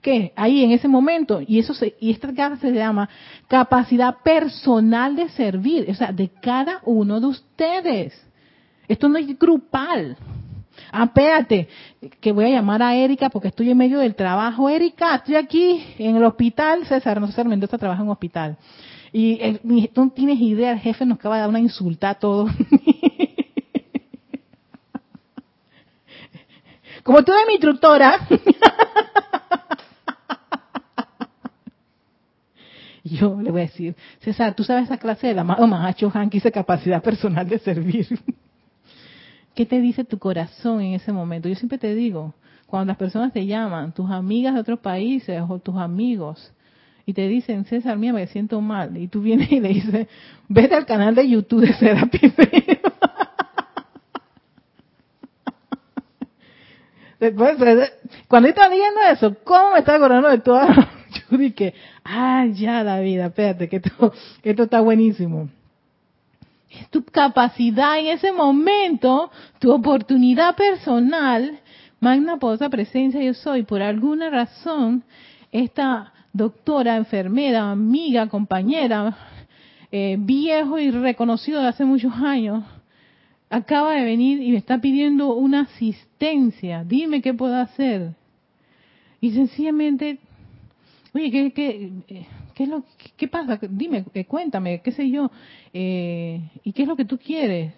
¿Qué? 0.00 0.32
Ahí 0.36 0.62
en 0.62 0.70
ese 0.70 0.86
momento, 0.86 1.40
y 1.44 1.58
eso 1.58 1.74
se, 1.74 1.96
y 1.98 2.12
esta 2.12 2.32
casa 2.32 2.56
se 2.56 2.72
llama 2.72 3.08
capacidad 3.48 4.18
personal 4.22 5.16
de 5.16 5.28
servir, 5.30 5.90
o 5.90 5.94
sea, 5.94 6.12
de 6.12 6.28
cada 6.40 6.80
uno 6.84 7.18
de 7.20 7.26
ustedes. 7.26 8.27
Esto 8.88 9.08
no 9.08 9.18
es 9.18 9.38
grupal. 9.38 10.16
Ah, 10.90 11.04
espérate, 11.04 11.68
que 12.20 12.32
voy 12.32 12.46
a 12.46 12.48
llamar 12.48 12.82
a 12.82 12.96
Erika 12.96 13.28
porque 13.28 13.48
estoy 13.48 13.70
en 13.70 13.76
medio 13.76 13.98
del 13.98 14.14
trabajo. 14.14 14.70
Erika, 14.70 15.16
estoy 15.16 15.34
aquí 15.36 15.84
en 15.98 16.16
el 16.16 16.24
hospital. 16.24 16.86
César, 16.86 17.20
no 17.20 17.26
César 17.26 17.46
Mendoza 17.46 17.76
trabaja 17.76 18.00
en 18.00 18.06
un 18.06 18.12
hospital. 18.12 18.56
Y 19.12 19.38
el, 19.40 19.60
no 19.94 20.10
tienes 20.10 20.40
idea, 20.40 20.72
el 20.72 20.78
jefe 20.78 21.04
nos 21.04 21.18
acaba 21.18 21.34
de 21.36 21.40
dar 21.42 21.50
una 21.50 21.60
insulta 21.60 22.08
a 22.10 22.14
todos. 22.14 22.50
Como 27.02 27.22
tú 27.24 27.32
eres 27.32 27.46
mi 27.46 27.54
instructora. 27.54 28.26
yo 33.04 33.40
le 33.40 33.50
voy 33.50 33.62
a 33.62 33.64
decir, 33.64 33.96
César, 34.20 34.54
tú 34.54 34.62
sabes 34.64 34.84
esa 34.84 34.98
clase 34.98 35.26
del 35.28 35.38
amado 35.38 35.66
Mahacho 35.66 36.10
Han 36.14 36.28
que 36.30 36.36
dice 36.36 36.52
capacidad 36.52 37.02
personal 37.02 37.48
de 37.48 37.58
servir. 37.58 38.06
¿Qué 39.58 39.66
te 39.66 39.80
dice 39.80 40.04
tu 40.04 40.20
corazón 40.20 40.80
en 40.82 40.94
ese 40.94 41.10
momento? 41.12 41.48
Yo 41.48 41.56
siempre 41.56 41.78
te 41.78 41.92
digo, 41.92 42.32
cuando 42.68 42.92
las 42.92 42.96
personas 42.96 43.32
te 43.32 43.44
llaman, 43.44 43.90
tus 43.92 44.08
amigas 44.08 44.54
de 44.54 44.60
otros 44.60 44.78
países 44.78 45.42
o 45.48 45.58
tus 45.58 45.74
amigos, 45.74 46.52
y 47.04 47.12
te 47.12 47.26
dicen, 47.26 47.64
César, 47.64 47.98
mía, 47.98 48.12
me 48.12 48.28
siento 48.28 48.60
mal, 48.60 48.96
y 48.96 49.08
tú 49.08 49.20
vienes 49.20 49.50
y 49.50 49.58
le 49.58 49.70
dices, 49.70 50.06
vete 50.48 50.76
al 50.76 50.86
canal 50.86 51.12
de 51.16 51.28
YouTube 51.28 51.62
de 51.62 51.74
Serapis 51.74 52.32
Después, 57.18 57.56
cuando 58.28 58.48
estaba 58.48 58.68
viendo 58.68 59.00
eso, 59.10 59.34
¿cómo 59.42 59.72
me 59.72 59.80
estaba 59.80 59.98
acordando 59.98 60.28
de 60.28 60.38
todo? 60.38 60.68
Yo 61.30 61.36
dije, 61.36 61.74
ah, 62.04 62.46
ya 62.52 62.84
la 62.84 63.00
vida, 63.00 63.26
espérate, 63.26 63.68
que 63.68 63.78
esto, 63.78 64.12
esto 64.44 64.62
está 64.62 64.80
buenísimo 64.80 65.48
es 66.70 66.88
tu 66.90 67.04
capacidad 67.04 67.98
en 67.98 68.08
ese 68.08 68.32
momento, 68.32 69.30
tu 69.58 69.72
oportunidad 69.72 70.54
personal, 70.54 71.58
magna 72.00 72.36
poderosa 72.36 72.68
presencia 72.68 73.22
yo 73.22 73.34
soy, 73.34 73.62
por 73.62 73.82
alguna 73.82 74.30
razón, 74.30 75.02
esta 75.50 76.12
doctora, 76.32 76.96
enfermera, 76.96 77.70
amiga, 77.70 78.28
compañera, 78.28 79.16
eh, 79.90 80.16
viejo 80.18 80.78
y 80.78 80.90
reconocido 80.90 81.62
de 81.62 81.68
hace 81.68 81.84
muchos 81.84 82.12
años, 82.14 82.64
acaba 83.50 83.94
de 83.94 84.04
venir 84.04 84.42
y 84.42 84.50
me 84.50 84.58
está 84.58 84.80
pidiendo 84.80 85.34
una 85.34 85.62
asistencia. 85.62 86.84
Dime 86.84 87.22
qué 87.22 87.32
puedo 87.32 87.56
hacer. 87.56 88.12
Y 89.20 89.32
sencillamente, 89.32 90.18
oye, 91.14 91.30
¿qué, 91.30 91.52
qué, 91.52 92.26
¿qué, 92.58 92.64
es 92.64 92.70
lo, 92.70 92.82
qué 93.16 93.28
pasa? 93.28 93.56
Dime, 93.70 94.04
eh, 94.14 94.24
cuéntame, 94.24 94.80
qué 94.82 94.90
sé 94.90 95.08
yo, 95.08 95.30
eh, 95.72 96.50
¿y 96.64 96.72
qué 96.72 96.82
es 96.82 96.88
lo 96.88 96.96
que 96.96 97.04
tú 97.04 97.16
quieres? 97.16 97.72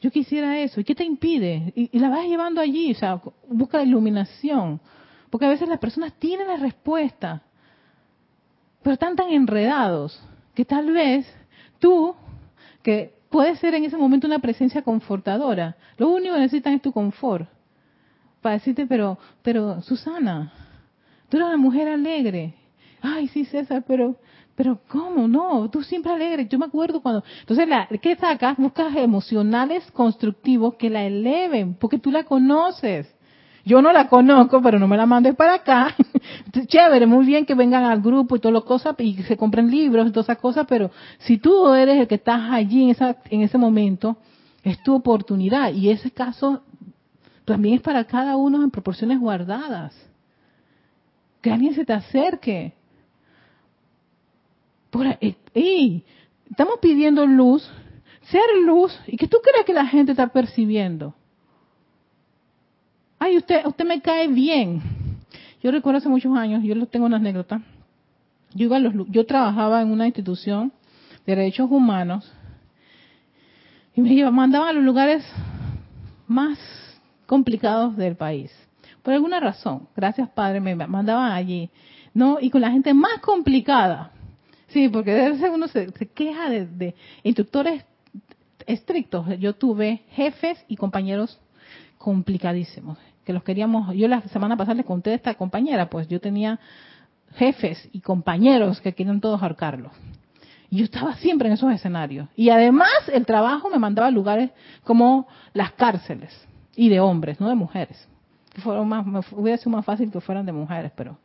Yo 0.00 0.10
quisiera 0.10 0.58
eso, 0.58 0.80
¿y 0.80 0.84
qué 0.84 0.94
te 0.94 1.04
impide? 1.04 1.70
Y, 1.76 1.98
la 1.98 2.08
vas 2.08 2.24
llevando 2.24 2.62
allí, 2.62 2.92
o 2.92 2.94
sea, 2.94 3.20
busca 3.46 3.82
iluminación, 3.82 4.80
porque 5.28 5.44
a 5.44 5.50
veces 5.50 5.68
las 5.68 5.78
personas 5.78 6.14
tienen 6.14 6.48
la 6.48 6.56
respuesta, 6.56 7.42
pero 8.82 8.94
están 8.94 9.16
tan 9.16 9.28
enredados 9.28 10.18
que 10.54 10.64
tal 10.64 10.92
vez 10.92 11.26
tú, 11.78 12.14
que 12.82 13.12
puedes 13.28 13.58
ser 13.58 13.74
en 13.74 13.84
ese 13.84 13.98
momento 13.98 14.26
una 14.26 14.38
presencia 14.38 14.80
confortadora, 14.80 15.76
lo 15.98 16.08
único 16.08 16.32
que 16.32 16.40
necesitan 16.40 16.72
es 16.72 16.80
tu 16.80 16.92
confort, 16.92 17.50
para 18.40 18.54
decirte, 18.54 18.86
pero, 18.86 19.18
pero 19.42 19.82
Susana, 19.82 20.54
tú 21.28 21.36
eres 21.36 21.48
una 21.48 21.58
mujer 21.58 21.88
alegre, 21.88 22.54
ay, 23.02 23.28
sí, 23.28 23.44
César, 23.44 23.84
pero, 23.86 24.16
pero 24.54 24.80
¿cómo? 24.88 25.28
No, 25.28 25.68
tú 25.70 25.82
siempre 25.82 26.12
alegre. 26.12 26.46
Yo 26.48 26.58
me 26.58 26.66
acuerdo 26.66 27.00
cuando... 27.00 27.22
Entonces, 27.40 27.68
la, 27.68 27.86
¿qué 27.86 28.16
sacas? 28.16 28.56
Buscas 28.56 28.94
emocionales 28.96 29.90
constructivos 29.92 30.74
que 30.74 30.90
la 30.90 31.04
eleven, 31.04 31.74
porque 31.74 31.98
tú 31.98 32.10
la 32.10 32.24
conoces. 32.24 33.12
Yo 33.66 33.82
no 33.82 33.92
la 33.92 34.08
conozco, 34.08 34.62
pero 34.62 34.78
no 34.78 34.86
me 34.86 34.96
la 34.96 35.06
mandes 35.06 35.34
para 35.34 35.54
acá. 35.54 35.92
Chévere, 36.68 37.04
muy 37.04 37.26
bien 37.26 37.44
que 37.44 37.56
vengan 37.56 37.82
al 37.82 38.00
grupo 38.00 38.36
y 38.36 38.38
todas 38.38 38.54
las 38.54 38.62
cosas, 38.62 38.94
y 38.98 39.20
se 39.24 39.36
compren 39.36 39.72
libros 39.72 40.06
y 40.06 40.12
todas 40.12 40.26
esas 40.26 40.38
cosas, 40.38 40.66
pero 40.68 40.92
si 41.18 41.38
tú 41.38 41.74
eres 41.74 41.98
el 41.98 42.06
que 42.06 42.14
estás 42.14 42.42
allí 42.52 42.84
en, 42.84 42.90
esa, 42.90 43.16
en 43.28 43.42
ese 43.42 43.58
momento, 43.58 44.18
es 44.62 44.80
tu 44.84 44.94
oportunidad. 44.94 45.72
Y 45.72 45.90
ese 45.90 46.12
caso 46.12 46.62
también 47.44 47.74
es 47.74 47.80
para 47.80 48.04
cada 48.04 48.36
uno 48.36 48.62
en 48.62 48.70
proporciones 48.70 49.18
guardadas. 49.18 49.94
Que 51.42 51.50
alguien 51.50 51.74
se 51.74 51.84
te 51.84 51.92
acerque 51.92 52.75
estamos 56.50 56.78
pidiendo 56.80 57.26
luz, 57.26 57.68
ser 58.22 58.42
luz, 58.64 58.98
y 59.06 59.16
que 59.16 59.28
tú 59.28 59.38
crees 59.42 59.64
que 59.64 59.72
la 59.72 59.86
gente 59.86 60.12
está 60.12 60.28
percibiendo. 60.28 61.14
Ay, 63.18 63.36
usted, 63.38 63.64
usted 63.66 63.84
me 63.84 64.00
cae 64.00 64.28
bien. 64.28 64.82
Yo 65.62 65.70
recuerdo 65.70 65.98
hace 65.98 66.08
muchos 66.08 66.36
años, 66.36 66.62
yo 66.62 66.86
tengo 66.86 67.06
una 67.06 67.16
anécdota. 67.16 67.62
Yo, 68.54 68.66
iba 68.66 68.78
yo 69.08 69.26
trabajaba 69.26 69.82
en 69.82 69.90
una 69.90 70.06
institución 70.06 70.72
de 71.26 71.34
derechos 71.34 71.70
humanos 71.70 72.32
y 73.94 74.00
me 74.00 74.30
mandaban 74.30 74.68
a 74.68 74.72
los 74.72 74.84
lugares 74.84 75.24
más 76.26 76.58
complicados 77.26 77.96
del 77.96 78.16
país. 78.16 78.52
Por 79.02 79.14
alguna 79.14 79.40
razón, 79.40 79.88
gracias 79.96 80.28
Padre, 80.30 80.60
me 80.60 80.74
mandaban 80.74 81.32
allí. 81.32 81.70
¿no? 82.16 82.38
Y 82.40 82.48
con 82.48 82.62
la 82.62 82.70
gente 82.70 82.94
más 82.94 83.18
complicada. 83.20 84.10
Sí, 84.68 84.88
porque 84.88 85.12
a 85.12 85.30
veces 85.30 85.50
uno 85.52 85.68
se, 85.68 85.92
queja 86.14 86.50
de, 86.50 86.94
instructores 87.22 87.84
estrictos. 88.66 89.26
Yo 89.38 89.54
tuve 89.54 90.02
jefes 90.10 90.64
y 90.68 90.76
compañeros 90.76 91.40
complicadísimos, 91.98 92.98
que 93.24 93.32
los 93.32 93.42
queríamos, 93.42 93.94
yo 93.94 94.08
la 94.08 94.22
semana 94.22 94.56
pasada 94.56 94.76
le 94.76 94.84
conté 94.84 95.10
a 95.10 95.14
esta 95.14 95.34
compañera, 95.34 95.88
pues 95.88 96.08
yo 96.08 96.20
tenía 96.20 96.58
jefes 97.34 97.88
y 97.92 98.00
compañeros 98.00 98.80
que 98.80 98.92
querían 98.92 99.20
todos 99.20 99.42
ahorcarlos. 99.42 99.92
Y 100.68 100.78
yo 100.78 100.84
estaba 100.84 101.14
siempre 101.16 101.48
en 101.48 101.54
esos 101.54 101.72
escenarios. 101.72 102.28
Y 102.34 102.50
además 102.50 102.88
el 103.12 103.24
trabajo 103.24 103.70
me 103.70 103.78
mandaba 103.78 104.08
a 104.08 104.10
lugares 104.10 104.50
como 104.82 105.28
las 105.52 105.72
cárceles, 105.72 106.46
y 106.76 106.90
de 106.90 107.00
hombres, 107.00 107.40
no 107.40 107.48
de 107.48 107.54
mujeres. 107.54 108.06
Fueron 108.62 108.88
más, 108.88 109.06
hubiera 109.32 109.58
sido 109.58 109.70
más 109.70 109.84
fácil 109.84 110.10
que 110.10 110.20
fueran 110.20 110.46
de 110.46 110.52
mujeres, 110.52 110.92
pero 110.94 111.18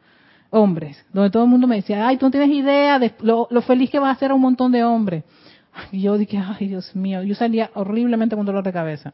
hombres, 0.52 1.04
donde 1.12 1.32
todo 1.32 1.46
el 1.46 1.50
mundo 1.50 1.66
me 1.66 1.78
decía, 1.78 2.08
ay, 2.08 2.18
tú 2.18 2.26
no 2.26 2.32
tienes 2.32 2.50
idea 2.50 3.00
de 3.00 3.14
lo, 3.22 3.48
feliz 3.62 3.90
que 3.90 4.00
va 4.00 4.12
a 4.12 4.16
ser 4.16 4.32
a 4.32 4.36
un 4.36 4.42
montón 4.42 4.72
de 4.72 4.84
hombres. 4.84 5.24
Y 5.92 6.02
yo 6.02 6.18
dije, 6.18 6.38
ay, 6.38 6.68
Dios 6.68 6.96
mío, 6.96 7.24
yo 7.24 7.34
salía 7.34 7.72
horriblemente 7.74 8.36
con 8.36 8.46
dolor 8.46 8.64
de 8.64 8.74
cabeza. 8.74 9.14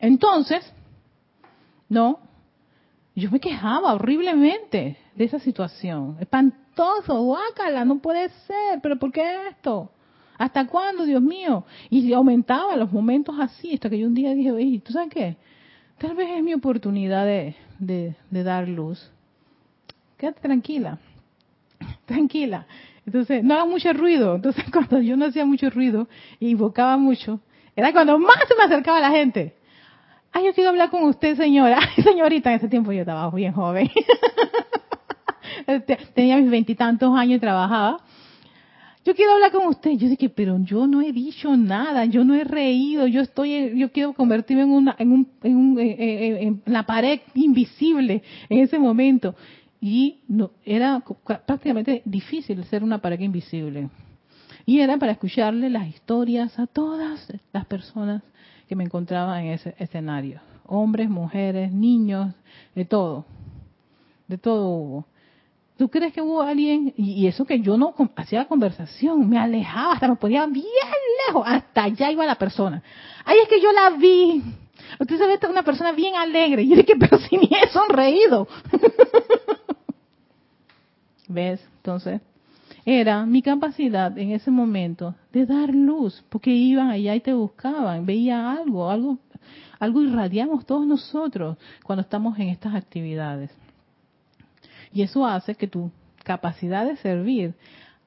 Entonces, 0.00 0.72
no, 1.88 2.18
yo 3.14 3.30
me 3.30 3.40
quejaba 3.40 3.92
horriblemente 3.94 4.96
de 5.14 5.24
esa 5.24 5.38
situación. 5.38 6.16
Espantoso, 6.20 7.22
guácala, 7.22 7.84
no 7.84 7.98
puede 7.98 8.30
ser, 8.46 8.80
pero 8.82 8.98
¿por 8.98 9.12
qué 9.12 9.48
esto? 9.50 9.90
¿Hasta 10.38 10.66
cuándo, 10.66 11.04
Dios 11.04 11.20
mío? 11.20 11.64
Y 11.90 12.12
aumentaba 12.12 12.76
los 12.76 12.90
momentos 12.90 13.34
así, 13.38 13.74
hasta 13.74 13.90
que 13.90 13.98
yo 13.98 14.06
un 14.06 14.14
día 14.14 14.32
dije, 14.32 14.52
oye, 14.52 14.80
¿tú 14.80 14.92
sabes 14.92 15.10
qué? 15.12 15.36
Tal 15.98 16.14
vez 16.14 16.30
es 16.30 16.42
mi 16.44 16.54
oportunidad 16.54 17.26
de, 17.26 17.56
de, 17.78 18.14
dar 18.30 18.68
luz. 18.68 19.10
Quédate 20.16 20.40
tranquila, 20.40 20.98
tranquila. 22.06 22.66
Entonces, 23.06 23.42
no 23.42 23.54
haga 23.54 23.64
mucho 23.64 23.92
ruido. 23.92 24.36
Entonces, 24.36 24.64
cuando 24.72 25.00
yo 25.00 25.16
no 25.16 25.26
hacía 25.26 25.44
mucho 25.44 25.70
ruido 25.70 26.08
y 26.40 26.50
invocaba 26.50 26.96
mucho, 26.96 27.40
era 27.76 27.92
cuando 27.92 28.18
más 28.18 28.36
se 28.46 28.54
me 28.54 28.64
acercaba 28.64 29.00
la 29.00 29.10
gente. 29.10 29.54
Ay, 30.32 30.44
yo 30.46 30.54
quiero 30.54 30.70
hablar 30.70 30.90
con 30.90 31.04
usted, 31.04 31.36
señora. 31.36 31.78
Ay, 31.96 32.02
señorita, 32.02 32.50
en 32.50 32.56
ese 32.56 32.68
tiempo 32.68 32.92
yo 32.92 33.00
estaba 33.00 33.30
bien 33.30 33.52
joven. 33.52 33.90
Este, 35.66 35.96
tenía 36.14 36.38
mis 36.38 36.50
veintitantos 36.50 37.14
años 37.14 37.36
y 37.36 37.40
trabajaba. 37.40 38.00
Yo 39.08 39.14
quiero 39.14 39.32
hablar 39.32 39.52
con 39.52 39.66
usted. 39.68 39.92
Yo 39.92 40.06
dije, 40.06 40.28
pero 40.28 40.58
yo 40.58 40.86
no 40.86 41.00
he 41.00 41.12
dicho 41.12 41.56
nada, 41.56 42.04
yo 42.04 42.24
no 42.24 42.34
he 42.34 42.44
reído, 42.44 43.06
yo 43.06 43.22
estoy, 43.22 43.78
yo 43.78 43.90
quiero 43.90 44.12
convertirme 44.12 44.64
en 44.64 44.70
una, 44.70 44.96
en 44.98 45.12
un, 45.12 45.28
en, 45.42 45.56
un, 45.56 45.78
en, 45.80 46.62
la 46.66 46.82
pared 46.84 47.20
invisible 47.32 48.22
en 48.50 48.58
ese 48.58 48.78
momento. 48.78 49.34
Y 49.80 50.18
era 50.62 51.02
prácticamente 51.46 52.02
difícil 52.04 52.62
ser 52.64 52.84
una 52.84 53.00
pared 53.00 53.18
invisible. 53.20 53.88
Y 54.66 54.80
era 54.80 54.98
para 54.98 55.12
escucharle 55.12 55.70
las 55.70 55.88
historias 55.88 56.58
a 56.58 56.66
todas 56.66 57.32
las 57.50 57.64
personas 57.64 58.22
que 58.68 58.76
me 58.76 58.84
encontraba 58.84 59.42
en 59.42 59.52
ese 59.52 59.74
escenario. 59.78 60.42
Hombres, 60.66 61.08
mujeres, 61.08 61.72
niños, 61.72 62.34
de 62.74 62.84
todo. 62.84 63.24
De 64.26 64.36
todo 64.36 64.68
hubo. 64.68 65.06
¿Tú 65.78 65.88
crees 65.88 66.12
que 66.12 66.20
hubo 66.20 66.42
alguien? 66.42 66.92
Y 66.96 67.28
eso 67.28 67.44
que 67.44 67.60
yo 67.60 67.76
no 67.76 67.94
hacía 68.16 68.46
conversación, 68.46 69.28
me 69.28 69.38
alejaba, 69.38 69.92
hasta 69.92 70.08
me 70.08 70.16
ponía 70.16 70.44
bien 70.46 70.66
lejos, 71.28 71.44
hasta 71.46 71.84
allá 71.84 72.10
iba 72.10 72.26
la 72.26 72.34
persona. 72.34 72.82
Ay, 73.24 73.38
es 73.44 73.48
que 73.48 73.60
yo 73.60 73.70
la 73.70 73.90
vi. 73.90 74.42
Usted 74.98 75.16
sabe, 75.16 75.38
una 75.48 75.62
persona 75.62 75.92
bien 75.92 76.16
alegre. 76.16 76.62
Y 76.62 76.70
yo 76.70 76.76
dije, 76.76 76.96
pero 76.98 77.16
si 77.18 77.36
ni 77.36 77.46
he 77.46 77.68
sonreído. 77.68 78.48
¿Ves? 81.28 81.64
Entonces, 81.76 82.22
era 82.84 83.24
mi 83.24 83.40
capacidad 83.40 84.18
en 84.18 84.32
ese 84.32 84.50
momento 84.50 85.14
de 85.32 85.46
dar 85.46 85.72
luz, 85.72 86.24
porque 86.28 86.50
iban 86.50 86.90
allá 86.90 87.14
y 87.14 87.20
te 87.20 87.32
buscaban, 87.32 88.04
veía 88.04 88.50
algo, 88.50 88.90
algo, 88.90 89.18
algo 89.78 90.02
irradiamos 90.02 90.66
todos 90.66 90.84
nosotros 90.84 91.56
cuando 91.84 92.00
estamos 92.00 92.36
en 92.40 92.48
estas 92.48 92.74
actividades. 92.74 93.52
Y 94.92 95.02
eso 95.02 95.26
hace 95.26 95.54
que 95.54 95.66
tu 95.66 95.90
capacidad 96.24 96.86
de 96.86 96.96
servir 96.96 97.54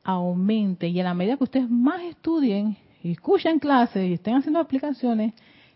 aumente 0.03 0.87
y 0.87 0.99
en 0.99 1.05
la 1.05 1.13
medida 1.13 1.37
que 1.37 1.43
ustedes 1.43 1.69
más 1.69 2.01
estudien 2.03 2.77
y 3.03 3.11
escuchen 3.11 3.59
clases 3.59 4.09
y 4.09 4.13
estén 4.13 4.35
haciendo 4.35 4.59
aplicaciones, 4.59 5.33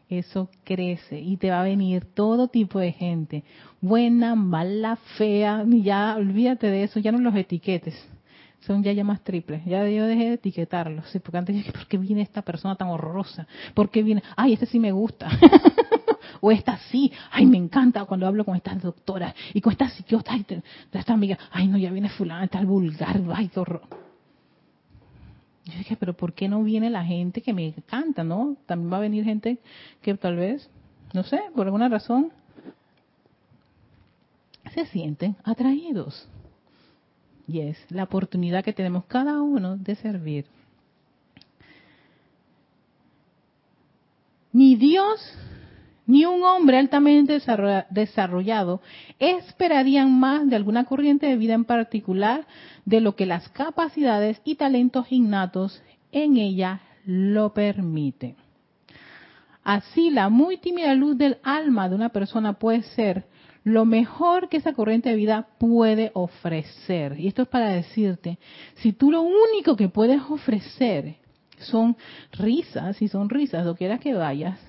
eso 0.09 0.49
crece 0.63 1.19
y 1.19 1.37
te 1.37 1.49
va 1.49 1.61
a 1.61 1.63
venir 1.63 2.05
todo 2.05 2.47
tipo 2.47 2.79
de 2.79 2.91
gente, 2.91 3.43
buena, 3.81 4.35
mala, 4.35 4.97
fea, 5.17 5.63
ya 5.67 6.15
olvídate 6.17 6.67
de 6.67 6.83
eso, 6.83 6.99
ya 6.99 7.11
no 7.11 7.19
los 7.19 7.35
etiquetes, 7.35 7.95
son 8.59 8.83
ya 8.83 9.03
más 9.03 9.23
triples, 9.23 9.63
ya 9.65 9.87
yo 9.87 10.05
dejé 10.05 10.25
de 10.25 10.33
etiquetarlos, 10.33 11.05
porque 11.23 11.37
antes 11.37 11.55
dije, 11.55 11.71
¿por 11.71 11.87
qué 11.87 11.97
viene 11.97 12.21
esta 12.21 12.41
persona 12.41 12.75
tan 12.75 12.89
horrorosa? 12.89 13.47
¿Por 13.73 13.89
qué 13.89 14.03
viene? 14.03 14.23
Ay, 14.35 14.53
este 14.53 14.65
sí 14.65 14.79
me 14.79 14.91
gusta. 14.91 15.29
o 16.41 16.51
esta 16.51 16.77
sí, 16.89 17.11
ay, 17.31 17.45
me 17.45 17.57
encanta 17.57 18.05
cuando 18.05 18.27
hablo 18.27 18.45
con 18.45 18.55
estas 18.55 18.81
doctoras 18.81 19.33
y 19.53 19.61
con 19.61 19.71
estas 19.71 19.93
psiquiatras, 19.93 20.41
esta 20.91 21.13
amiga, 21.13 21.37
ay, 21.51 21.67
no, 21.67 21.77
ya 21.77 21.91
viene 21.91 22.09
fulana, 22.09 22.47
tal 22.47 22.65
vulgar, 22.65 23.21
ay, 23.33 23.49
qué 23.49 23.59
horror. 23.59 23.81
Yo 25.65 25.77
dije, 25.79 25.97
pero 25.97 26.13
¿por 26.13 26.33
qué 26.33 26.47
no 26.47 26.63
viene 26.63 26.89
la 26.89 27.03
gente 27.03 27.41
que 27.41 27.51
me 27.51 27.67
encanta, 27.67 28.23
no? 28.23 28.55
También 28.67 28.93
va 28.93 28.97
a 28.97 29.01
venir 29.01 29.23
gente 29.23 29.57
que 30.01 30.13
tal 30.15 30.35
vez, 30.35 30.69
no 31.13 31.23
sé, 31.23 31.41
por 31.55 31.65
alguna 31.65 31.89
razón, 31.89 32.31
se 34.73 34.85
sienten 34.85 35.35
atraídos. 35.43 36.27
Y 37.47 37.61
es 37.61 37.77
la 37.89 38.03
oportunidad 38.03 38.63
que 38.63 38.73
tenemos 38.73 39.05
cada 39.05 39.41
uno 39.41 39.77
de 39.77 39.95
servir. 39.95 40.45
Ni 44.51 44.75
Dios 44.75 45.19
ni 46.07 46.25
un 46.25 46.43
hombre 46.43 46.77
altamente 46.77 47.39
desarrollado 47.89 48.81
esperarían 49.19 50.11
más 50.11 50.47
de 50.49 50.55
alguna 50.55 50.85
corriente 50.85 51.27
de 51.27 51.37
vida 51.37 51.53
en 51.53 51.65
particular 51.65 52.45
de 52.85 53.01
lo 53.01 53.15
que 53.15 53.25
las 53.25 53.49
capacidades 53.49 54.41
y 54.43 54.55
talentos 54.55 55.11
innatos 55.11 55.81
en 56.11 56.37
ella 56.37 56.81
lo 57.05 57.53
permiten. 57.53 58.35
Así, 59.63 60.11
la 60.11 60.29
muy 60.29 60.57
tímida 60.57 60.93
luz 60.93 61.17
del 61.17 61.37
alma 61.43 61.89
de 61.89 61.95
una 61.95 62.09
persona 62.09 62.53
puede 62.53 62.83
ser 62.83 63.25
lo 63.63 63.83
mejor 63.83 64.47
que 64.47 64.57
esa 64.57 64.73
corriente 64.73 65.09
de 65.09 65.15
vida 65.15 65.47
puede 65.57 66.11
ofrecer. 66.13 67.19
Y 67.19 67.27
esto 67.27 67.41
es 67.41 67.47
para 67.47 67.69
decirte, 67.69 68.37
si 68.75 68.93
tú 68.93 69.11
lo 69.11 69.23
único 69.23 69.75
que 69.75 69.89
puedes 69.89 70.21
ofrecer 70.29 71.15
son 71.57 71.97
risas, 72.31 73.01
y 73.01 73.07
son 73.07 73.27
risas, 73.27 73.65
lo 73.65 73.75
quieras 73.75 73.99
que 73.99 74.13
vayas, 74.13 74.59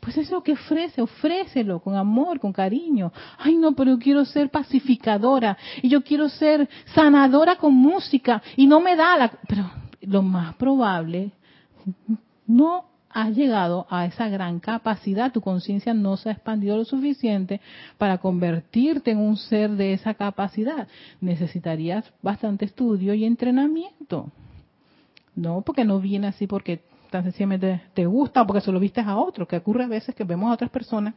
pues 0.00 0.16
eso 0.16 0.42
que 0.42 0.52
ofrece, 0.52 1.02
ofrécelo 1.02 1.80
con 1.80 1.96
amor, 1.96 2.40
con 2.40 2.52
cariño. 2.52 3.12
Ay, 3.38 3.56
no, 3.56 3.72
pero 3.72 3.92
yo 3.92 3.98
quiero 3.98 4.24
ser 4.24 4.50
pacificadora 4.50 5.56
y 5.82 5.88
yo 5.88 6.02
quiero 6.02 6.28
ser 6.28 6.68
sanadora 6.94 7.56
con 7.56 7.74
música 7.74 8.42
y 8.56 8.66
no 8.66 8.80
me 8.80 8.96
da 8.96 9.16
la... 9.16 9.32
Pero 9.48 9.70
lo 10.02 10.22
más 10.22 10.54
probable, 10.54 11.32
no 12.46 12.84
has 13.10 13.34
llegado 13.34 13.86
a 13.90 14.06
esa 14.06 14.28
gran 14.28 14.60
capacidad, 14.60 15.32
tu 15.32 15.40
conciencia 15.40 15.94
no 15.94 16.16
se 16.16 16.28
ha 16.28 16.32
expandido 16.32 16.76
lo 16.76 16.84
suficiente 16.84 17.60
para 17.96 18.18
convertirte 18.18 19.10
en 19.10 19.18
un 19.18 19.36
ser 19.36 19.70
de 19.70 19.94
esa 19.94 20.14
capacidad. 20.14 20.86
Necesitarías 21.20 22.04
bastante 22.22 22.66
estudio 22.66 23.14
y 23.14 23.24
entrenamiento. 23.24 24.30
No, 25.34 25.62
porque 25.62 25.84
no 25.84 26.00
viene 26.00 26.28
así 26.28 26.46
porque 26.46 26.82
tan 27.10 27.24
sencillamente 27.24 27.82
te 27.94 28.06
gusta 28.06 28.46
porque 28.46 28.60
se 28.60 28.72
lo 28.72 28.80
viste 28.80 29.00
a 29.00 29.16
otro, 29.16 29.46
que 29.46 29.56
ocurre 29.56 29.84
a 29.84 29.88
veces 29.88 30.14
que 30.14 30.24
vemos 30.24 30.50
a 30.50 30.54
otras 30.54 30.70
personas, 30.70 31.14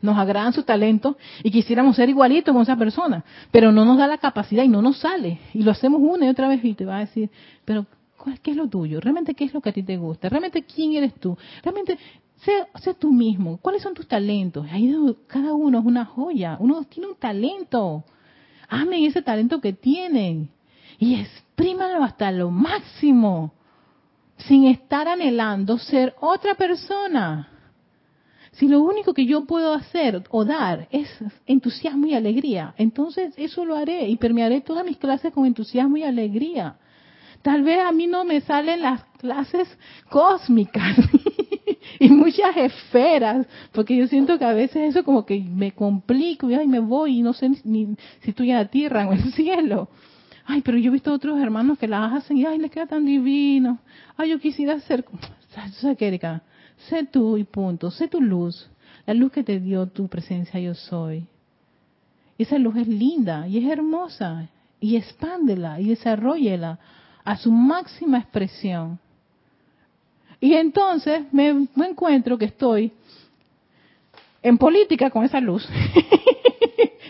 nos 0.00 0.16
agradan 0.16 0.52
sus 0.52 0.64
talentos 0.64 1.16
y 1.42 1.50
quisiéramos 1.50 1.96
ser 1.96 2.08
igualitos 2.08 2.52
con 2.52 2.62
esa 2.62 2.76
persona, 2.76 3.24
pero 3.50 3.72
no 3.72 3.84
nos 3.84 3.98
da 3.98 4.06
la 4.06 4.18
capacidad 4.18 4.62
y 4.62 4.68
no 4.68 4.82
nos 4.82 4.98
sale. 4.98 5.38
Y 5.52 5.62
lo 5.62 5.70
hacemos 5.70 6.00
una 6.02 6.26
y 6.26 6.28
otra 6.28 6.48
vez 6.48 6.64
y 6.64 6.74
te 6.74 6.84
va 6.84 6.96
a 6.96 7.00
decir, 7.00 7.30
pero 7.64 7.86
¿qué 8.42 8.52
es 8.52 8.56
lo 8.56 8.68
tuyo? 8.68 9.00
¿Realmente 9.00 9.34
qué 9.34 9.44
es 9.44 9.54
lo 9.54 9.60
que 9.60 9.70
a 9.70 9.72
ti 9.72 9.82
te 9.82 9.96
gusta? 9.96 10.28
¿Realmente 10.28 10.62
quién 10.62 10.94
eres 10.94 11.14
tú? 11.14 11.36
¿Realmente 11.62 11.98
sé, 12.44 12.52
sé 12.80 12.94
tú 12.94 13.12
mismo? 13.12 13.58
¿Cuáles 13.58 13.82
son 13.82 13.94
tus 13.94 14.06
talentos? 14.06 14.66
Ahí 14.70 14.94
cada 15.26 15.54
uno 15.54 15.80
es 15.80 15.84
una 15.84 16.04
joya, 16.04 16.56
uno 16.60 16.84
tiene 16.84 17.08
un 17.08 17.16
talento. 17.16 18.04
Amen 18.68 19.04
ese 19.04 19.22
talento 19.22 19.60
que 19.60 19.72
tienen 19.72 20.48
y 20.98 21.20
exprímanlo 21.20 22.02
hasta 22.02 22.30
lo 22.30 22.50
máximo 22.50 23.52
sin 24.38 24.66
estar 24.66 25.08
anhelando 25.08 25.78
ser 25.78 26.14
otra 26.20 26.54
persona. 26.54 27.48
Si 28.52 28.68
lo 28.68 28.82
único 28.82 29.14
que 29.14 29.26
yo 29.26 29.46
puedo 29.46 29.72
hacer 29.72 30.22
o 30.30 30.44
dar 30.44 30.86
es 30.92 31.08
entusiasmo 31.46 32.06
y 32.06 32.14
alegría, 32.14 32.74
entonces 32.78 33.34
eso 33.36 33.64
lo 33.64 33.74
haré 33.74 34.08
y 34.08 34.16
permearé 34.16 34.60
todas 34.60 34.84
mis 34.84 34.96
clases 34.96 35.32
con 35.32 35.44
entusiasmo 35.44 35.96
y 35.96 36.04
alegría. 36.04 36.76
Tal 37.42 37.62
vez 37.62 37.80
a 37.80 37.90
mí 37.90 38.06
no 38.06 38.24
me 38.24 38.40
salen 38.42 38.82
las 38.82 39.04
clases 39.18 39.68
cósmicas 40.08 40.96
y 41.98 42.08
muchas 42.10 42.56
esferas, 42.56 43.46
porque 43.72 43.96
yo 43.96 44.06
siento 44.06 44.38
que 44.38 44.44
a 44.44 44.52
veces 44.52 44.90
eso 44.90 45.04
como 45.04 45.26
que 45.26 45.40
me 45.40 45.72
complico 45.72 46.48
y 46.48 46.66
me 46.68 46.78
voy 46.78 47.18
y 47.18 47.22
no 47.22 47.32
sé 47.32 47.50
ni 47.64 47.96
si 48.22 48.30
estoy 48.30 48.50
en 48.50 48.56
la 48.56 48.68
tierra 48.68 49.08
o 49.08 49.12
en 49.12 49.20
el 49.20 49.32
cielo 49.32 49.88
ay, 50.46 50.62
pero 50.62 50.78
yo 50.78 50.90
he 50.90 50.92
visto 50.92 51.12
otros 51.12 51.40
hermanos 51.40 51.78
que 51.78 51.88
las 51.88 52.12
hacen 52.12 52.36
y 52.36 52.46
ay, 52.46 52.58
les 52.58 52.70
queda 52.70 52.86
tan 52.86 53.04
divino. 53.04 53.78
Ay, 54.16 54.30
yo 54.30 54.38
quisiera 54.38 54.78
ser, 54.80 55.04
¿sabes 55.50 55.96
qué? 55.98 56.40
Sé 56.88 57.04
tú 57.04 57.36
y 57.36 57.44
punto, 57.44 57.90
sé 57.90 58.08
tu 58.08 58.20
luz, 58.20 58.68
la 59.06 59.14
luz 59.14 59.32
que 59.32 59.42
te 59.42 59.60
dio 59.60 59.86
tu 59.86 60.08
presencia 60.08 60.60
yo 60.60 60.74
soy. 60.74 61.26
Esa 62.36 62.58
luz 62.58 62.76
es 62.76 62.88
linda 62.88 63.46
y 63.46 63.58
es 63.58 63.70
hermosa 63.70 64.48
y 64.80 64.96
expándela 64.96 65.80
y 65.80 65.88
desarrollela 65.88 66.78
a 67.24 67.36
su 67.36 67.50
máxima 67.50 68.18
expresión. 68.18 68.98
Y 70.40 70.54
entonces 70.54 71.22
me 71.32 71.48
encuentro 71.76 72.36
que 72.36 72.46
estoy 72.46 72.92
en 74.44 74.58
política 74.58 75.10
con 75.10 75.24
esa 75.24 75.40
luz. 75.40 75.68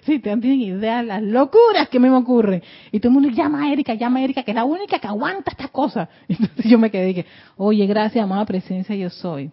Si 0.05 0.19
te 0.19 0.37
tienen 0.37 0.61
idea 0.61 1.03
las 1.03 1.23
locuras 1.23 1.89
que 1.89 1.99
me 1.99 2.11
ocurren. 2.11 2.63
Y 2.93 3.01
todo 3.01 3.09
el 3.09 3.15
mundo 3.15 3.31
llama 3.31 3.65
a 3.65 3.73
Erika, 3.73 3.95
llama 3.95 4.19
a 4.19 4.25
Erika, 4.25 4.43
que 4.43 4.51
es 4.51 4.55
la 4.55 4.65
única 4.65 4.99
que 4.99 5.07
aguanta 5.07 5.51
esta 5.51 5.69
cosa. 5.69 6.11
Entonces 6.29 6.67
yo 6.67 6.79
me 6.79 6.91
quedé 6.91 7.07
dije, 7.07 7.27
oye, 7.57 7.87
gracias, 7.87 8.23
amada 8.23 8.45
presencia, 8.45 8.95
yo 8.95 9.09
soy. 9.09 9.51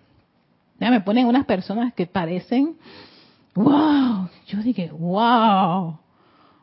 Ya 0.77 0.91
me 0.91 0.99
ponen 0.99 1.25
unas 1.25 1.45
personas 1.45 1.93
que 1.93 2.05
parecen, 2.05 2.75
wow. 3.55 4.27
Yo 4.47 4.57
dije, 4.61 4.91
wow, 4.91 5.97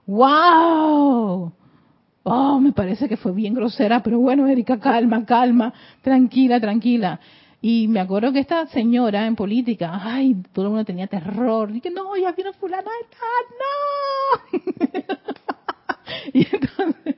wow. 0.06 1.52
Oh, 2.24 2.60
me 2.60 2.72
parece 2.72 3.08
que 3.08 3.16
fue 3.16 3.32
bien 3.32 3.54
grosera, 3.54 4.02
pero 4.02 4.18
bueno, 4.18 4.46
Erika, 4.46 4.78
calma, 4.78 5.24
calma, 5.24 5.72
tranquila, 6.02 6.60
tranquila. 6.60 7.20
Y 7.60 7.88
me 7.88 8.00
acuerdo 8.00 8.32
que 8.32 8.38
esta 8.38 8.66
señora 8.68 9.26
en 9.26 9.34
política, 9.34 10.00
ay, 10.02 10.36
todo 10.52 10.66
el 10.66 10.70
mundo 10.70 10.84
tenía 10.84 11.08
terror. 11.08 11.74
Y 11.74 11.80
que 11.80 11.90
no, 11.90 12.16
ya 12.16 12.32
vino 12.32 12.52
fulana 12.52 12.90
no. 14.52 14.58
y 16.32 16.46
entonces, 16.54 17.16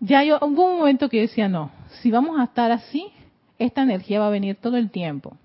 ya 0.00 0.22
yo, 0.22 0.38
hubo 0.42 0.66
un 0.66 0.78
momento 0.78 1.08
que 1.08 1.16
yo 1.16 1.22
decía, 1.22 1.48
no, 1.48 1.70
si 2.02 2.10
vamos 2.10 2.38
a 2.38 2.44
estar 2.44 2.70
así, 2.70 3.06
esta 3.58 3.82
energía 3.82 4.20
va 4.20 4.26
a 4.26 4.30
venir 4.30 4.56
todo 4.56 4.76
el 4.76 4.90
tiempo. 4.90 5.36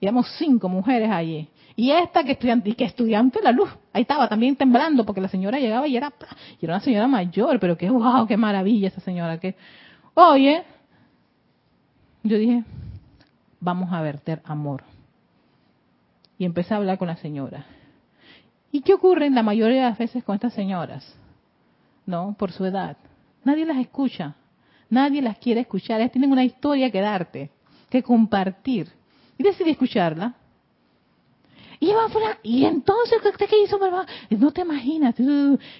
Y 0.00 0.06
éramos 0.06 0.26
cinco 0.38 0.68
mujeres 0.68 1.10
allí. 1.10 1.48
Y 1.74 1.90
esta 1.90 2.24
que 2.24 2.32
estudiante, 2.32 2.74
que 2.74 2.84
estudiante 2.84 3.40
de 3.40 3.44
la 3.44 3.52
luz, 3.52 3.68
ahí 3.92 4.02
estaba 4.02 4.28
también 4.28 4.56
temblando 4.56 5.04
porque 5.04 5.20
la 5.20 5.28
señora 5.28 5.58
llegaba 5.58 5.86
y 5.86 5.96
era, 5.98 6.12
y 6.58 6.64
era 6.64 6.74
una 6.74 6.82
señora 6.82 7.06
mayor, 7.06 7.60
pero 7.60 7.76
qué 7.76 7.90
wow, 7.90 8.26
qué 8.26 8.38
maravilla 8.38 8.88
esa 8.88 9.02
señora, 9.02 9.38
que, 9.38 9.54
oye, 10.14 10.64
yo 12.22 12.38
dije, 12.38 12.64
vamos 13.66 13.92
a 13.92 14.00
verter 14.00 14.40
amor. 14.44 14.84
Y 16.38 16.44
empecé 16.44 16.72
a 16.72 16.76
hablar 16.76 16.98
con 16.98 17.08
la 17.08 17.16
señora. 17.16 17.66
¿Y 18.70 18.82
qué 18.82 18.94
ocurre 18.94 19.26
en 19.26 19.34
la 19.34 19.42
mayoría 19.42 19.82
de 19.82 19.90
las 19.90 19.98
veces 19.98 20.22
con 20.22 20.36
estas 20.36 20.54
señoras? 20.54 21.02
¿No? 22.06 22.36
Por 22.38 22.52
su 22.52 22.64
edad. 22.64 22.96
Nadie 23.42 23.66
las 23.66 23.78
escucha. 23.78 24.36
Nadie 24.88 25.20
las 25.20 25.38
quiere 25.38 25.62
escuchar. 25.62 26.00
Ellas 26.00 26.12
tienen 26.12 26.30
una 26.30 26.44
historia 26.44 26.92
que 26.92 27.00
darte, 27.00 27.50
que 27.90 28.04
compartir. 28.04 28.88
Y 29.36 29.42
decidí 29.42 29.70
escucharla. 29.70 30.34
Y, 31.80 31.90
y 32.44 32.64
entonces, 32.66 33.18
¿qué 33.36 33.48
hizo? 33.64 33.80
No 34.30 34.52
te 34.52 34.60
imaginas. 34.60 35.16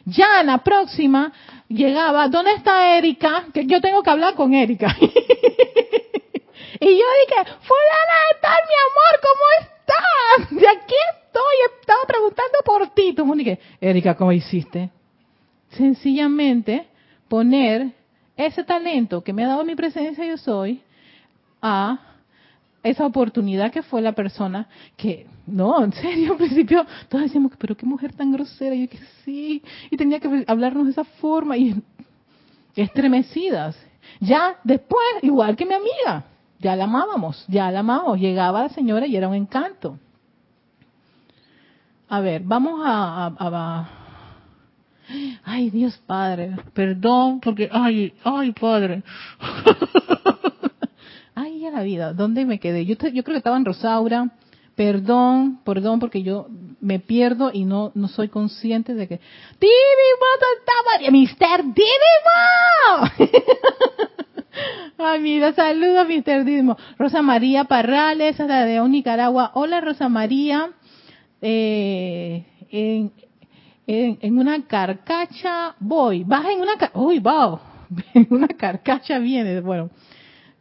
Ya 0.05 0.43
la 0.43 0.59
próxima 0.59 1.33
llegaba, 1.69 2.29
¿dónde 2.29 2.53
está 2.55 2.99
Erika? 2.99 3.47
Que 3.55 3.65
yo 3.65 3.81
tengo 3.81 4.03
que 4.03 4.11
hablar 4.11 4.35
con 4.35 4.55
Erika. 4.55 4.95
y 6.81 6.87
yo 6.87 7.05
dije, 7.27 7.53
fulana 7.61 8.17
de 8.29 8.41
tal, 8.41 8.59
mi 8.69 8.77
amor, 8.89 9.21
¿cómo 9.23 9.45
estás? 9.61 10.51
De 10.61 10.69
aquí 10.69 10.95
estoy, 11.27 11.81
estaba 11.81 12.05
preguntando 12.07 12.59
por 12.65 12.89
ti. 12.95 13.13
Tú 13.15 13.27
me 13.27 13.37
dije, 13.37 13.59
Erika, 13.81 14.15
¿cómo 14.17 14.33
hiciste? 14.33 14.91
Sencillamente 15.71 16.87
poner 17.29 17.93
ese 18.37 18.65
talento 18.65 19.23
que 19.23 19.33
me 19.33 19.45
ha 19.45 19.49
dado 19.49 19.65
mi 19.65 19.75
presencia 19.75 20.25
yo 20.25 20.37
soy 20.37 20.83
a 21.63 21.99
esa 22.83 23.05
oportunidad 23.05 23.73
que 23.73 23.83
fue 23.83 24.01
la 24.01 24.13
persona 24.13 24.69
que, 24.97 25.27
no, 25.47 25.83
en 25.83 25.93
serio, 25.93 26.33
al 26.33 26.39
principio 26.39 26.87
todos 27.09 27.25
decíamos, 27.25 27.53
pero 27.59 27.77
qué 27.77 27.87
mujer 27.87 28.15
tan 28.15 28.33
grosera, 28.33 28.75
y 28.75 28.83
yo 28.83 28.89
que 28.89 29.01
sí, 29.25 29.63
y 29.91 29.97
tenía 29.97 30.21
que 30.21 30.45
hablarnos 30.47 30.85
de 30.85 30.93
esa 30.93 31.05
forma, 31.05 31.57
y 31.57 31.75
estremecidas. 32.77 33.77
Ya 34.21 34.57
después, 34.63 35.05
igual 35.23 35.57
que 35.57 35.67
mi 35.67 35.75
amiga, 35.75 36.25
ya 36.59 36.77
la 36.77 36.85
amábamos, 36.85 37.45
ya 37.49 37.71
la 37.71 37.81
amábamos, 37.81 38.19
llegaba 38.19 38.63
la 38.63 38.69
señora 38.71 39.07
y 39.07 39.17
era 39.17 39.29
un 39.29 39.35
encanto. 39.35 39.99
A 42.09 42.21
ver, 42.21 42.43
vamos 42.45 42.81
a, 42.85 43.27
a 43.39 43.89
Ay, 45.45 45.71
Dios 45.71 45.97
Padre, 46.07 46.57
perdón, 46.73 47.41
porque, 47.41 47.69
ay, 47.71 48.13
ay, 48.25 48.53
Padre. 48.53 49.03
ay, 51.35 51.61
ya 51.61 51.71
la 51.71 51.83
vida, 51.83 52.13
¿dónde 52.13 52.45
me 52.45 52.59
quedé? 52.59 52.85
Yo, 52.85 52.95
yo 52.95 53.23
creo 53.23 53.35
que 53.35 53.39
estaba 53.39 53.57
en 53.57 53.65
Rosaura. 53.65 54.33
Perdón, 54.75 55.61
perdón, 55.65 56.01
porque 56.01 56.23
yo 56.23 56.49
me 56.81 56.99
pierdo 56.99 57.51
y 57.51 57.65
no, 57.65 57.93
no 57.95 58.09
soy 58.09 58.29
consciente 58.29 58.93
de 58.95 59.09
que. 59.09 59.21
¡Divimo, 59.59 60.27
estaba! 60.59 61.11
¡Mister 61.11 61.65
Divimo! 61.65 63.31
Ay, 64.99 65.21
mira, 65.21 65.53
saludos, 65.53 66.07
Mister 66.09 66.45
Divimo. 66.45 66.77
Rosa 66.99 67.23
María 67.23 67.65
Parrales, 67.65 68.39
de 68.39 68.47
León, 68.47 68.93
Nicaragua. 68.93 69.51
Hola, 69.55 69.81
Rosa 69.81 70.09
María. 70.09 70.71
Eh, 71.41 72.45
en, 72.71 73.13
en, 73.87 74.39
una 74.39 74.67
carcacha 74.67 75.75
voy, 75.79 76.25
baja 76.25 76.51
en 76.53 76.61
una, 76.61 76.73
uy, 76.95 77.19
wow, 77.21 77.61
en 78.15 78.27
una 78.31 78.49
carcacha 78.49 79.19
viene, 79.19 79.61
bueno, 79.61 79.91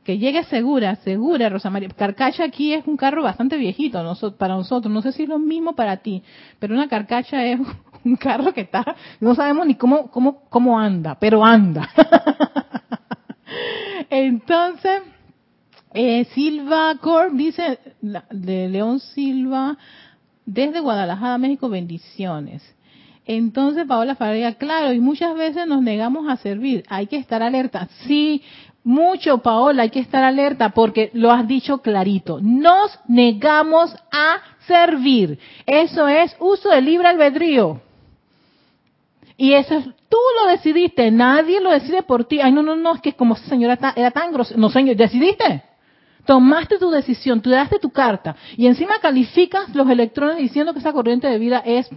que 0.03 0.17
llegue 0.17 0.43
segura, 0.43 0.95
segura, 0.97 1.49
Rosa 1.49 1.69
María. 1.69 1.89
Carcacha 1.89 2.43
aquí 2.43 2.73
es 2.73 2.85
un 2.85 2.97
carro 2.97 3.23
bastante 3.23 3.57
viejito 3.57 3.97
para 4.37 4.55
nosotros, 4.55 4.93
no 4.93 5.01
sé 5.01 5.11
si 5.11 5.23
es 5.23 5.29
lo 5.29 5.39
mismo 5.39 5.75
para 5.75 5.97
ti, 5.97 6.21
pero 6.59 6.75
una 6.75 6.87
carcacha 6.87 7.43
es 7.43 7.59
un 8.05 8.15
carro 8.15 8.53
que 8.53 8.61
está, 8.61 8.95
no 9.19 9.33
sabemos 9.33 9.65
ni 9.65 9.75
cómo, 9.75 10.11
cómo, 10.11 10.41
cómo 10.49 10.79
anda, 10.79 11.17
pero 11.19 11.43
anda. 11.43 11.89
Entonces, 14.17 15.01
eh, 15.93 16.23
Silva 16.33 16.95
Corp 17.01 17.33
dice, 17.33 17.79
de 18.01 18.69
León 18.69 19.01
Silva, 19.01 19.77
desde 20.45 20.79
Guadalajara, 20.79 21.37
México, 21.37 21.67
bendiciones. 21.67 22.63
Entonces, 23.25 23.85
Paola 23.85 24.15
Faria, 24.15 24.53
claro, 24.53 24.93
y 24.93 25.01
muchas 25.01 25.35
veces 25.35 25.67
nos 25.67 25.81
negamos 25.81 26.29
a 26.29 26.37
servir. 26.37 26.85
Hay 26.87 27.07
que 27.07 27.17
estar 27.17 27.43
alerta. 27.43 27.89
Sí, 28.07 28.41
mucho, 28.85 29.39
Paola, 29.39 29.83
hay 29.83 29.89
que 29.89 29.99
estar 29.99 30.23
alerta 30.23 30.69
porque 30.69 31.09
lo 31.11 31.29
has 31.29 31.45
dicho 31.45 31.79
clarito. 31.79 32.39
Nos 32.41 32.97
negamos 33.09 33.93
a 34.13 34.37
servir. 34.65 35.39
Eso 35.65 36.07
es 36.07 36.33
uso 36.39 36.69
del 36.69 36.85
libre 36.85 37.09
albedrío. 37.09 37.81
Y 39.37 39.53
eso 39.53 39.75
es, 39.75 39.85
tú 39.85 40.17
lo 40.41 40.51
decidiste, 40.51 41.11
nadie 41.11 41.59
lo 41.59 41.71
decide 41.71 42.03
por 42.03 42.25
ti. 42.25 42.39
Ay, 42.39 42.51
no, 42.51 42.63
no, 42.63 42.75
no, 42.75 42.95
es 42.95 43.01
que 43.01 43.13
como 43.13 43.35
esa 43.35 43.47
señora 43.47 43.77
era 43.95 44.11
tan 44.11 44.31
grosera. 44.31 44.59
No, 44.59 44.69
señor, 44.69 44.95
¿decidiste? 44.95 45.63
Tomaste 46.25 46.79
tu 46.79 46.89
decisión, 46.89 47.41
tú 47.41 47.49
daste 47.49 47.77
tu 47.77 47.91
carta 47.91 48.35
y 48.57 48.65
encima 48.65 48.95
calificas 48.99 49.75
los 49.75 49.87
electrones 49.87 50.37
diciendo 50.37 50.73
que 50.73 50.79
esa 50.79 50.91
corriente 50.91 51.27
de 51.27 51.37
vida 51.37 51.61
es 51.63 51.87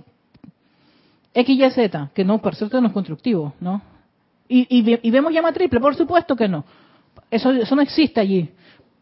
X, 1.33 1.59
Y, 1.59 1.71
Z, 1.71 2.11
que 2.15 2.25
no, 2.25 2.39
por 2.39 2.55
cierto, 2.55 2.81
no 2.81 2.89
es 2.89 2.93
constructivo, 2.93 3.55
¿no? 3.61 3.81
Y, 4.49 4.67
y, 4.71 5.11
vemos 5.11 5.33
llama 5.33 5.53
triple, 5.53 5.79
por 5.79 5.95
supuesto 5.95 6.35
que 6.35 6.49
no. 6.49 6.65
Eso, 7.31 7.53
eso 7.53 7.77
no 7.77 7.83
existe 7.83 8.21
allí. 8.21 8.51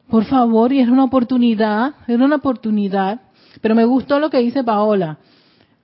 Por 0.08 0.24
favor, 0.24 0.72
y 0.72 0.80
es 0.80 0.88
una 0.88 1.04
oportunidad, 1.04 1.94
es 2.06 2.16
una 2.16 2.36
oportunidad. 2.36 3.20
Pero 3.60 3.74
me 3.74 3.84
gustó 3.84 4.18
lo 4.18 4.28
que 4.28 4.38
dice 4.38 4.64
Paola, 4.64 5.18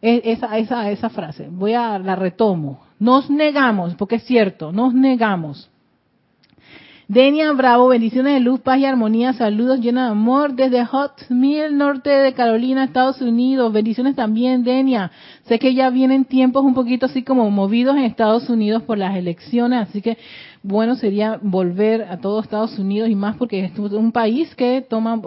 esa, 0.03 0.59
esa, 0.59 0.91
esa 0.91 1.09
frase. 1.09 1.49
Voy 1.51 1.75
a 1.75 1.99
la 1.99 2.17
retomo. 2.17 2.81
Nos 2.99 3.31
negamos, 3.31 3.95
porque 3.95 4.17
es 4.17 4.25
cierto, 4.25 4.73
nos 4.73 4.93
negamos 4.93 5.71
Denia 7.13 7.53
Bravo, 7.53 7.89
bendiciones 7.89 8.33
de 8.33 8.41
luz, 8.41 8.61
paz 8.61 8.79
y 8.79 8.87
armonía, 8.87 9.35
saludos 9.35 9.81
llenos 9.81 10.05
de 10.05 10.11
amor 10.13 10.55
desde 10.55 10.83
Hot 10.87 11.29
Mill, 11.29 11.77
norte 11.77 12.09
de 12.09 12.33
Carolina, 12.33 12.85
Estados 12.85 13.21
Unidos. 13.21 13.71
Bendiciones 13.71 14.17
también, 14.17 14.65
Denia. 14.65 15.11
Sé 15.43 15.59
que 15.59 15.75
ya 15.75 15.91
vienen 15.91 16.25
tiempos 16.25 16.65
un 16.65 16.73
poquito 16.73 17.05
así 17.05 17.23
como 17.23 17.51
movidos 17.51 17.97
en 17.97 18.05
Estados 18.05 18.49
Unidos 18.49 18.85
por 18.85 18.97
las 18.97 19.15
elecciones, 19.15 19.89
así 19.91 20.01
que 20.01 20.17
bueno 20.63 20.95
sería 20.95 21.39
volver 21.43 22.05
a 22.05 22.17
todo 22.17 22.41
Estados 22.41 22.79
Unidos 22.79 23.11
y 23.11 23.15
más 23.15 23.37
porque 23.37 23.63
es 23.63 23.79
un 23.79 24.11
país 24.11 24.55
que 24.55 24.81
toma, 24.81 25.21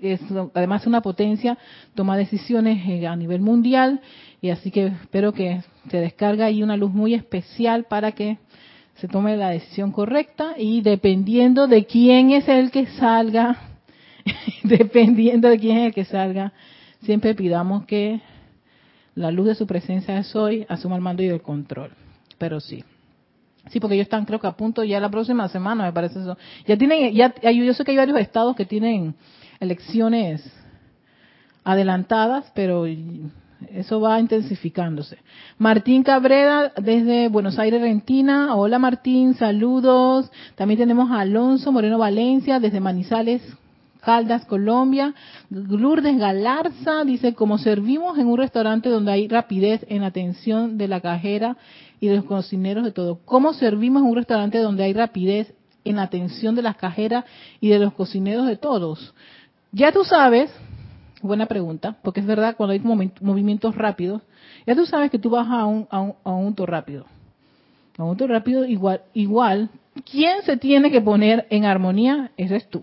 es, 0.00 0.20
además 0.54 0.86
una 0.86 1.00
potencia, 1.00 1.58
toma 1.94 2.16
decisiones 2.16 2.86
eh, 2.88 3.06
a 3.06 3.16
nivel 3.16 3.40
mundial 3.40 4.00
y 4.40 4.50
así 4.50 4.70
que 4.70 4.86
espero 4.86 5.32
que 5.32 5.62
se 5.90 5.98
descarga 5.98 6.46
ahí 6.46 6.62
una 6.62 6.76
luz 6.76 6.92
muy 6.92 7.14
especial 7.14 7.84
para 7.84 8.12
que 8.12 8.38
se 8.96 9.08
tome 9.08 9.36
la 9.36 9.50
decisión 9.50 9.92
correcta 9.92 10.54
y 10.56 10.80
dependiendo 10.80 11.66
de 11.66 11.86
quién 11.86 12.30
es 12.30 12.48
el 12.48 12.70
que 12.70 12.86
salga, 12.86 13.56
dependiendo 14.64 15.48
de 15.48 15.58
quién 15.58 15.78
es 15.78 15.86
el 15.86 15.94
que 15.94 16.04
salga, 16.04 16.52
siempre 17.02 17.34
pidamos 17.34 17.84
que 17.86 18.20
la 19.14 19.30
luz 19.30 19.46
de 19.46 19.54
su 19.54 19.66
presencia 19.66 20.18
es 20.18 20.34
hoy 20.34 20.64
asuma 20.68 20.96
el 20.96 21.02
mando 21.02 21.22
y 21.22 21.26
el 21.26 21.42
control. 21.42 21.90
Pero 22.38 22.60
sí. 22.60 22.84
Sí, 23.70 23.80
porque 23.80 23.94
ellos 23.94 24.06
están 24.06 24.24
creo 24.24 24.40
que 24.40 24.46
a 24.46 24.52
punto 24.52 24.82
ya 24.84 24.98
la 25.00 25.10
próxima 25.10 25.48
semana, 25.48 25.84
me 25.84 25.92
parece 25.92 26.20
eso. 26.20 26.38
Ya 26.66 26.76
tienen, 26.76 27.12
ya, 27.14 27.34
yo 27.50 27.74
sé 27.74 27.84
que 27.84 27.90
hay 27.90 27.96
varios 27.96 28.18
estados 28.18 28.56
que 28.56 28.64
tienen 28.64 29.14
elecciones 29.60 30.42
adelantadas, 31.64 32.50
pero 32.54 32.86
eso 33.72 34.00
va 34.00 34.20
intensificándose. 34.20 35.18
Martín 35.58 36.02
Cabrera 36.02 36.72
desde 36.76 37.28
Buenos 37.28 37.58
Aires, 37.58 37.80
Argentina. 37.80 38.54
Hola 38.54 38.78
Martín, 38.78 39.34
saludos. 39.34 40.30
También 40.54 40.78
tenemos 40.78 41.10
a 41.10 41.20
Alonso 41.20 41.72
Moreno 41.72 41.98
Valencia 41.98 42.60
desde 42.60 42.80
Manizales, 42.80 43.42
Caldas, 44.00 44.46
Colombia. 44.46 45.14
Lourdes 45.50 46.16
Galarza 46.18 47.04
dice, 47.04 47.34
como 47.34 47.58
servimos 47.58 48.18
en 48.18 48.28
un 48.28 48.38
restaurante 48.38 48.88
donde 48.88 49.12
hay 49.12 49.28
rapidez 49.28 49.84
en 49.88 50.04
atención 50.04 50.78
de 50.78 50.88
la 50.88 51.00
cajera 51.00 51.56
y 52.00 52.08
de 52.08 52.16
los 52.16 52.24
cocineros 52.24 52.84
de 52.84 52.92
todo. 52.92 53.18
¿Cómo 53.24 53.52
servimos 53.52 54.02
en 54.02 54.08
un 54.08 54.16
restaurante 54.16 54.58
donde 54.58 54.84
hay 54.84 54.92
rapidez 54.92 55.52
en 55.84 55.98
atención 55.98 56.54
de 56.54 56.62
las 56.62 56.76
cajeras 56.76 57.24
y 57.60 57.68
de 57.68 57.78
los 57.80 57.92
cocineros 57.92 58.46
de 58.46 58.56
todos? 58.56 59.14
Ya 59.72 59.92
tú 59.92 60.04
sabes 60.04 60.50
Buena 61.20 61.46
pregunta, 61.46 61.96
porque 62.02 62.20
es 62.20 62.26
verdad, 62.26 62.54
cuando 62.56 62.72
hay 62.72 62.80
movimientos 62.80 63.74
rápidos, 63.74 64.22
ya 64.66 64.76
tú 64.76 64.86
sabes 64.86 65.10
que 65.10 65.18
tú 65.18 65.30
vas 65.30 65.48
a 65.48 65.66
un, 65.66 65.88
a 65.90 66.00
un, 66.00 66.14
auto 66.22 66.64
rápido. 66.64 67.06
A 67.96 68.04
un 68.04 68.10
auto 68.10 68.28
rápido 68.28 68.64
igual, 68.64 69.02
igual, 69.14 69.68
¿quién 70.08 70.42
se 70.42 70.56
tiene 70.56 70.92
que 70.92 71.00
poner 71.00 71.46
en 71.50 71.64
armonía? 71.64 72.30
Eres 72.36 72.68
tú. 72.68 72.82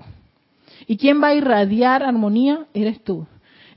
¿Y 0.86 0.98
quién 0.98 1.24
va 1.24 1.28
a 1.28 1.34
irradiar 1.34 2.04
armonía? 2.04 2.66
Eres 2.74 3.02
tú. 3.06 3.26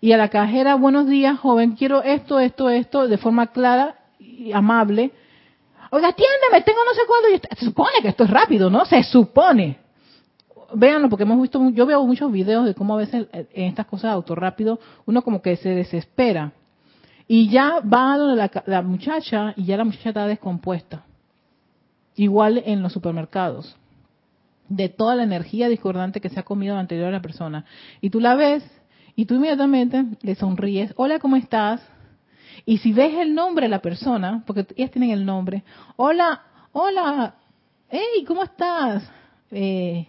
Y 0.01 0.11
a 0.11 0.17
la 0.17 0.29
cajera, 0.29 0.75
buenos 0.75 1.07
días, 1.07 1.39
joven, 1.39 1.77
quiero 1.77 2.03
esto, 2.03 2.41
esto, 2.41 2.69
esto, 2.69 3.07
de 3.07 3.17
forma 3.17 3.49
clara 3.49 3.95
y 4.19 4.51
amable. 4.51 5.13
Oiga, 5.91 6.09
atiéndeme, 6.09 6.63
tengo 6.65 6.81
no 6.85 6.95
sé 6.95 7.01
cuándo. 7.07 7.49
Se 7.57 7.65
supone 7.65 8.03
que 8.03 8.09
esto 8.09 8.25
es 8.25 8.31
rápido, 8.31 8.71
¿no? 8.71 8.85
Se 8.87 9.05
supone. 9.05 9.79
Véanlo 10.75 11.09
porque 11.09 11.25
hemos 11.25 11.41
visto, 11.41 11.71
yo 11.71 11.87
veo 11.87 12.05
muchos 12.07 12.31
videos 12.31 12.65
de 12.65 12.75
cómo 12.75 12.95
a 12.95 12.99
veces 12.99 13.27
en 13.33 13.65
estas 13.65 13.87
cosas 13.87 14.11
de 14.11 14.15
autorrápido 14.15 14.79
uno 15.07 15.23
como 15.23 15.43
que 15.43 15.57
se 15.57 15.71
desespera 15.71 16.53
y 17.27 17.49
ya 17.49 17.81
va 17.81 18.17
donde 18.17 18.37
la, 18.37 18.51
la 18.67 18.83
muchacha 18.83 19.53
y 19.57 19.65
ya 19.65 19.77
la 19.77 19.85
muchacha 19.85 20.11
está 20.11 20.27
descompuesta. 20.27 21.05
Igual 22.17 22.63
en 22.65 22.83
los 22.83 22.93
supermercados 22.93 23.77
de 24.69 24.89
toda 24.89 25.15
la 25.15 25.23
energía 25.23 25.69
discordante 25.69 26.21
que 26.21 26.29
se 26.29 26.41
ha 26.41 26.45
comido 26.45 26.77
anterior 26.77 27.09
a 27.09 27.13
la 27.13 27.23
persona. 27.23 27.65
Y 28.01 28.11
tú 28.11 28.21
la 28.21 28.35
ves 28.35 28.65
y 29.15 29.27
tú 29.27 29.35
inmediatamente 29.35 30.05
le 30.23 30.35
sonríes, 30.35 30.93
hola, 30.97 31.19
¿cómo 31.19 31.37
estás? 31.37 31.81
Y 32.65 32.79
si 32.79 32.93
ves 32.93 33.15
el 33.15 33.35
nombre 33.35 33.67
de 33.67 33.71
la 33.71 33.81
persona, 33.81 34.43
porque 34.47 34.67
ellas 34.77 34.91
tienen 34.91 35.11
el 35.11 35.25
nombre, 35.25 35.65
hola, 35.97 36.43
hola, 36.73 37.35
hey, 37.89 38.25
¿cómo 38.27 38.43
estás? 38.43 39.11
Eh, 39.51 40.07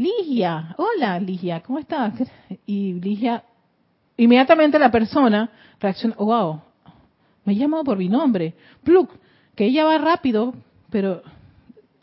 Ligia, 0.00 0.74
hola 0.78 1.20
Ligia, 1.20 1.60
¿cómo 1.60 1.78
estás? 1.78 2.14
Y 2.64 2.94
Ligia, 2.94 3.44
inmediatamente 4.16 4.78
la 4.78 4.90
persona 4.90 5.50
reacciona, 5.78 6.16
wow, 6.16 6.58
me 7.44 7.54
llamado 7.54 7.84
por 7.84 7.98
mi 7.98 8.08
nombre, 8.08 8.54
pluk, 8.82 9.10
que 9.54 9.66
ella 9.66 9.84
va 9.84 9.98
rápido, 9.98 10.54
pero 10.88 11.20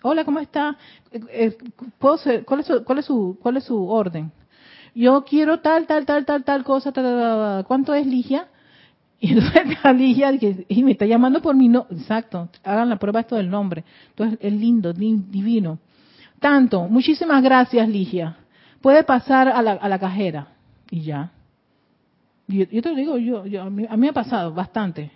hola, 0.04 0.24
¿cómo 0.26 0.38
está? 0.40 0.78
Eh, 1.12 1.22
eh, 1.32 1.58
¿Puedo 1.98 2.20
ser, 2.20 2.46
cuál, 2.46 2.60
es 2.60 2.68
su, 2.68 2.84
cuál, 2.84 3.00
es 3.00 3.06
su, 3.06 3.40
¿Cuál 3.42 3.58
es 3.58 3.64
su 3.64 3.90
orden? 3.90 4.32
Yo 4.94 5.26
quiero 5.26 5.62
tal, 5.62 5.88
tal, 5.88 6.06
tal, 6.06 6.24
tal, 6.24 6.44
tal 6.44 6.64
cosa, 6.64 6.92
tal, 6.92 7.66
¿cuánto 7.66 7.96
es 7.96 8.06
Ligia? 8.06 8.48
Y 9.20 9.34
entonces 9.34 9.96
Ligia 9.96 10.32
y 10.68 10.84
me 10.84 10.92
está 10.92 11.08
llamando 11.08 11.42
por 11.42 11.56
mi 11.56 11.68
nombre. 11.68 11.98
Exacto, 11.98 12.48
hagan 12.64 12.90
la 12.90 12.98
prueba 12.98 13.22
esto 13.22 13.38
del 13.38 13.50
nombre. 13.50 13.84
Entonces 14.10 14.38
es 14.40 14.54
lindo, 14.54 14.94
divino. 14.94 15.80
Tanto, 16.40 16.88
muchísimas 16.88 17.42
gracias 17.44 17.88
Ligia. 17.90 18.38
Puede 18.82 19.04
pasar 19.04 19.48
a 19.48 19.62
la, 19.62 19.72
a 19.74 19.90
la 19.90 20.00
cajera. 20.00 20.48
Y 20.90 21.02
ya. 21.02 21.32
Yo, 22.48 22.66
yo 22.66 22.82
te 22.82 22.90
lo 22.90 22.96
digo, 22.96 23.18
yo, 23.18 23.46
yo 23.46 23.64
a, 23.64 23.70
mí, 23.70 23.86
a 23.90 23.98
mí 23.98 24.02
me 24.02 24.10
ha 24.10 24.14
pasado 24.14 24.54
bastante 24.54 25.12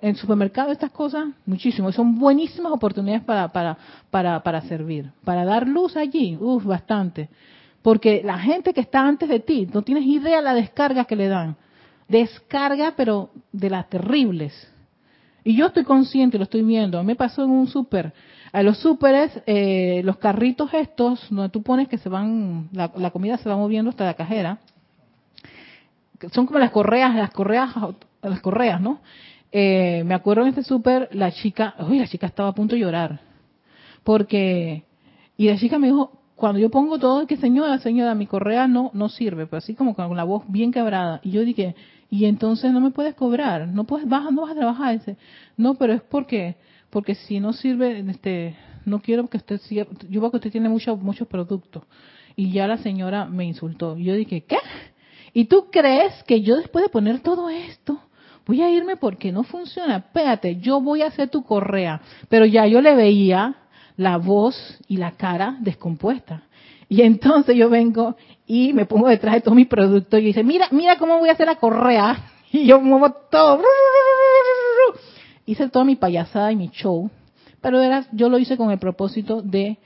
en 0.00 0.14
supermercado 0.16 0.70
estas 0.70 0.90
cosas, 0.90 1.28
muchísimo. 1.46 1.90
Son 1.92 2.18
buenísimas 2.18 2.72
oportunidades 2.72 3.24
para, 3.24 3.48
para, 3.48 3.76
para, 4.10 4.42
para 4.42 4.60
servir, 4.62 5.10
para 5.24 5.44
dar 5.44 5.66
luz 5.66 5.96
allí, 5.96 6.36
uff, 6.40 6.64
bastante. 6.64 7.28
Porque 7.82 8.22
la 8.24 8.38
gente 8.38 8.72
que 8.72 8.80
está 8.80 9.00
antes 9.00 9.28
de 9.28 9.40
ti, 9.40 9.68
no 9.72 9.82
tienes 9.82 10.04
idea 10.04 10.36
de 10.36 10.42
la 10.42 10.54
descarga 10.54 11.04
que 11.04 11.16
le 11.16 11.28
dan. 11.28 11.56
Descarga, 12.08 12.94
pero 12.96 13.30
de 13.50 13.70
las 13.70 13.88
terribles. 13.88 14.70
Y 15.42 15.56
yo 15.56 15.66
estoy 15.66 15.82
consciente, 15.82 16.38
lo 16.38 16.44
estoy 16.44 16.62
viendo. 16.62 17.02
Me 17.02 17.16
pasó 17.16 17.42
en 17.42 17.50
un 17.50 17.66
súper. 17.66 18.12
A 18.52 18.62
los 18.62 18.78
súperes, 18.78 19.42
eh, 19.46 20.02
los 20.04 20.18
carritos 20.18 20.72
estos, 20.74 21.26
donde 21.30 21.48
tú 21.48 21.62
pones 21.62 21.88
que 21.88 21.98
se 21.98 22.08
van, 22.08 22.68
la, 22.72 22.92
la 22.96 23.10
comida 23.10 23.38
se 23.38 23.48
va 23.48 23.56
moviendo 23.56 23.90
hasta 23.90 24.04
la 24.04 24.14
cajera, 24.14 24.58
son 26.30 26.46
como 26.46 26.58
las 26.58 26.70
correas, 26.70 27.14
las 27.14 27.30
correas, 27.30 27.70
las 28.22 28.40
correas, 28.40 28.80
¿no? 28.80 29.00
Eh, 29.50 30.02
me 30.06 30.14
acuerdo 30.14 30.42
en 30.42 30.48
este 30.48 30.62
súper, 30.62 31.08
la 31.12 31.30
chica, 31.32 31.74
uy, 31.88 31.98
la 31.98 32.06
chica 32.06 32.26
estaba 32.26 32.50
a 32.50 32.54
punto 32.54 32.74
de 32.74 32.80
llorar. 32.80 33.20
Porque, 34.04 34.84
y 35.36 35.48
la 35.48 35.56
chica 35.56 35.78
me 35.78 35.88
dijo, 35.88 36.12
cuando 36.36 36.58
yo 36.58 36.70
pongo 36.70 36.98
todo, 36.98 37.26
que 37.26 37.36
señora, 37.36 37.78
señora, 37.78 38.14
mi 38.14 38.26
correa 38.26 38.66
no, 38.66 38.90
no 38.94 39.08
sirve, 39.08 39.46
pero 39.46 39.58
así 39.58 39.74
como 39.74 39.94
con 39.94 40.16
la 40.16 40.24
voz 40.24 40.44
bien 40.48 40.72
quebrada. 40.72 41.20
Y 41.22 41.30
yo 41.32 41.44
dije, 41.44 41.74
y 42.10 42.24
entonces 42.24 42.72
no 42.72 42.80
me 42.80 42.90
puedes 42.90 43.14
cobrar, 43.14 43.68
no 43.68 43.84
puedes, 43.84 44.08
vas, 44.08 44.30
no 44.32 44.42
vas 44.42 44.52
a 44.52 44.56
trabajar. 44.56 44.98
Dice, 44.98 45.16
no, 45.56 45.74
pero 45.74 45.92
es 45.92 46.02
porque, 46.02 46.56
porque 46.92 47.14
si 47.14 47.40
no 47.40 47.54
sirve, 47.54 48.04
este, 48.06 48.54
no 48.84 49.00
quiero 49.00 49.26
que 49.26 49.38
usted 49.38 49.58
siga, 49.62 49.86
yo 50.10 50.20
veo 50.20 50.30
que 50.30 50.36
usted 50.36 50.52
tiene 50.52 50.68
muchos, 50.68 51.00
muchos 51.00 51.26
productos. 51.26 51.84
Y 52.36 52.52
ya 52.52 52.66
la 52.66 52.76
señora 52.76 53.24
me 53.24 53.46
insultó. 53.46 53.96
Yo 53.96 54.14
dije, 54.14 54.44
¿qué? 54.44 54.58
¿Y 55.32 55.46
tú 55.46 55.70
crees 55.72 56.22
que 56.24 56.42
yo 56.42 56.56
después 56.56 56.84
de 56.84 56.90
poner 56.90 57.20
todo 57.20 57.48
esto, 57.48 57.98
voy 58.46 58.60
a 58.60 58.70
irme 58.70 58.96
porque 58.96 59.32
no 59.32 59.42
funciona, 59.42 59.96
espérate, 59.96 60.56
yo 60.56 60.82
voy 60.82 61.00
a 61.00 61.06
hacer 61.06 61.30
tu 61.30 61.44
correa. 61.44 62.02
Pero 62.28 62.44
ya 62.44 62.66
yo 62.66 62.82
le 62.82 62.94
veía 62.94 63.56
la 63.96 64.18
voz 64.18 64.78
y 64.86 64.98
la 64.98 65.12
cara 65.12 65.56
descompuesta. 65.60 66.42
Y 66.90 67.00
entonces 67.00 67.56
yo 67.56 67.70
vengo 67.70 68.16
y 68.46 68.74
me 68.74 68.84
pongo 68.84 69.08
detrás 69.08 69.36
de 69.36 69.40
todo 69.40 69.54
mi 69.54 69.64
producto 69.64 70.18
y 70.18 70.24
dice, 70.24 70.44
mira, 70.44 70.68
mira 70.72 70.98
cómo 70.98 71.18
voy 71.18 71.30
a 71.30 71.32
hacer 71.32 71.46
la 71.46 71.56
correa. 71.56 72.28
Y 72.54 72.66
yo 72.66 72.82
muevo 72.82 73.10
todo. 73.30 73.62
Hice 75.52 75.68
toda 75.68 75.84
mi 75.84 75.96
payasada 75.96 76.50
y 76.50 76.56
mi 76.56 76.70
show. 76.70 77.10
Pero 77.60 77.82
era, 77.82 78.06
yo 78.12 78.30
lo 78.30 78.38
hice 78.38 78.56
con 78.56 78.70
el 78.70 78.78
propósito 78.78 79.42
de 79.42 79.76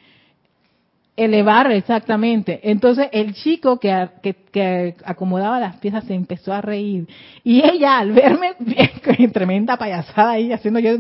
elevar 1.17 1.73
exactamente. 1.73 2.61
Entonces 2.63 3.09
el 3.11 3.35
chico 3.35 3.81
que, 3.81 4.11
que, 4.23 4.95
acomodaba 5.05 5.59
las 5.59 5.77
piezas 5.77 6.05
se 6.05 6.15
empezó 6.15 6.53
a 6.53 6.61
reír. 6.61 7.09
Y 7.43 7.65
ella 7.65 7.99
al 7.99 8.13
verme 8.13 8.55
tremenda 9.33 9.77
payasada 9.77 10.33
ahí 10.33 10.53
haciendo 10.53 10.79
yo, 10.79 10.93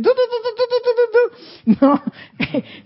no, 1.80 2.02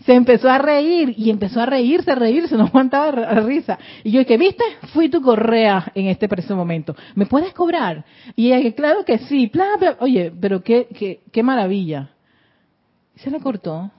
se 0.05 0.15
empezó 0.15 0.51
a 0.51 0.59
reír 0.59 1.15
y 1.17 1.31
empezó 1.31 1.61
a 1.61 1.67
reírse, 1.67 2.11
a 2.11 2.17
reírse, 2.17 2.57
no 2.57 2.65
aguantaba 2.65 3.13
risa. 3.41 3.79
Y 4.03 4.11
yo 4.11 4.27
que 4.27 4.37
viste, 4.37 4.65
fui 4.93 5.09
tu 5.09 5.23
correa 5.23 5.93
en 5.95 6.07
este 6.07 6.29
preciso 6.29 6.57
momento. 6.57 6.97
¿Me 7.15 7.27
puedes 7.27 7.53
cobrar? 7.53 8.05
Y 8.35 8.49
ella 8.49 8.61
que 8.63 8.75
claro 8.75 9.05
que 9.05 9.19
sí, 9.19 9.51
oye, 10.01 10.33
pero 10.41 10.63
qué, 10.63 10.89
qué, 10.99 11.21
qué 11.31 11.43
maravilla. 11.43 12.11
se 13.15 13.31
le 13.31 13.39
cortó, 13.41 13.91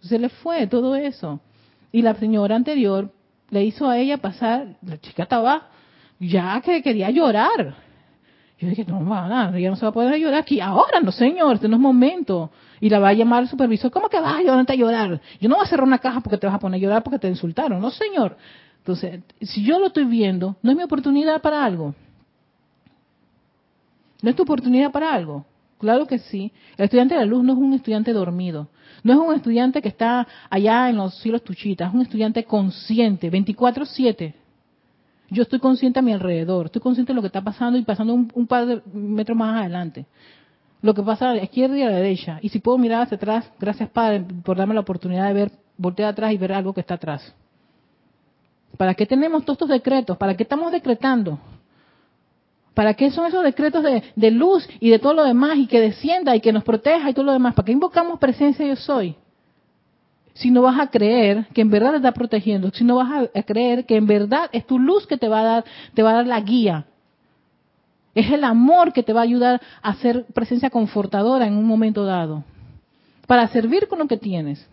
se 0.00 0.18
le 0.18 0.28
fue 0.28 0.66
todo 0.66 0.94
eso. 0.96 1.40
Y 1.92 2.02
la 2.02 2.14
señora 2.14 2.56
anterior 2.56 3.12
le 3.50 3.64
hizo 3.64 3.88
a 3.88 3.98
ella 3.98 4.18
pasar, 4.18 4.76
la 4.82 4.98
chica 5.00 5.22
estaba 5.22 5.68
ya 6.18 6.60
que 6.60 6.82
quería 6.82 7.10
llorar. 7.10 7.76
Yo 8.58 8.68
dije, 8.68 8.84
no, 8.86 9.00
nada, 9.00 9.56
ella 9.56 9.70
no 9.70 9.76
se 9.76 9.84
va 9.84 9.90
a 9.90 9.92
poder 9.92 10.18
llorar 10.18 10.40
aquí. 10.40 10.60
Ahora, 10.60 11.00
no 11.00 11.12
señor, 11.12 11.54
este 11.54 11.68
no 11.68 11.76
es 11.76 11.82
momento. 11.82 12.50
Y 12.80 12.90
la 12.90 12.98
va 12.98 13.10
a 13.10 13.12
llamar 13.12 13.44
el 13.44 13.48
supervisor, 13.48 13.90
¿cómo 13.90 14.08
que 14.08 14.20
vas 14.20 14.36
a 14.36 14.42
llorar 14.42 14.66
a 14.68 14.74
llorar? 14.74 15.20
Yo 15.40 15.48
no 15.48 15.56
voy 15.56 15.64
a 15.64 15.68
cerrar 15.68 15.86
una 15.86 15.98
caja 15.98 16.20
porque 16.20 16.38
te 16.38 16.46
vas 16.46 16.56
a 16.56 16.58
poner 16.58 16.78
a 16.78 16.82
llorar 16.82 17.02
porque 17.04 17.18
te 17.20 17.28
insultaron. 17.28 17.80
No, 17.80 17.90
señor. 17.90 18.36
Entonces, 18.78 19.20
si 19.40 19.64
yo 19.64 19.78
lo 19.78 19.86
estoy 19.86 20.04
viendo, 20.04 20.56
¿no 20.62 20.72
es 20.72 20.76
mi 20.76 20.82
oportunidad 20.82 21.40
para 21.40 21.64
algo? 21.64 21.94
¿No 24.22 24.30
es 24.30 24.36
tu 24.36 24.42
oportunidad 24.42 24.90
para 24.90 25.12
algo? 25.12 25.44
Claro 25.78 26.06
que 26.06 26.18
sí. 26.18 26.52
El 26.76 26.84
estudiante 26.86 27.14
de 27.14 27.20
la 27.20 27.26
luz 27.26 27.44
no 27.44 27.52
es 27.52 27.58
un 27.58 27.74
estudiante 27.74 28.12
dormido. 28.12 28.68
No 29.02 29.12
es 29.12 29.18
un 29.18 29.34
estudiante 29.34 29.80
que 29.82 29.88
está 29.88 30.26
allá 30.50 30.88
en 30.88 30.96
los 30.96 31.14
cielos 31.18 31.42
tuchitas. 31.42 31.88
Es 31.88 31.94
un 31.94 32.02
estudiante 32.02 32.44
consciente, 32.44 33.30
24-7. 33.30 34.34
Yo 35.30 35.42
estoy 35.42 35.58
consciente 35.58 35.98
a 35.98 36.02
mi 36.02 36.12
alrededor. 36.12 36.66
Estoy 36.66 36.80
consciente 36.82 37.12
de 37.12 37.14
lo 37.14 37.20
que 37.20 37.26
está 37.28 37.42
pasando 37.42 37.78
y 37.78 37.82
pasando 37.82 38.14
un, 38.14 38.46
par 38.46 38.66
de 38.66 38.82
metros 38.92 39.36
más 39.36 39.60
adelante. 39.60 40.06
Lo 40.80 40.94
que 40.94 41.02
pasa 41.02 41.30
a 41.30 41.34
la 41.34 41.42
izquierda 41.42 41.76
y 41.76 41.82
a 41.82 41.90
la 41.90 41.96
derecha. 41.96 42.38
Y 42.42 42.48
si 42.48 42.60
puedo 42.60 42.78
mirar 42.78 43.02
hacia 43.02 43.16
atrás, 43.16 43.50
gracias 43.58 43.90
Padre 43.90 44.24
por 44.44 44.56
darme 44.56 44.74
la 44.74 44.80
oportunidad 44.80 45.26
de 45.26 45.34
ver, 45.34 45.52
voltear 45.76 46.10
atrás 46.10 46.32
y 46.32 46.38
ver 46.38 46.52
algo 46.52 46.72
que 46.72 46.80
está 46.80 46.94
atrás. 46.94 47.34
¿Para 48.76 48.94
qué 48.94 49.06
tenemos 49.06 49.44
todos 49.44 49.56
estos 49.56 49.68
decretos? 49.68 50.16
¿Para 50.16 50.36
qué 50.36 50.44
estamos 50.44 50.70
decretando? 50.70 51.38
¿Para 52.78 52.94
qué 52.94 53.10
son 53.10 53.26
esos 53.26 53.42
decretos 53.42 53.82
de, 53.82 54.30
luz 54.30 54.68
y 54.78 54.90
de 54.90 55.00
todo 55.00 55.12
lo 55.12 55.24
demás 55.24 55.58
y 55.58 55.66
que 55.66 55.80
descienda 55.80 56.36
y 56.36 56.40
que 56.40 56.52
nos 56.52 56.62
proteja 56.62 57.10
y 57.10 57.12
todo 57.12 57.24
lo 57.24 57.32
demás? 57.32 57.54
¿Para 57.54 57.66
qué 57.66 57.72
invocamos 57.72 58.20
presencia 58.20 58.64
yo 58.64 58.76
soy? 58.76 59.16
Si 60.34 60.52
no 60.52 60.62
vas 60.62 60.78
a 60.78 60.86
creer 60.86 61.48
que 61.52 61.62
en 61.62 61.70
verdad 61.70 61.90
te 61.90 61.96
está 61.96 62.12
protegiendo, 62.12 62.70
si 62.70 62.84
no 62.84 62.94
vas 62.94 63.28
a 63.34 63.42
creer 63.42 63.84
que 63.84 63.96
en 63.96 64.06
verdad 64.06 64.48
es 64.52 64.64
tu 64.64 64.78
luz 64.78 65.08
que 65.08 65.16
te 65.16 65.26
va 65.26 65.40
a 65.40 65.42
dar, 65.42 65.64
te 65.92 66.04
va 66.04 66.10
a 66.10 66.14
dar 66.14 66.28
la 66.28 66.40
guía. 66.40 66.86
Es 68.14 68.30
el 68.30 68.44
amor 68.44 68.92
que 68.92 69.02
te 69.02 69.12
va 69.12 69.22
a 69.22 69.24
ayudar 69.24 69.60
a 69.82 69.94
ser 69.96 70.26
presencia 70.26 70.70
confortadora 70.70 71.48
en 71.48 71.56
un 71.56 71.64
momento 71.64 72.04
dado. 72.04 72.44
Para 73.26 73.48
servir 73.48 73.88
con 73.88 73.98
lo 73.98 74.06
que 74.06 74.18
tienes. 74.18 74.64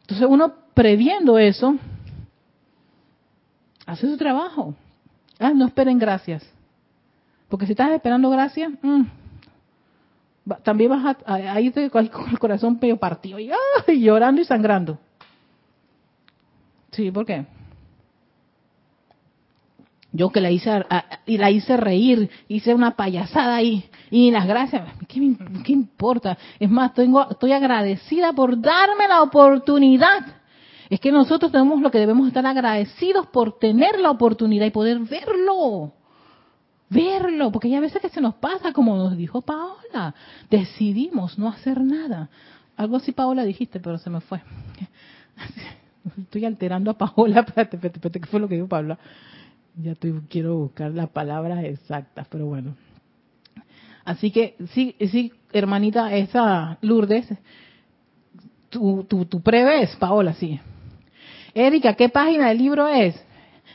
Entonces 0.00 0.26
uno 0.28 0.54
previendo 0.74 1.38
eso, 1.38 1.76
hace 3.86 4.08
su 4.08 4.16
trabajo. 4.16 4.74
Ah, 5.38 5.52
no 5.54 5.66
esperen 5.66 6.00
gracias. 6.00 6.53
Porque 7.54 7.66
si 7.66 7.72
estás 7.74 7.92
esperando 7.92 8.30
gracia, 8.30 8.68
mm, 8.68 9.02
también 10.64 10.90
vas 10.90 11.16
a, 11.24 11.60
irte 11.60 11.88
con 11.88 12.04
el 12.04 12.38
corazón 12.40 12.80
medio 12.82 12.96
partido 12.96 13.38
y, 13.38 13.48
llorando 14.00 14.42
y 14.42 14.44
sangrando. 14.44 14.98
Sí, 16.90 17.12
¿por 17.12 17.24
qué? 17.24 17.46
Yo 20.10 20.30
que 20.30 20.40
la 20.40 20.50
hice 20.50 20.84
y 21.26 21.38
la 21.38 21.52
hice 21.52 21.76
reír, 21.76 22.28
hice 22.48 22.74
una 22.74 22.96
payasada 22.96 23.54
ahí 23.54 23.88
y 24.10 24.32
las 24.32 24.48
gracias, 24.48 24.88
¿qué, 25.06 25.36
¿qué, 25.64 25.72
importa? 25.72 26.36
Es 26.58 26.68
más, 26.68 26.92
tengo, 26.92 27.30
estoy 27.30 27.52
agradecida 27.52 28.32
por 28.32 28.60
darme 28.60 29.06
la 29.06 29.22
oportunidad. 29.22 30.26
Es 30.90 30.98
que 30.98 31.12
nosotros 31.12 31.52
tenemos 31.52 31.80
lo 31.80 31.92
que 31.92 31.98
debemos 32.00 32.26
estar 32.26 32.44
agradecidos 32.44 33.28
por 33.28 33.60
tener 33.60 34.00
la 34.00 34.10
oportunidad 34.10 34.66
y 34.66 34.70
poder 34.72 34.98
verlo 34.98 35.92
verlo, 36.90 37.50
porque 37.50 37.74
hay 37.74 37.80
veces 37.80 38.00
que 38.00 38.08
se 38.08 38.20
nos 38.20 38.34
pasa, 38.34 38.72
como 38.72 38.96
nos 38.96 39.16
dijo 39.16 39.42
Paola, 39.42 40.14
decidimos 40.50 41.38
no 41.38 41.48
hacer 41.48 41.80
nada. 41.80 42.28
Algo 42.76 42.96
así, 42.96 43.12
Paola, 43.12 43.44
dijiste, 43.44 43.80
pero 43.80 43.98
se 43.98 44.10
me 44.10 44.20
fue. 44.20 44.40
Estoy 46.18 46.44
alterando 46.44 46.90
a 46.90 46.98
Paola. 46.98 47.40
Espérate, 47.46 47.76
espérate, 47.76 47.98
espérate, 47.98 48.20
¿qué 48.20 48.26
fue 48.26 48.40
lo 48.40 48.48
que 48.48 48.56
dijo 48.56 48.68
Paola? 48.68 48.98
Ya 49.76 49.92
estoy, 49.92 50.20
quiero 50.28 50.56
buscar 50.56 50.92
las 50.92 51.08
palabras 51.08 51.64
exactas, 51.64 52.26
pero 52.30 52.46
bueno. 52.46 52.76
Así 54.04 54.30
que 54.30 54.54
sí, 54.72 54.94
sí, 55.10 55.32
hermanita, 55.52 56.14
esa 56.14 56.78
Lourdes, 56.82 57.26
tu, 58.68 59.04
tu, 59.04 59.24
tu 59.24 59.40
preves, 59.40 59.96
Paola, 59.96 60.34
sí. 60.34 60.60
Erika, 61.54 61.94
¿qué 61.94 62.08
página 62.08 62.48
del 62.48 62.58
libro 62.58 62.86
es? 62.86 63.14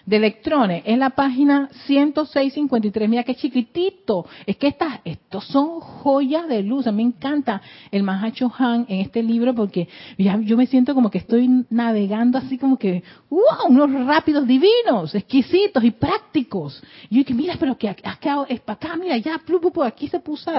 De 0.06 0.16
electrones 0.18 0.84
es 0.86 0.98
la 0.98 1.12
página 1.12 1.70
10653. 1.86 3.10
Mira 3.10 3.24
qué 3.24 3.36
chiquitito. 3.36 4.26
Es 4.46 4.58
que 4.58 4.68
estas, 4.68 5.00
estos 5.06 5.46
son 5.46 5.80
joyas 5.80 6.48
de 6.48 6.64
luz. 6.64 6.88
A 6.88 6.92
mí 6.92 7.04
me 7.04 7.10
encanta 7.10 7.62
el 7.92 8.04
Mahacho 8.04 8.52
Han 8.58 8.86
en 8.90 9.02
este 9.02 9.22
libro 9.22 9.54
porque 9.54 9.88
ya 10.18 10.38
yo 10.42 10.58
me 10.58 10.66
siento 10.66 10.96
como 10.96 11.12
que 11.12 11.20
estoy 11.20 11.66
navegando 11.70 12.38
así 12.38 12.58
como 12.58 12.78
que, 12.78 13.04
wow, 13.30 13.68
unos 13.70 14.06
rápidos 14.06 14.48
divinos, 14.48 15.14
exquisitos 15.14 15.84
y 15.84 15.92
prácticos. 15.92 16.82
Y 17.10 17.24
yo 17.24 17.36
mira, 17.36 17.56
pero 17.60 17.78
que 17.78 17.90
acá 17.90 18.46
es 18.48 18.60
para 18.62 18.76
acá, 18.76 18.96
mira, 18.96 19.18
ya, 19.18 19.40
aquí 19.86 20.08
se 20.08 20.20
puso. 20.20 20.52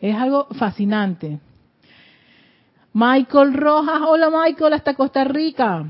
Es 0.00 0.14
algo 0.16 0.46
fascinante. 0.52 1.38
Michael 2.94 3.54
Rojas, 3.54 4.02
hola 4.06 4.30
Michael, 4.30 4.74
hasta 4.74 4.94
Costa 4.94 5.24
Rica. 5.24 5.86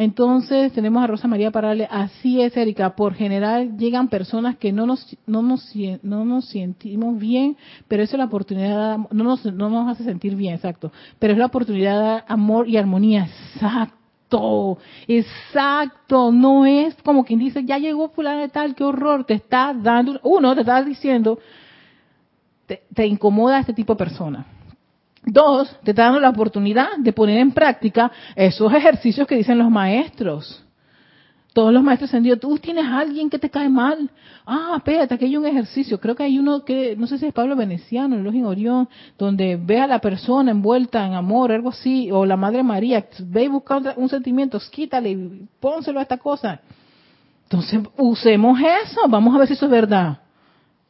Entonces 0.00 0.72
tenemos 0.72 1.04
a 1.04 1.06
Rosa 1.06 1.28
María 1.28 1.50
Parale, 1.50 1.86
así 1.90 2.40
es 2.40 2.56
Erika, 2.56 2.96
por 2.96 3.12
general 3.12 3.76
llegan 3.76 4.08
personas 4.08 4.56
que 4.56 4.72
no 4.72 4.86
nos, 4.86 5.14
no 5.26 5.42
nos, 5.42 5.74
no 6.02 6.24
nos 6.24 6.46
sentimos 6.46 7.18
bien, 7.18 7.58
pero 7.86 8.02
eso 8.02 8.16
es 8.16 8.18
la 8.18 8.24
oportunidad, 8.24 8.96
no 8.96 9.24
nos, 9.24 9.44
no 9.44 9.68
nos 9.68 9.90
hace 9.90 10.04
sentir 10.04 10.36
bien, 10.36 10.54
exacto, 10.54 10.90
pero 11.18 11.34
es 11.34 11.38
la 11.38 11.44
oportunidad 11.44 12.16
de 12.16 12.24
amor 12.28 12.66
y 12.66 12.78
armonía, 12.78 13.26
exacto, 13.26 14.78
exacto, 15.06 16.32
no 16.32 16.64
es 16.64 16.94
como 17.02 17.22
quien 17.22 17.40
dice, 17.40 17.62
ya 17.66 17.76
llegó 17.76 18.08
fulano 18.08 18.40
de 18.40 18.48
tal, 18.48 18.74
qué 18.74 18.84
horror, 18.84 19.24
te 19.24 19.34
está 19.34 19.74
dando, 19.74 20.18
uno, 20.22 20.54
te 20.54 20.62
está 20.62 20.82
diciendo, 20.82 21.38
te, 22.64 22.84
te 22.94 23.06
incomoda 23.06 23.60
este 23.60 23.74
tipo 23.74 23.92
de 23.92 23.98
persona 23.98 24.46
Dos, 25.24 25.76
te 25.84 25.90
está 25.90 26.04
dando 26.04 26.20
la 26.20 26.30
oportunidad 26.30 26.96
de 26.98 27.12
poner 27.12 27.38
en 27.38 27.52
práctica 27.52 28.10
esos 28.34 28.72
ejercicios 28.72 29.26
que 29.26 29.36
dicen 29.36 29.58
los 29.58 29.70
maestros. 29.70 30.64
Todos 31.52 31.72
los 31.72 31.82
maestros 31.82 32.14
han 32.14 32.22
dicho, 32.22 32.38
tú 32.38 32.58
tienes 32.58 32.84
a 32.84 33.00
alguien 33.00 33.28
que 33.28 33.38
te 33.38 33.50
cae 33.50 33.68
mal. 33.68 34.08
Ah, 34.46 34.74
espérate, 34.76 35.14
aquí 35.14 35.24
hay 35.24 35.36
un 35.36 35.46
ejercicio. 35.46 35.98
Creo 35.98 36.14
que 36.14 36.22
hay 36.22 36.38
uno 36.38 36.64
que, 36.64 36.94
no 36.96 37.08
sé 37.08 37.18
si 37.18 37.26
es 37.26 37.32
Pablo 37.32 37.56
Veneciano, 37.56 38.16
el 38.16 38.26
en 38.26 38.44
Orión, 38.44 38.88
donde 39.18 39.56
ve 39.56 39.80
a 39.80 39.88
la 39.88 39.98
persona 39.98 40.52
envuelta 40.52 41.04
en 41.04 41.14
amor, 41.14 41.50
algo 41.50 41.70
así, 41.70 42.10
o 42.12 42.24
la 42.24 42.36
Madre 42.36 42.62
María, 42.62 43.04
ve 43.24 43.44
y 43.44 43.48
busca 43.48 43.82
un 43.96 44.08
sentimiento, 44.08 44.60
quítale 44.70 45.16
pónselo 45.58 45.98
a 45.98 46.02
esta 46.02 46.18
cosa. 46.18 46.60
Entonces, 47.44 47.80
usemos 47.96 48.60
eso, 48.60 49.00
vamos 49.08 49.34
a 49.34 49.38
ver 49.38 49.48
si 49.48 49.54
eso 49.54 49.66
es 49.66 49.72
verdad. 49.72 50.18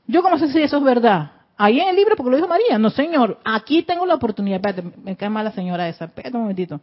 Yo 0.07 0.22
cómo 0.22 0.39
sé 0.39 0.53
si 0.53 0.61
eso 0.61 0.76
es 0.76 0.85
verdad. 0.85 1.31
Ahí 1.62 1.78
en 1.78 1.90
el 1.90 1.96
libro, 1.96 2.16
porque 2.16 2.30
lo 2.30 2.36
dijo 2.36 2.48
María. 2.48 2.78
No, 2.78 2.88
señor, 2.88 3.38
aquí 3.44 3.82
tengo 3.82 4.06
la 4.06 4.14
oportunidad. 4.14 4.56
Espérate, 4.56 4.96
me 5.04 5.14
cae 5.14 5.28
mal 5.28 5.44
la 5.44 5.52
señora 5.52 5.86
esa. 5.90 6.06
Espérate 6.06 6.34
un 6.34 6.44
momentito. 6.44 6.80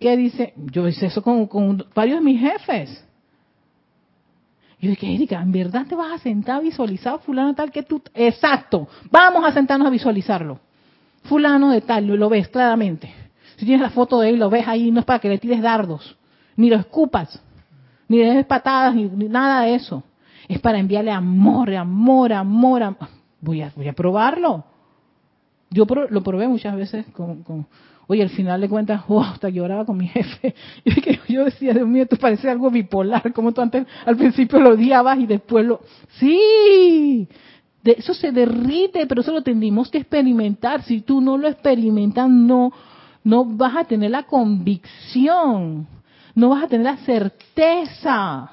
¿Qué 0.00 0.16
dice? 0.16 0.54
Yo 0.56 0.88
hice 0.88 1.04
eso 1.04 1.22
con, 1.22 1.84
varios 1.94 2.20
de 2.20 2.24
mis 2.24 2.40
jefes. 2.40 3.04
Yo 4.80 4.88
dije, 4.88 5.14
Erika, 5.14 5.42
¿en 5.42 5.52
verdad 5.52 5.84
te 5.86 5.94
vas 5.94 6.12
a 6.12 6.18
sentar 6.18 6.56
a 6.56 6.60
visualizar 6.60 7.20
fulano 7.20 7.54
tal 7.54 7.70
que 7.70 7.82
tú? 7.82 8.00
Exacto, 8.14 8.88
vamos 9.10 9.44
a 9.44 9.52
sentarnos 9.52 9.86
a 9.86 9.90
visualizarlo. 9.90 10.58
Fulano 11.24 11.72
de 11.72 11.82
tal, 11.82 12.06
lo, 12.06 12.30
ves 12.30 12.48
claramente. 12.48 13.12
Si 13.56 13.66
tienes 13.66 13.82
la 13.82 13.90
foto 13.90 14.18
de 14.20 14.30
él, 14.30 14.38
lo 14.38 14.48
ves 14.48 14.66
ahí, 14.66 14.90
no 14.90 15.00
es 15.00 15.04
para 15.04 15.18
que 15.18 15.28
le 15.28 15.36
tires 15.36 15.60
dardos, 15.60 16.16
ni 16.56 16.70
lo 16.70 16.76
escupas, 16.76 17.38
ni 18.08 18.16
le 18.16 18.32
des 18.32 18.46
patadas, 18.46 18.94
ni, 18.94 19.04
nada 19.04 19.64
de 19.64 19.74
eso. 19.74 20.02
Es 20.48 20.58
para 20.58 20.78
enviarle 20.78 21.10
amor, 21.10 21.70
amor, 21.74 22.32
amor, 22.32 22.82
amor 22.82 23.21
voy 23.42 23.60
a, 23.60 23.70
voy 23.76 23.88
a 23.88 23.92
probarlo. 23.92 24.64
Yo 25.68 25.84
lo 26.08 26.22
probé 26.22 26.48
muchas 26.48 26.74
veces 26.76 27.06
con, 27.12 27.66
oye, 28.06 28.22
al 28.22 28.30
final 28.30 28.60
de 28.60 28.68
cuentas, 28.68 29.02
oh, 29.08 29.20
hasta 29.20 29.50
lloraba 29.50 29.84
con 29.84 29.98
mi 29.98 30.08
jefe. 30.08 30.54
Y 31.28 31.34
yo 31.34 31.44
decía, 31.44 31.74
Dios 31.74 31.86
mío, 31.86 32.04
esto 32.04 32.16
parece 32.16 32.48
algo 32.48 32.70
bipolar, 32.70 33.32
como 33.32 33.52
tú 33.52 33.60
antes 33.60 33.86
al 34.06 34.16
principio 34.16 34.58
lo 34.60 34.70
odiabas 34.70 35.18
y 35.18 35.26
después 35.26 35.66
lo... 35.66 35.80
Sí, 36.18 37.28
de 37.82 37.92
eso 37.92 38.14
se 38.14 38.32
derrite, 38.32 39.06
pero 39.06 39.22
eso 39.22 39.32
lo 39.32 39.42
tendríamos 39.42 39.90
que 39.90 39.98
experimentar. 39.98 40.82
Si 40.82 41.00
tú 41.00 41.20
no 41.20 41.36
lo 41.36 41.48
experimentas, 41.48 42.28
no, 42.28 42.72
no 43.24 43.44
vas 43.44 43.76
a 43.76 43.84
tener 43.84 44.10
la 44.10 44.24
convicción, 44.24 45.86
no 46.34 46.48
vas 46.50 46.64
a 46.64 46.68
tener 46.68 46.84
la 46.84 46.96
certeza. 46.98 48.50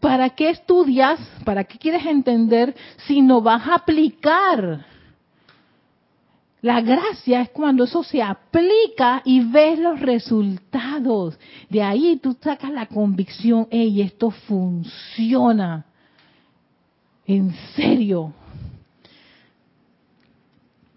¿Para 0.00 0.30
qué 0.30 0.50
estudias? 0.50 1.20
¿Para 1.44 1.64
qué 1.64 1.78
quieres 1.78 2.06
entender 2.06 2.74
si 3.06 3.20
no 3.20 3.40
vas 3.40 3.66
a 3.66 3.74
aplicar? 3.76 4.86
La 6.60 6.80
gracia 6.80 7.40
es 7.40 7.50
cuando 7.50 7.84
eso 7.84 8.04
se 8.04 8.22
aplica 8.22 9.20
y 9.24 9.40
ves 9.40 9.80
los 9.80 9.98
resultados. 9.98 11.36
De 11.68 11.82
ahí 11.82 12.20
tú 12.22 12.36
sacas 12.40 12.70
la 12.70 12.86
convicción, 12.86 13.66
hey, 13.70 14.00
esto 14.00 14.30
funciona. 14.30 15.84
En 17.26 17.52
serio. 17.74 18.32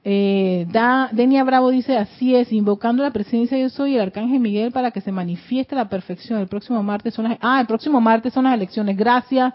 Eh, 0.08 0.68
da, 0.70 1.10
Denia 1.12 1.44
Bravo 1.44 1.72
dice, 1.72 1.98
así 1.98 2.36
es, 2.36 2.54
invocando 2.54 3.02
la 3.02 3.10
presencia 3.10 3.58
de 3.58 3.64
yo 3.64 3.70
soy 3.70 3.96
el 3.96 4.02
arcángel 4.02 4.40
Miguel 4.40 4.72
para 4.72 4.92
que 4.92 5.02
se 5.02 5.12
manifieste 5.12 5.76
la 5.76 5.90
perfección. 5.90 6.40
El 6.40 6.48
próximo 6.48 6.84
martes 6.84 7.16
son 7.16 7.26
las, 7.26 7.40
ah, 7.42 7.60
el 7.60 7.66
próximo 7.66 8.00
martes 8.00 8.32
son 8.32 8.44
las 8.44 8.54
elecciones. 8.54 8.96
Gracias. 8.96 9.52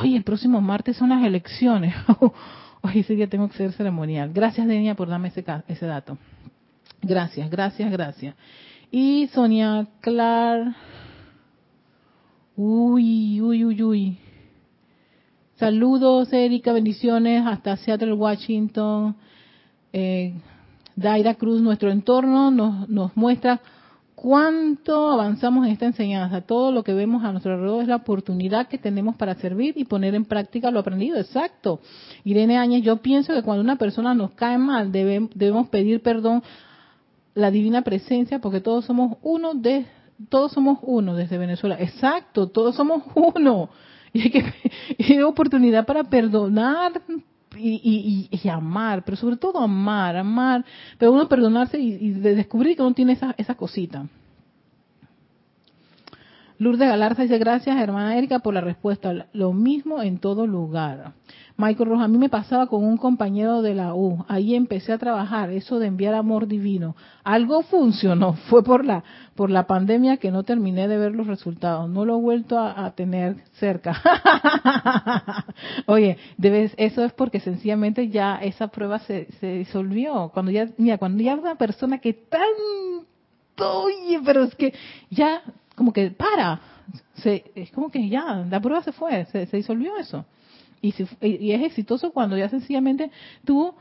Oye, 0.00 0.16
el 0.16 0.24
próximo 0.24 0.60
martes 0.60 0.96
son 0.96 1.10
las 1.10 1.24
elecciones. 1.24 1.94
Oye, 2.82 3.00
ese 3.00 3.14
día 3.14 3.28
tengo 3.28 3.48
que 3.48 3.56
ser 3.56 3.72
ceremonial. 3.72 4.32
Gracias, 4.32 4.66
Denia, 4.66 4.96
por 4.96 5.08
darme 5.08 5.28
ese, 5.28 5.44
ese 5.68 5.86
dato. 5.86 6.18
Gracias, 7.00 7.48
gracias, 7.48 7.88
gracias. 7.88 8.34
Y 8.90 9.28
Sonia 9.32 9.86
Clar. 10.00 10.74
Uy, 12.56 13.40
uy, 13.40 13.64
uy, 13.64 13.82
uy. 13.84 14.18
Saludos, 15.54 16.32
Erika, 16.32 16.72
bendiciones 16.72 17.46
hasta 17.46 17.76
Seattle, 17.76 18.14
Washington 18.14 19.14
eh, 19.92 20.34
Daira 20.96 21.34
Cruz, 21.34 21.60
nuestro 21.60 21.90
entorno 21.90 22.50
nos, 22.50 22.88
nos 22.88 23.16
muestra 23.16 23.60
cuánto 24.22 25.10
avanzamos 25.10 25.66
en 25.66 25.72
esta 25.72 25.86
enseñanza. 25.86 26.42
Todo 26.42 26.70
lo 26.70 26.84
que 26.84 26.94
vemos 26.94 27.24
a 27.24 27.32
nuestro 27.32 27.54
alrededor 27.54 27.82
es 27.82 27.88
la 27.88 27.96
oportunidad 27.96 28.68
que 28.68 28.78
tenemos 28.78 29.16
para 29.16 29.34
servir 29.34 29.74
y 29.76 29.84
poner 29.84 30.14
en 30.14 30.24
práctica 30.24 30.70
lo 30.70 30.78
aprendido. 30.78 31.18
Exacto. 31.18 31.80
Irene 32.22 32.56
Áñez, 32.56 32.84
yo 32.84 32.98
pienso 32.98 33.34
que 33.34 33.42
cuando 33.42 33.62
una 33.62 33.76
persona 33.76 34.14
nos 34.14 34.30
cae 34.32 34.58
mal, 34.58 34.92
debemos 34.92 35.68
pedir 35.70 36.02
perdón 36.02 36.42
la 37.34 37.50
divina 37.50 37.82
presencia 37.82 38.38
porque 38.38 38.60
todos 38.60 38.84
somos 38.84 39.16
uno 39.22 39.54
de 39.54 39.86
todos 40.28 40.52
somos 40.52 40.78
uno 40.82 41.16
desde 41.16 41.36
Venezuela. 41.36 41.76
Exacto, 41.80 42.48
todos 42.48 42.76
somos 42.76 43.02
uno. 43.14 43.70
Y 44.14 44.20
hay 44.20 44.30
que 44.30 44.44
y 44.98 45.12
hay 45.14 45.22
oportunidad 45.22 45.86
para 45.86 46.04
perdonar 46.04 47.00
y, 47.56 48.28
y, 48.30 48.48
amar, 48.48 49.04
pero 49.04 49.16
sobre 49.16 49.36
todo 49.36 49.58
amar, 49.58 50.16
amar, 50.16 50.64
pero 50.98 51.12
uno 51.12 51.28
perdonarse 51.28 51.78
y, 51.78 52.10
descubrir 52.10 52.76
que 52.76 52.82
uno 52.82 52.94
tiene 52.94 53.12
esa, 53.12 53.34
esa 53.38 53.54
cosita. 53.54 54.06
Lourdes 56.62 56.88
Galarza 56.88 57.22
dice, 57.22 57.38
gracias 57.38 57.76
hermana 57.76 58.16
Erika 58.16 58.38
por 58.38 58.54
la 58.54 58.60
respuesta. 58.60 59.26
Lo 59.32 59.52
mismo 59.52 60.00
en 60.00 60.18
todo 60.18 60.46
lugar. 60.46 61.14
Michael 61.56 61.88
Rojas, 61.88 62.04
a 62.04 62.08
mí 62.08 62.18
me 62.18 62.28
pasaba 62.28 62.68
con 62.68 62.84
un 62.84 62.96
compañero 62.98 63.62
de 63.62 63.74
la 63.74 63.94
U. 63.94 64.24
Ahí 64.28 64.54
empecé 64.54 64.92
a 64.92 64.98
trabajar 64.98 65.50
eso 65.50 65.80
de 65.80 65.88
enviar 65.88 66.14
amor 66.14 66.46
divino. 66.46 66.94
Algo 67.24 67.62
funcionó. 67.62 68.34
Fue 68.48 68.62
por 68.62 68.84
la 68.84 69.02
por 69.34 69.50
la 69.50 69.66
pandemia 69.66 70.18
que 70.18 70.30
no 70.30 70.44
terminé 70.44 70.86
de 70.86 70.98
ver 70.98 71.16
los 71.16 71.26
resultados. 71.26 71.90
No 71.90 72.04
lo 72.04 72.16
he 72.16 72.20
vuelto 72.20 72.60
a, 72.60 72.88
tener 72.92 73.42
cerca. 73.54 74.00
Oye, 75.86 76.16
debes, 76.36 76.74
eso 76.76 77.04
es 77.04 77.12
porque 77.12 77.40
sencillamente 77.40 78.08
ya 78.08 78.36
esa 78.36 78.68
prueba 78.68 79.00
se, 79.00 79.26
se 79.40 79.48
disolvió. 79.48 80.30
Cuando 80.32 80.52
ya, 80.52 80.68
mira, 80.78 80.96
cuando 80.96 81.24
ya 81.24 81.34
una 81.34 81.56
persona 81.56 81.98
que 81.98 82.12
tanto, 82.12 83.08
oye, 83.56 84.20
pero 84.24 84.44
es 84.44 84.54
que 84.54 84.72
ya 85.10 85.42
como 85.74 85.92
que 85.92 86.10
para. 86.10 86.60
Se, 87.14 87.44
es 87.54 87.70
como 87.70 87.90
que 87.90 88.08
ya, 88.08 88.44
la 88.50 88.60
prueba 88.60 88.82
se 88.82 88.92
fue, 88.92 89.24
se, 89.26 89.46
se 89.46 89.56
disolvió 89.56 89.96
eso. 89.96 90.24
Y, 90.80 90.92
y 91.20 91.52
es 91.52 91.62
exitoso 91.62 92.10
cuando 92.12 92.36
ya 92.36 92.48
sencillamente 92.48 93.10
tú 93.44 93.72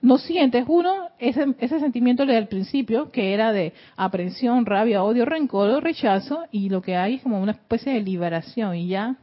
no 0.00 0.18
sientes 0.18 0.64
uno 0.68 1.08
ese, 1.18 1.54
ese 1.58 1.80
sentimiento 1.80 2.24
del 2.24 2.46
principio 2.46 3.10
que 3.10 3.34
era 3.34 3.52
de 3.52 3.72
aprensión, 3.96 4.64
rabia, 4.64 5.02
odio, 5.02 5.24
rencor 5.24 5.82
rechazo 5.82 6.44
y 6.52 6.68
lo 6.68 6.82
que 6.82 6.96
hay 6.96 7.16
es 7.16 7.22
como 7.22 7.40
una 7.40 7.52
especie 7.52 7.92
de 7.92 8.00
liberación 8.00 8.76
y 8.76 8.88
ya 8.88 9.16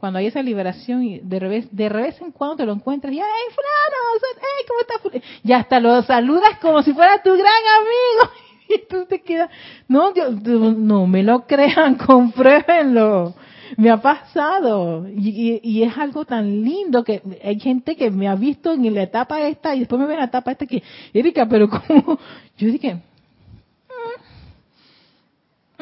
cuando 0.00 0.18
hay 0.18 0.26
esa 0.26 0.42
liberación 0.42 1.04
y 1.04 1.20
de 1.20 1.38
revés 1.38 1.68
de 1.70 1.88
revés 1.88 2.20
en 2.20 2.32
cuando 2.32 2.56
te 2.56 2.66
lo 2.66 2.72
encuentras 2.72 3.12
y 3.12 3.18
hey 3.18 3.54
fulano 3.54 4.34
hey 4.34 4.64
cómo 4.68 4.80
estás 4.80 5.22
ya 5.44 5.58
hasta 5.58 5.80
lo 5.80 6.02
saludas 6.02 6.58
como 6.60 6.82
si 6.82 6.92
fuera 6.92 7.22
tu 7.22 7.30
gran 7.30 7.46
amigo 7.46 8.45
tú 8.90 9.06
te 9.06 9.20
quedas, 9.22 9.50
no, 9.88 10.12
no 10.12 11.06
me 11.06 11.22
lo 11.22 11.46
crean, 11.46 11.94
compruébenlo. 12.06 13.34
Me 13.76 13.90
ha 13.90 14.00
pasado 14.00 15.08
y, 15.08 15.60
y, 15.60 15.82
es 15.82 15.98
algo 15.98 16.24
tan 16.24 16.62
lindo 16.62 17.02
que 17.02 17.20
hay 17.42 17.58
gente 17.58 17.96
que 17.96 18.12
me 18.12 18.28
ha 18.28 18.36
visto 18.36 18.72
en 18.72 18.94
la 18.94 19.02
etapa 19.02 19.40
esta 19.40 19.74
y 19.74 19.80
después 19.80 20.00
me 20.00 20.06
ve 20.06 20.12
en 20.14 20.20
la 20.20 20.26
etapa 20.26 20.52
esta 20.52 20.66
que, 20.66 20.84
Erika, 21.12 21.48
pero 21.48 21.68
como, 21.70 22.16
yo 22.56 22.68
dije, 22.68 22.94
mm, 22.94 23.00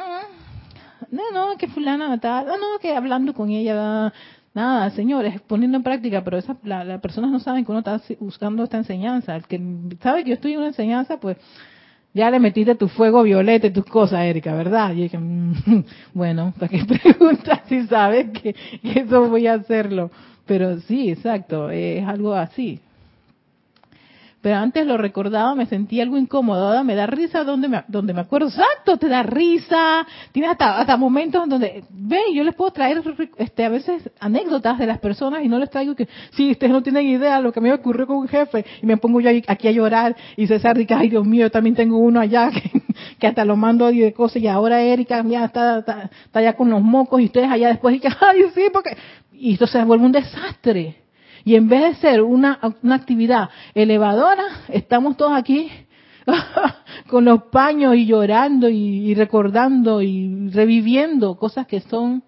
mm, 0.00 1.14
no, 1.14 1.30
no, 1.30 1.58
que 1.58 1.68
fulana 1.68 2.18
tal, 2.18 2.46
no, 2.46 2.56
no, 2.56 2.78
que 2.80 2.96
hablando 2.96 3.34
con 3.34 3.50
ella, 3.50 4.14
nada, 4.54 4.90
señores, 4.90 5.40
poniendo 5.42 5.76
en 5.76 5.82
práctica, 5.82 6.24
pero 6.24 6.38
esas, 6.38 6.56
las 6.62 7.00
personas 7.00 7.30
no 7.30 7.40
saben 7.40 7.66
que 7.66 7.72
uno 7.72 7.80
está 7.80 8.00
buscando 8.18 8.64
esta 8.64 8.78
enseñanza. 8.78 9.36
El 9.36 9.46
que 9.46 9.60
sabe 10.00 10.24
que 10.24 10.30
yo 10.30 10.34
estoy 10.36 10.52
en 10.52 10.58
una 10.58 10.68
enseñanza, 10.68 11.18
pues 11.18 11.36
ya 12.14 12.30
le 12.30 12.38
metiste 12.38 12.76
tu 12.76 12.88
fuego 12.88 13.22
violeta 13.22 13.66
y 13.66 13.70
tus 13.70 13.84
cosas, 13.84 14.20
Erika, 14.20 14.54
¿verdad? 14.54 14.92
Y 14.92 15.02
dije, 15.02 15.18
mm, 15.18 15.84
bueno, 16.14 16.54
¿para 16.58 16.68
qué 16.68 16.84
preguntas 17.02 17.60
si 17.68 17.86
sabes 17.86 18.30
que, 18.30 18.54
que, 18.54 19.00
eso 19.00 19.28
voy 19.28 19.46
a 19.46 19.54
hacerlo? 19.54 20.10
Pero 20.46 20.80
sí, 20.80 21.10
exacto, 21.10 21.70
es 21.70 22.06
algo 22.06 22.34
así 22.34 22.80
pero 24.44 24.56
antes 24.56 24.86
lo 24.86 24.98
recordaba, 24.98 25.54
me 25.54 25.64
sentía 25.64 26.02
algo 26.02 26.18
incómodo, 26.18 26.84
me 26.84 26.94
da 26.94 27.06
risa 27.06 27.44
donde 27.44 27.66
me, 27.66 27.82
donde 27.88 28.12
me 28.12 28.20
acuerdo, 28.20 28.48
exacto, 28.48 28.98
te 28.98 29.08
da 29.08 29.22
risa, 29.22 30.06
tienes 30.32 30.50
hasta, 30.50 30.80
hasta 30.80 30.98
momentos 30.98 31.48
donde, 31.48 31.82
ven, 31.88 32.34
yo 32.34 32.44
les 32.44 32.54
puedo 32.54 32.70
traer 32.70 33.00
este, 33.38 33.64
a 33.64 33.70
veces 33.70 34.10
anécdotas 34.20 34.78
de 34.78 34.86
las 34.86 34.98
personas 34.98 35.42
y 35.42 35.48
no 35.48 35.58
les 35.58 35.70
traigo 35.70 35.94
que, 35.94 36.10
sí, 36.32 36.50
ustedes 36.50 36.74
no 36.74 36.82
tienen 36.82 37.06
idea 37.06 37.38
de 37.38 37.42
lo 37.42 37.54
que 37.54 37.62
me 37.62 37.72
ocurrió 37.72 38.06
con 38.06 38.18
un 38.18 38.28
jefe. 38.28 38.66
Y 38.82 38.86
me 38.86 38.98
pongo 38.98 39.18
yo 39.18 39.30
aquí 39.46 39.66
a 39.66 39.70
llorar 39.70 40.14
y 40.36 40.46
César 40.46 40.76
dice, 40.76 40.92
ay 40.92 41.08
Dios 41.08 41.24
mío, 41.24 41.46
yo 41.46 41.50
también 41.50 41.74
tengo 41.74 41.96
uno 41.96 42.20
allá 42.20 42.50
que, 43.18 43.26
hasta 43.26 43.46
lo 43.46 43.56
mando 43.56 43.90
y 43.90 44.00
de 44.00 44.12
cosas. 44.12 44.42
Y 44.42 44.46
ahora 44.46 44.82
Erika 44.82 45.24
ya 45.26 45.46
está, 45.46 45.78
está, 45.78 46.10
está 46.26 46.40
allá 46.40 46.52
con 46.52 46.68
los 46.68 46.82
mocos 46.82 47.18
y 47.18 47.24
ustedes 47.24 47.50
allá 47.50 47.68
después 47.68 47.96
y 47.96 48.00
que, 48.00 48.08
ay 48.08 48.42
sí, 48.54 48.64
porque, 48.70 48.94
y 49.32 49.54
esto 49.54 49.66
se 49.66 49.82
vuelve 49.84 50.04
un 50.04 50.12
desastre 50.12 51.03
y 51.44 51.56
en 51.56 51.68
vez 51.68 51.82
de 51.82 51.94
ser 51.96 52.22
una, 52.22 52.58
una 52.82 52.94
actividad 52.94 53.50
elevadora, 53.74 54.44
estamos 54.68 55.16
todos 55.16 55.32
aquí 55.32 55.70
con 57.08 57.24
los 57.24 57.44
paños 57.44 57.94
y 57.96 58.06
llorando 58.06 58.68
y, 58.68 59.14
recordando 59.14 60.00
y 60.00 60.48
reviviendo 60.50 61.36
cosas 61.36 61.66
que 61.66 61.80
son 61.80 62.22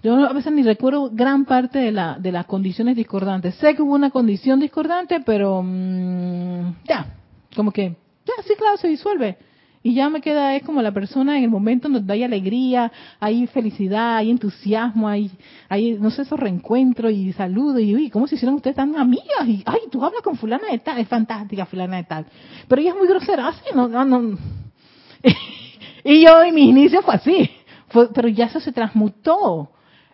yo 0.00 0.14
a 0.14 0.32
veces 0.32 0.52
ni 0.52 0.62
recuerdo 0.62 1.10
gran 1.12 1.44
parte 1.44 1.80
de, 1.80 1.90
la, 1.90 2.16
de 2.20 2.30
las 2.30 2.46
condiciones 2.46 2.94
discordantes. 2.94 3.56
Sé 3.56 3.74
que 3.74 3.82
hubo 3.82 3.94
una 3.94 4.10
condición 4.10 4.60
discordante, 4.60 5.18
pero 5.26 5.60
mm, 5.60 6.84
ya, 6.84 7.16
como 7.56 7.72
que, 7.72 7.96
ya, 8.24 8.42
sí, 8.46 8.54
claro, 8.56 8.76
se 8.76 8.86
disuelve. 8.86 9.38
Y 9.82 9.94
ya 9.94 10.08
me 10.08 10.20
queda, 10.20 10.56
es 10.56 10.64
como 10.64 10.82
la 10.82 10.92
persona 10.92 11.38
en 11.38 11.44
el 11.44 11.50
momento 11.50 11.88
donde 11.88 12.12
hay 12.12 12.24
alegría, 12.24 12.90
hay 13.20 13.46
felicidad, 13.46 14.16
hay 14.16 14.30
entusiasmo, 14.30 15.08
hay, 15.08 15.30
hay 15.68 15.92
no 15.92 16.10
sé, 16.10 16.22
esos 16.22 16.38
reencuentros 16.38 17.12
y 17.12 17.32
saludos. 17.32 17.80
Y, 17.80 17.94
uy, 17.94 18.10
¿cómo 18.10 18.26
se 18.26 18.34
hicieron 18.34 18.56
ustedes 18.56 18.76
tan 18.76 18.96
amigas? 18.96 19.46
Y, 19.46 19.62
ay, 19.64 19.80
tú 19.90 20.04
hablas 20.04 20.22
con 20.22 20.36
fulana 20.36 20.68
de 20.70 20.78
tal, 20.78 20.98
es 20.98 21.08
fantástica 21.08 21.66
fulana 21.66 21.98
de 21.98 22.04
tal. 22.04 22.26
Pero 22.66 22.80
ella 22.80 22.90
es 22.90 22.96
muy 22.96 23.06
grosera, 23.06 23.48
así, 23.48 23.62
no, 23.74 23.88
no, 23.88 24.38
y 26.04 26.24
yo 26.24 26.42
en 26.42 26.54
mi 26.54 26.68
inicio 26.68 27.02
fue 27.02 27.14
así. 27.14 27.50
pero 28.14 28.28
ya 28.28 28.46
eso 28.46 28.60
se 28.60 28.72
transmutó. 28.72 29.70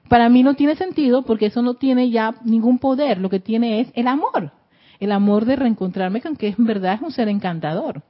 Para 0.08 0.28
mí 0.28 0.42
no 0.42 0.54
tiene 0.54 0.76
sentido 0.76 1.22
porque 1.22 1.46
eso 1.46 1.62
no 1.62 1.74
tiene 1.74 2.10
ya 2.10 2.34
ningún 2.44 2.78
poder. 2.78 3.18
Lo 3.18 3.30
que 3.30 3.40
tiene 3.40 3.80
es 3.80 3.88
el 3.94 4.06
amor. 4.06 4.52
El 5.00 5.12
amor 5.12 5.44
de 5.44 5.56
reencontrarme 5.56 6.20
con 6.20 6.36
que 6.36 6.54
en 6.56 6.64
verdad 6.66 6.94
es 6.94 7.00
un 7.00 7.10
ser 7.10 7.28
encantador. 7.28 8.02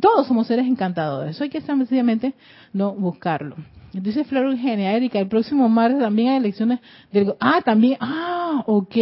Todos 0.00 0.26
somos 0.26 0.46
seres 0.46 0.66
encantadores. 0.66 1.36
Eso 1.36 1.44
hay 1.44 1.50
que 1.50 1.60
sencillamente 1.60 2.34
no 2.72 2.92
buscarlo. 2.92 3.56
Dice 3.92 4.24
Flor 4.24 4.46
Eugenia, 4.46 4.92
Erika, 4.92 5.18
el 5.18 5.28
próximo 5.28 5.68
martes 5.68 6.00
también 6.00 6.28
hay 6.28 6.36
elecciones 6.36 6.80
del... 7.12 7.34
Ah, 7.40 7.62
también. 7.64 7.96
Ah, 8.00 8.62
ok. 8.66 8.96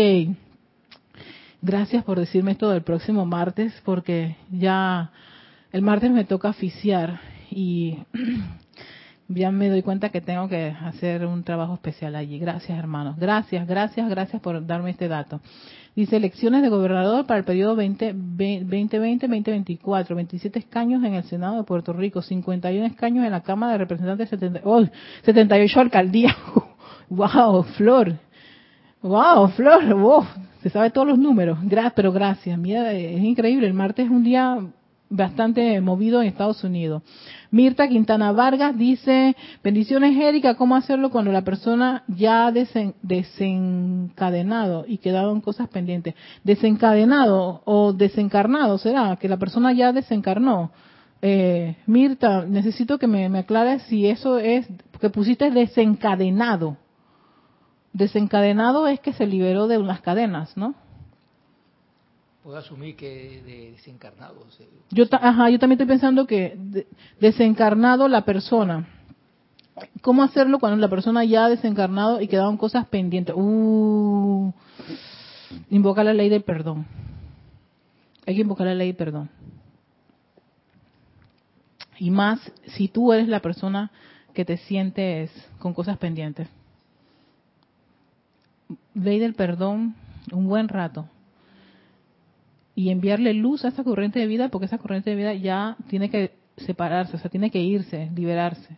Gracias 1.61 2.05
por 2.05 2.20
decirme 2.20 2.53
esto 2.53 2.70
del 2.70 2.82
próximo 2.82 3.26
martes, 3.26 3.72
porque 3.84 4.36
ya 4.53 5.11
el 5.72 5.82
martes 5.82 6.11
me 6.11 6.24
toca 6.24 6.51
oficiar 6.51 7.20
y 7.51 7.99
ya 9.28 9.51
me 9.51 9.68
doy 9.68 9.82
cuenta 9.82 10.11
que 10.11 10.20
tengo 10.20 10.49
que 10.49 10.66
hacer 10.68 11.26
un 11.26 11.42
trabajo 11.42 11.74
especial 11.74 12.14
allí. 12.14 12.38
Gracias, 12.38 12.78
hermanos. 12.78 13.16
Gracias, 13.16 13.66
gracias, 13.66 14.09
gracias 14.09 14.40
por 14.42 14.64
darme 14.64 14.90
este 14.90 15.09
dato. 15.09 15.40
Dice 15.97 16.16
elecciones 16.16 16.62
de 16.62 16.70
gobernador 16.70 17.24
para 17.24 17.38
el 17.38 17.45
periodo 17.45 17.76
2020-2024, 17.76 20.16
27 20.16 20.59
escaños 20.59 21.05
en 21.05 21.14
el 21.14 21.22
Senado 21.22 21.59
de 21.59 21.62
Puerto 21.62 21.92
Rico, 21.92 22.20
51 22.20 22.86
escaños 22.86 23.24
en 23.24 23.30
la 23.30 23.45
Cámara 23.45 23.70
de 23.72 23.78
Representantes, 23.78 24.28
78 24.28 25.80
alcaldías. 25.80 26.34
¡Wow, 27.09 27.62
Flor! 27.76 28.14
¡Wow, 29.03 29.49
Flor! 29.51 29.95
¡Wow! 29.95 30.26
Se 30.62 30.70
sabe 30.70 30.90
todos 30.90 31.07
los 31.07 31.18
números. 31.18 31.59
Gracias, 31.62 31.92
pero 31.95 32.11
gracias. 32.11 32.59
Mira, 32.59 32.92
es 32.92 33.22
increíble. 33.22 33.68
El 33.68 33.74
martes 33.74 34.07
es 34.07 34.11
un 34.11 34.24
día 34.24 34.59
bastante 35.11 35.80
movido 35.80 36.20
en 36.20 36.28
Estados 36.28 36.64
Unidos. 36.64 37.03
Mirta 37.55 37.86
Quintana 37.86 38.32
Vargas 38.32 38.76
dice, 38.76 39.36
bendiciones 39.62 40.16
Erika, 40.16 40.57
¿cómo 40.57 40.74
hacerlo 40.74 41.12
cuando 41.12 41.30
la 41.30 41.42
persona 41.42 42.02
ya 42.09 42.50
desen, 42.50 42.96
desencadenado 43.00 44.84
y 44.88 44.98
quedaron 44.98 45.40
cosas 45.40 45.68
pendientes? 45.68 46.16
Desencadenado 46.42 47.62
o 47.64 47.92
desencarnado, 47.92 48.76
¿será? 48.78 49.14
Que 49.20 49.28
la 49.28 49.36
persona 49.36 49.72
ya 49.72 49.92
desencarnó. 49.92 50.72
Eh, 51.22 51.76
Mirta, 51.86 52.44
necesito 52.44 52.98
que 52.98 53.07
me, 53.07 53.28
me 53.28 53.38
aclares 53.38 53.82
si 53.82 54.09
eso 54.09 54.38
es, 54.38 54.66
que 55.00 55.11
pusiste 55.11 55.52
desencadenado. 55.52 56.76
Desencadenado 57.92 58.88
es 58.88 58.98
que 58.98 59.12
se 59.12 59.28
liberó 59.28 59.68
de 59.68 59.78
unas 59.78 60.00
cadenas, 60.00 60.57
¿no? 60.57 60.74
Puedo 62.45 62.59
asumir 62.59 62.95
que 62.95 63.42
de 63.47 63.70
desencarnado. 63.72 64.47
yo, 64.90 65.05
ajá, 65.11 65.49
yo 65.49 65.59
también 65.59 65.80
estoy 65.80 65.86
pensando 65.86 66.26
que 66.26 66.86
desencarnado 67.18 68.07
la 68.07 68.26
persona. 68.26 68.86
¿Cómo 70.03 70.22
hacerlo 70.22 70.59
cuando 70.59 70.78
la 70.78 70.90
persona 70.90 71.24
ya 71.24 71.47
ha 71.47 71.49
desencarnado 71.49 72.20
y 72.20 72.28
quedaron 72.28 72.59
cosas 72.59 72.86
pendientes? 72.86 73.34
Uh, 73.34 74.53
invocar 75.70 76.05
la 76.05 76.12
ley 76.12 76.28
del 76.28 76.42
perdón. 76.42 76.86
Hay 78.26 78.34
que 78.34 78.42
invocar 78.42 78.66
la 78.66 78.74
ley 78.74 78.88
del 78.88 78.97
perdón. 78.97 79.30
Y 81.99 82.11
más 82.11 82.40
si 82.66 82.88
tú 82.88 83.14
eres 83.14 83.26
la 83.26 83.40
persona 83.40 83.90
que 84.34 84.45
te 84.45 84.59
sientes 84.59 85.30
con 85.59 85.72
cosas 85.72 85.97
pendientes. 85.97 86.47
Ley 88.92 89.18
del 89.18 89.32
perdón 89.32 89.95
un 90.30 90.47
buen 90.47 90.68
rato 90.68 91.09
y 92.75 92.91
enviarle 92.91 93.35
luz 93.35 93.64
a 93.64 93.68
esa 93.68 93.85
corriente 93.85 94.18
de 94.18 94.27
vida, 94.27 94.49
porque 94.49 94.66
esa 94.66 94.79
corriente 94.79 95.11
de 95.11 95.16
vida 95.16 95.35
ya 95.35 95.77
tiene 95.89 96.11
que 96.11 96.33
separarse, 96.57 97.16
o 97.16 97.18
sea, 97.18 97.31
tiene 97.31 97.51
que 97.51 97.61
irse, 97.61 98.11
liberarse. 98.14 98.77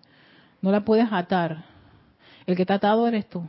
No 0.61 0.71
la 0.71 0.85
puedes 0.85 1.09
atar. 1.11 1.65
El 2.47 2.57
que 2.57 2.63
está 2.63 2.75
atado 2.75 3.07
eres 3.09 3.29
tú. 3.29 3.43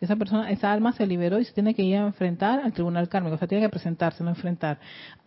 Esa 0.00 0.16
persona, 0.16 0.50
esa 0.50 0.72
alma 0.72 0.92
se 0.92 1.06
liberó 1.06 1.38
y 1.38 1.44
se 1.44 1.52
tiene 1.52 1.74
que 1.74 1.84
ir 1.84 1.96
a 1.96 2.06
enfrentar 2.06 2.58
al 2.58 2.72
tribunal 2.72 3.08
kármico, 3.08 3.36
o 3.36 3.38
sea, 3.38 3.46
tiene 3.46 3.62
que 3.62 3.70
presentarse, 3.70 4.24
no 4.24 4.30
enfrentar, 4.30 4.80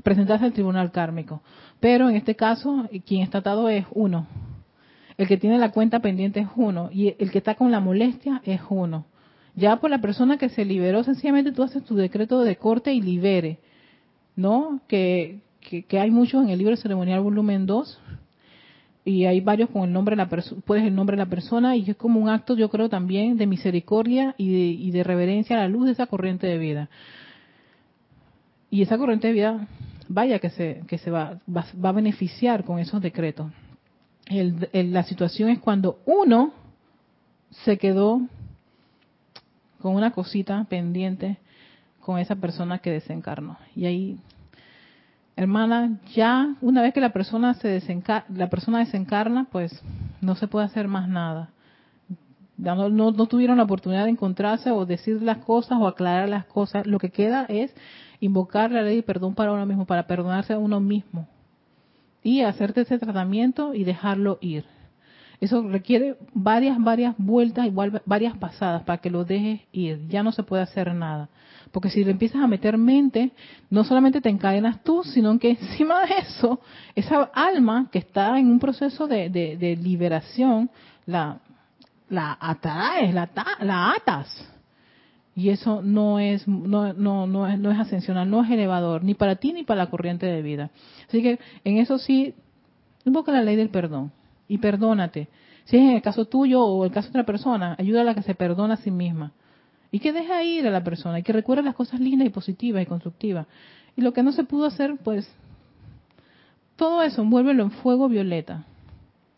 presentarse 0.04 0.44
al 0.44 0.52
tribunal 0.52 0.92
kármico. 0.92 1.42
Pero 1.80 2.10
en 2.10 2.18
este 2.18 2.36
caso, 2.36 2.90
quien 3.06 3.22
está 3.22 3.38
atado 3.38 3.70
es 3.70 3.86
uno. 3.92 4.28
El 5.18 5.30
que 5.30 5.38
tiene 5.38 5.58
la 5.60 5.72
cuenta 5.72 6.02
pendiente 6.02 6.42
es 6.42 6.48
uno 6.58 6.90
y 6.92 7.16
el 7.20 7.32
que 7.32 7.38
está 7.38 7.56
con 7.56 7.72
la 7.72 7.80
molestia 7.80 8.42
es 8.44 8.60
uno. 8.68 9.06
Ya 9.56 9.78
por 9.78 9.90
la 9.90 10.02
persona 10.02 10.38
que 10.38 10.50
se 10.50 10.66
liberó, 10.66 11.04
sencillamente 11.06 11.54
tú 11.54 11.64
haces 11.64 11.86
tu 11.86 11.96
decreto 11.96 12.42
de 12.42 12.58
corte 12.58 12.94
y 12.94 13.02
libere 13.02 13.60
¿no? 14.36 14.82
Que, 14.88 15.40
que, 15.60 16.00
hay 16.00 16.12
muchos 16.12 16.44
en 16.44 16.50
el 16.50 16.60
libro 16.60 16.76
ceremonial 16.76 17.22
volumen 17.22 17.66
2 17.66 18.00
y 19.06 19.26
hay 19.26 19.40
varios 19.40 19.70
con 19.70 19.84
el 19.84 19.94
nombre 19.94 20.14
de 20.14 20.24
la 20.24 20.30
persona, 20.30 20.62
puedes 20.66 20.86
el 20.86 20.96
nombre 20.96 21.16
de 21.16 21.24
la 21.24 21.30
persona 21.30 21.76
y 21.76 21.90
es 21.90 21.96
como 21.96 22.20
un 22.20 22.30
acto, 22.30 22.56
yo 22.56 22.70
creo 22.70 22.90
también 22.90 23.38
de 23.38 23.46
misericordia 23.46 24.34
y 24.38 24.52
de, 24.52 24.66
y 24.66 24.92
de 24.92 25.04
reverencia 25.04 25.58
a 25.58 25.60
la 25.62 25.68
luz 25.68 25.86
de 25.86 25.92
esa 25.92 26.08
corriente 26.08 26.48
de 26.48 26.58
vida. 26.58 26.90
Y 28.72 28.82
esa 28.82 28.98
corriente 28.98 29.28
de 29.28 29.34
vida, 29.34 29.68
vaya 30.08 30.40
que 30.40 30.50
se, 30.50 30.82
que 30.88 30.98
se 30.98 31.12
va, 31.12 31.40
va, 31.48 31.90
a 31.90 31.92
beneficiar 31.92 32.64
con 32.64 32.80
esos 32.80 33.02
decretos. 33.02 33.52
la 34.28 35.04
situación 35.04 35.50
es 35.50 35.60
cuando 35.60 36.00
uno 36.06 36.52
se 37.64 37.78
quedó 37.78 38.22
con 39.80 39.96
una 39.96 40.12
cosita 40.12 40.66
pendiente 40.68 41.38
con 42.06 42.20
esa 42.20 42.36
persona 42.36 42.78
que 42.78 42.92
desencarnó. 42.92 43.58
Y 43.76 43.88
ahí, 43.88 44.20
hermana, 45.36 45.98
ya 46.14 46.54
una 46.62 46.84
vez 46.84 46.94
que 46.94 47.02
la 47.02 47.12
persona 47.12 47.56
se 47.56 47.68
desencarna, 47.68 48.28
la 48.38 48.48
persona 48.48 48.78
desencarna, 48.78 49.48
pues 49.52 49.82
no 50.22 50.36
se 50.36 50.48
puede 50.48 50.68
hacer 50.68 50.88
más 50.88 51.10
nada. 51.10 51.50
No, 52.58 52.90
no, 52.90 53.12
tuvieron 53.26 53.58
la 53.58 53.64
oportunidad 53.64 54.04
de 54.04 54.12
encontrarse 54.12 54.70
o 54.70 54.86
decir 54.86 55.20
las 55.24 55.40
cosas 55.40 55.80
o 55.82 55.88
aclarar 55.88 56.30
las 56.30 56.46
cosas. 56.46 56.86
Lo 56.86 57.00
que 57.00 57.10
queda 57.10 57.46
es 57.50 57.74
invocar 58.20 58.72
la 58.72 58.84
ley 58.84 58.98
de 58.98 59.04
perdón 59.04 59.34
para 59.34 59.52
uno 59.52 59.66
mismo, 59.66 59.86
para 59.88 60.06
perdonarse 60.06 60.54
a 60.54 60.60
uno 60.60 60.80
mismo. 60.80 61.28
y 62.24 62.42
hacerte 62.42 62.82
ese 62.82 63.00
tratamiento 63.00 63.74
y 63.74 63.84
dejarlo 63.84 64.38
ir. 64.42 64.66
Eso 65.40 65.62
requiere 65.64 66.18
varias, 66.34 66.78
varias 66.80 67.16
vueltas, 67.18 67.66
igual 67.66 68.02
varias 68.06 68.38
pasadas 68.38 68.84
para 68.84 69.00
que 69.00 69.10
lo 69.10 69.26
dejes 69.26 69.62
ir. 69.72 70.08
Ya 70.08 70.24
no 70.24 70.32
se 70.32 70.44
puede 70.44 70.64
hacer 70.64 70.94
nada. 70.94 71.30
Porque 71.76 71.90
si 71.90 72.06
le 72.06 72.12
empiezas 72.12 72.42
a 72.42 72.48
meter 72.48 72.78
mente, 72.78 73.34
no 73.70 73.84
solamente 73.84 74.22
te 74.22 74.30
encadenas 74.30 74.82
tú, 74.82 75.04
sino 75.04 75.38
que 75.38 75.50
encima 75.62 76.06
de 76.06 76.20
eso, 76.20 76.62
esa 76.96 77.24
alma 77.34 77.90
que 77.92 78.00
está 78.00 78.40
en 78.40 78.48
un 78.48 78.60
proceso 78.60 79.08
de, 79.08 79.30
de, 79.30 79.76
liberación, 79.76 80.70
la, 81.06 81.40
la 82.08 82.38
atraes, 82.40 83.14
la, 83.14 83.30
la 83.60 83.92
atas. 83.92 84.50
Y 85.36 85.50
eso 85.50 85.82
no 85.82 86.18
es, 86.18 86.48
no, 86.48 86.94
no, 86.94 87.28
no, 87.28 87.46
es, 87.46 87.60
no 87.60 87.72
es 87.72 87.78
ascensional, 87.78 88.30
no 88.30 88.42
es 88.42 88.50
elevador, 88.50 89.04
ni 89.04 89.14
para 89.14 89.36
ti 89.36 89.52
ni 89.52 89.66
para 89.66 89.84
la 89.84 89.90
corriente 89.90 90.28
de 90.28 90.42
vida. 90.42 90.72
Así 91.10 91.22
que 91.22 91.40
en 91.66 91.78
eso 91.80 91.98
sí, 91.98 92.36
invoca 93.04 93.34
la 93.34 93.44
ley 93.44 93.58
del 93.58 93.68
perdón 93.68 94.14
y 94.48 94.60
perdónate. 94.60 95.28
Si 95.66 95.76
es 95.76 95.84
en 95.84 95.92
el 95.98 96.02
caso 96.02 96.24
tuyo 96.24 96.64
o 96.64 96.86
el 96.86 96.92
caso 96.92 97.08
de 97.08 97.20
otra 97.20 97.26
persona, 97.26 97.76
ayúdala 97.78 98.12
a 98.12 98.16
que 98.16 98.22
se 98.22 98.34
perdone 98.34 98.76
a 98.76 98.78
sí 98.78 98.92
misma. 98.92 99.34
Y 99.96 100.00
que 100.00 100.12
deje 100.12 100.44
ir 100.44 100.68
a 100.68 100.72
la 100.72 100.84
persona 100.84 101.20
y 101.20 101.24
que 101.24 101.32
recuerde 101.32 101.64
las 101.64 101.74
cosas 101.74 102.02
lindas 102.02 102.28
y 102.28 102.30
positivas 102.30 102.84
y 102.84 102.86
constructivas. 102.86 103.48
Y 103.96 104.02
lo 104.02 104.12
que 104.12 104.24
no 104.24 104.34
se 104.34 104.44
pudo 104.44 104.66
hacer, 104.66 104.98
pues, 105.02 105.26
todo 106.76 107.02
eso, 107.02 107.22
envuélvelo 107.22 107.64
en 107.64 107.72
fuego 107.72 108.10
violeta. 108.10 108.66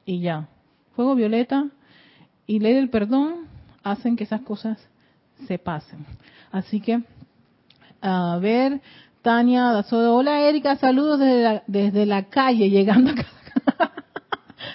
Y 0.04 0.20
ya. 0.20 0.48
Fuego 0.96 1.14
violeta 1.14 1.68
y 2.48 2.58
ley 2.58 2.74
del 2.74 2.90
perdón 2.90 3.46
hacen 3.84 4.16
que 4.16 4.24
esas 4.24 4.42
cosas 4.42 4.84
se 5.46 5.60
pasen. 5.60 6.08
Así 6.52 6.82
que, 6.82 7.04
a 8.02 8.40
ver, 8.42 8.82
Tania 9.22 9.86
hola 9.92 10.42
Erika, 10.42 10.76
saludos 10.78 11.20
desde 11.20 11.44
la, 11.44 11.64
desde 11.68 12.08
la 12.08 12.24
calle, 12.30 12.72
llegando 12.72 13.12
acá 13.12 13.28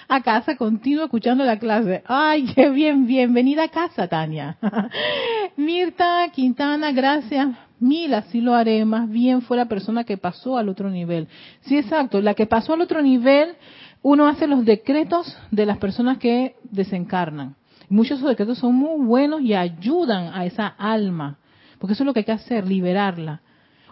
a 0.07 0.21
casa 0.21 0.55
continuo 0.55 1.05
escuchando 1.05 1.43
la 1.43 1.57
clase. 1.57 2.03
Ay, 2.05 2.45
qué 2.55 2.69
bien, 2.69 3.05
bienvenida 3.05 3.63
a 3.63 3.67
casa, 3.69 4.07
Tania. 4.07 4.57
Mirta 5.57 6.29
Quintana, 6.33 6.91
gracias. 6.91 7.49
Mil, 7.79 8.13
así 8.13 8.41
lo 8.41 8.53
haré. 8.53 8.85
Más 8.85 9.09
bien 9.09 9.41
fue 9.41 9.57
la 9.57 9.65
persona 9.65 10.03
que 10.03 10.17
pasó 10.17 10.57
al 10.57 10.69
otro 10.69 10.89
nivel. 10.89 11.27
Sí, 11.61 11.77
exacto. 11.77 12.21
La 12.21 12.33
que 12.33 12.45
pasó 12.45 12.73
al 12.73 12.81
otro 12.81 13.01
nivel, 13.01 13.55
uno 14.01 14.27
hace 14.27 14.47
los 14.47 14.63
decretos 14.63 15.37
de 15.51 15.65
las 15.65 15.77
personas 15.77 16.17
que 16.17 16.55
desencarnan. 16.63 17.55
Muchos 17.89 18.11
de 18.11 18.15
esos 18.15 18.29
decretos 18.29 18.59
son 18.59 18.75
muy 18.75 19.05
buenos 19.05 19.41
y 19.41 19.53
ayudan 19.53 20.33
a 20.33 20.45
esa 20.45 20.67
alma. 20.67 21.37
Porque 21.77 21.93
eso 21.93 22.03
es 22.03 22.05
lo 22.05 22.13
que 22.13 22.21
hay 22.21 22.25
que 22.25 22.31
hacer, 22.31 22.67
liberarla. 22.67 23.41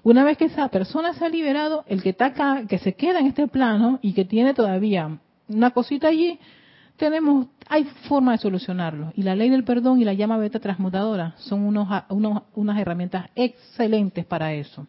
Una 0.03 0.24
vez 0.24 0.38
que 0.38 0.45
esa 0.45 0.70
persona 0.70 1.14
se 1.14 1.26
ha 1.26 1.30
liberado, 1.30 1.84
el 1.88 2.01
que 2.01 2.09
está 2.09 2.28
acá, 2.28 2.64
que 2.68 2.80
se 2.80 2.93
queda 2.93 3.20
en 3.20 3.28
este 3.28 3.47
plano 3.47 3.99
y 4.01 4.14
que 4.14 4.26
tiene 4.26 4.53
todavía 4.53 5.20
una 5.54 5.72
cosita 5.72 6.08
allí, 6.08 6.39
tenemos, 6.97 7.47
hay 7.68 7.86
forma 8.08 8.34
de 8.34 8.38
solucionarlo. 8.38 9.12
Y 9.16 9.24
la 9.24 9.36
ley 9.36 9.49
del 9.49 9.64
perdón 9.64 9.99
y 9.99 10.06
la 10.06 10.14
llama 10.14 10.38
beta 10.38 10.60
transmutadora 10.60 11.34
son 11.38 11.64
unos, 11.66 11.88
unas 12.54 12.80
herramientas 12.80 13.30
excelentes 13.36 14.26
para 14.26 14.54
eso. 14.54 14.88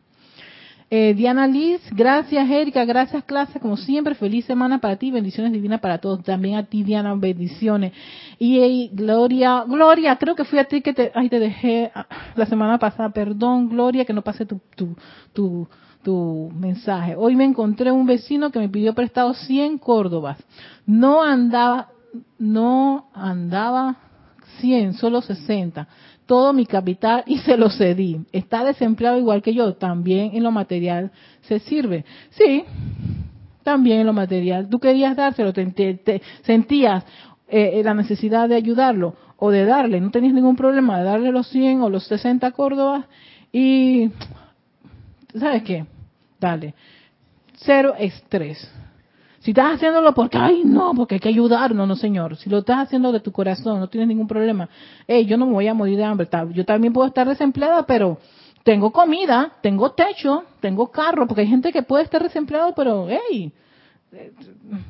Eh, 0.94 1.14
Diana 1.14 1.46
Liz, 1.46 1.80
gracias 1.92 2.50
Erika, 2.50 2.84
gracias 2.84 3.24
clase, 3.24 3.58
como 3.58 3.78
siempre, 3.78 4.14
feliz 4.14 4.44
semana 4.44 4.78
para 4.78 4.96
ti, 4.96 5.10
bendiciones 5.10 5.50
divinas 5.50 5.80
para 5.80 5.96
todos, 5.96 6.22
también 6.22 6.56
a 6.56 6.64
ti 6.64 6.82
Diana, 6.82 7.14
bendiciones. 7.14 7.94
Y, 8.38 8.90
Gloria, 8.92 9.64
Gloria, 9.66 10.16
creo 10.16 10.34
que 10.34 10.44
fui 10.44 10.58
a 10.58 10.64
ti 10.64 10.82
que 10.82 10.92
te, 10.92 11.10
ay, 11.14 11.30
te 11.30 11.38
dejé 11.38 11.90
ah, 11.94 12.06
la 12.36 12.44
semana 12.44 12.76
pasada, 12.78 13.08
perdón 13.08 13.70
Gloria, 13.70 14.04
que 14.04 14.12
no 14.12 14.20
pasé 14.20 14.44
tu, 14.44 14.60
tu, 14.76 14.94
tu, 15.32 15.66
tu 16.03 16.50
mensaje. 16.55 17.14
Hoy 17.16 17.36
me 17.36 17.44
encontré 17.44 17.90
un 17.90 18.07
vecino 18.07 18.50
que 18.50 18.59
me 18.59 18.68
pidió 18.68 18.94
prestado 18.94 19.34
100 19.34 19.78
córdobas. 19.78 20.38
No 20.86 21.22
andaba, 21.22 21.88
no 22.38 23.07
andaba 23.14 23.96
100, 24.61 24.94
solo 24.94 25.22
60. 25.22 25.86
Todo 26.26 26.53
mi 26.53 26.66
capital 26.66 27.24
y 27.26 27.38
se 27.38 27.57
lo 27.57 27.70
cedí. 27.70 28.20
Está 28.32 28.64
desempleado 28.64 29.18
igual 29.18 29.42
que 29.42 29.55
yo. 29.55 29.74
También 29.74 30.30
en 30.34 30.42
lo 30.42 30.50
material 30.50 31.11
se 31.42 31.59
sirve. 31.61 32.05
Sí, 32.30 32.64
también 33.62 34.00
en 34.00 34.07
lo 34.07 34.12
material. 34.12 34.68
Tú 34.68 34.78
querías 34.78 35.16
dárselo, 35.16 35.53
te, 35.53 36.22
sentías 36.42 37.05
eh, 37.48 37.82
la 37.84 37.94
necesidad 37.94 38.48
de 38.48 38.57
ayudarlo 38.57 39.14
o 39.36 39.50
de 39.50 39.64
darle. 39.64 40.00
No 40.00 40.11
tenías 40.11 40.34
ningún 40.34 40.57
problema 40.57 40.98
de 40.98 41.05
darle 41.05 41.32
los 41.32 41.48
100 41.48 41.82
o 41.82 41.90
los 41.90 42.05
60 42.05 42.50
córdobas 42.53 43.07
y 43.53 44.11
¿sabes 45.34 45.62
qué? 45.62 45.84
Dale. 46.43 46.74
Cero 47.55 47.95
estrés. 47.97 48.68
Si 49.38 49.53
estás 49.53 49.74
haciéndolo 49.74 50.12
porque, 50.12 50.38
ay, 50.38 50.62
no, 50.64 50.93
porque 50.95 51.14
hay 51.14 51.20
que 51.20 51.28
ayudar, 51.28 51.72
no, 51.74 51.86
no, 51.86 51.95
señor. 51.95 52.36
Si 52.36 52.51
lo 52.51 52.59
estás 52.59 52.78
haciendo 52.78 53.12
de 53.12 53.20
tu 53.20 53.30
corazón, 53.30 53.78
no 53.78 53.88
tienes 53.88 54.09
ningún 54.09 54.26
problema. 54.26 54.68
Hey, 55.07 55.24
yo 55.24 55.36
no 55.36 55.47
me 55.47 55.53
voy 55.53 55.68
a 55.68 55.74
morir 55.74 55.97
de 55.97 56.05
hambre. 56.05 56.28
Yo 56.53 56.64
también 56.64 56.93
puedo 56.93 57.07
estar 57.07 57.28
desempleada, 57.28 57.84
pero 57.86 58.18
tengo 58.64 58.90
comida, 58.90 59.53
tengo 59.62 59.93
techo, 59.93 60.45
tengo 60.61 60.90
carro, 60.90 61.26
porque 61.26 61.43
hay 61.43 61.49
gente 61.49 61.72
que 61.72 61.82
puede 61.82 62.05
estar 62.05 62.22
desempleado, 62.22 62.72
pero, 62.74 63.07
hey, 63.09 63.53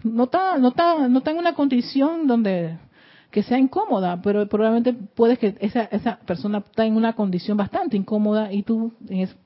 no 0.02 0.24
está, 0.24 0.58
no 0.58 0.68
está, 0.68 1.08
no 1.08 1.18
está 1.18 1.30
en 1.30 1.38
una 1.38 1.54
condición 1.54 2.26
donde 2.26 2.78
que 3.30 3.42
sea 3.42 3.58
incómoda, 3.58 4.20
pero 4.22 4.46
probablemente 4.46 4.92
puedes 4.92 5.38
que 5.38 5.56
esa, 5.60 5.84
esa 5.84 6.18
persona 6.18 6.58
está 6.58 6.84
en 6.84 6.96
una 6.96 7.14
condición 7.14 7.56
bastante 7.56 7.96
incómoda 7.96 8.52
y 8.52 8.62
tú 8.62 8.92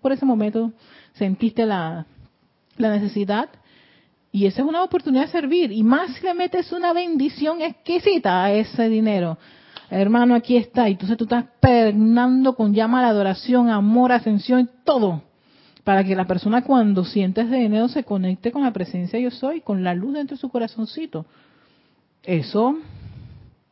por 0.03 0.11
ese 0.11 0.27
momento 0.27 0.73
sentiste 1.17 1.67
la, 1.67 2.07
la 2.77 2.91
necesidad 2.91 3.49
y 4.33 4.47
esa 4.47 4.63
es 4.63 4.69
una 4.69 4.83
oportunidad 4.83 5.27
de 5.27 5.33
servir 5.33 5.73
y 5.73 5.83
más 5.83 6.15
si 6.15 6.25
le 6.25 6.35
metes 6.35 6.71
una 6.73 6.93
bendición 6.93 7.63
exquisita 7.63 8.45
a 8.45 8.53
ese 8.53 8.89
dinero. 8.89 9.39
Hermano, 9.89 10.35
aquí 10.35 10.57
está. 10.57 10.89
Y 10.89 10.93
entonces 10.93 11.17
tú 11.17 11.25
estás 11.25 11.45
pernando 11.61 12.55
con 12.55 12.75
llama 12.75 13.01
la 13.03 13.09
adoración, 13.09 13.71
amor, 13.71 14.13
ascensión 14.13 14.69
todo. 14.85 15.23
Para 15.85 16.03
que 16.03 16.17
la 16.17 16.27
persona 16.27 16.63
cuando 16.63 17.05
siente 17.05 17.43
ese 17.43 17.55
dinero 17.55 17.89
se 17.89 18.03
conecte 18.05 18.51
con 18.51 18.63
la 18.63 18.73
presencia 18.73 19.19
yo 19.19 19.31
soy, 19.31 19.61
con 19.61 19.85
la 19.85 19.95
luz 19.95 20.15
dentro 20.15 20.37
de 20.37 20.41
su 20.41 20.49
corazoncito. 20.49 21.25
Eso 22.23 22.77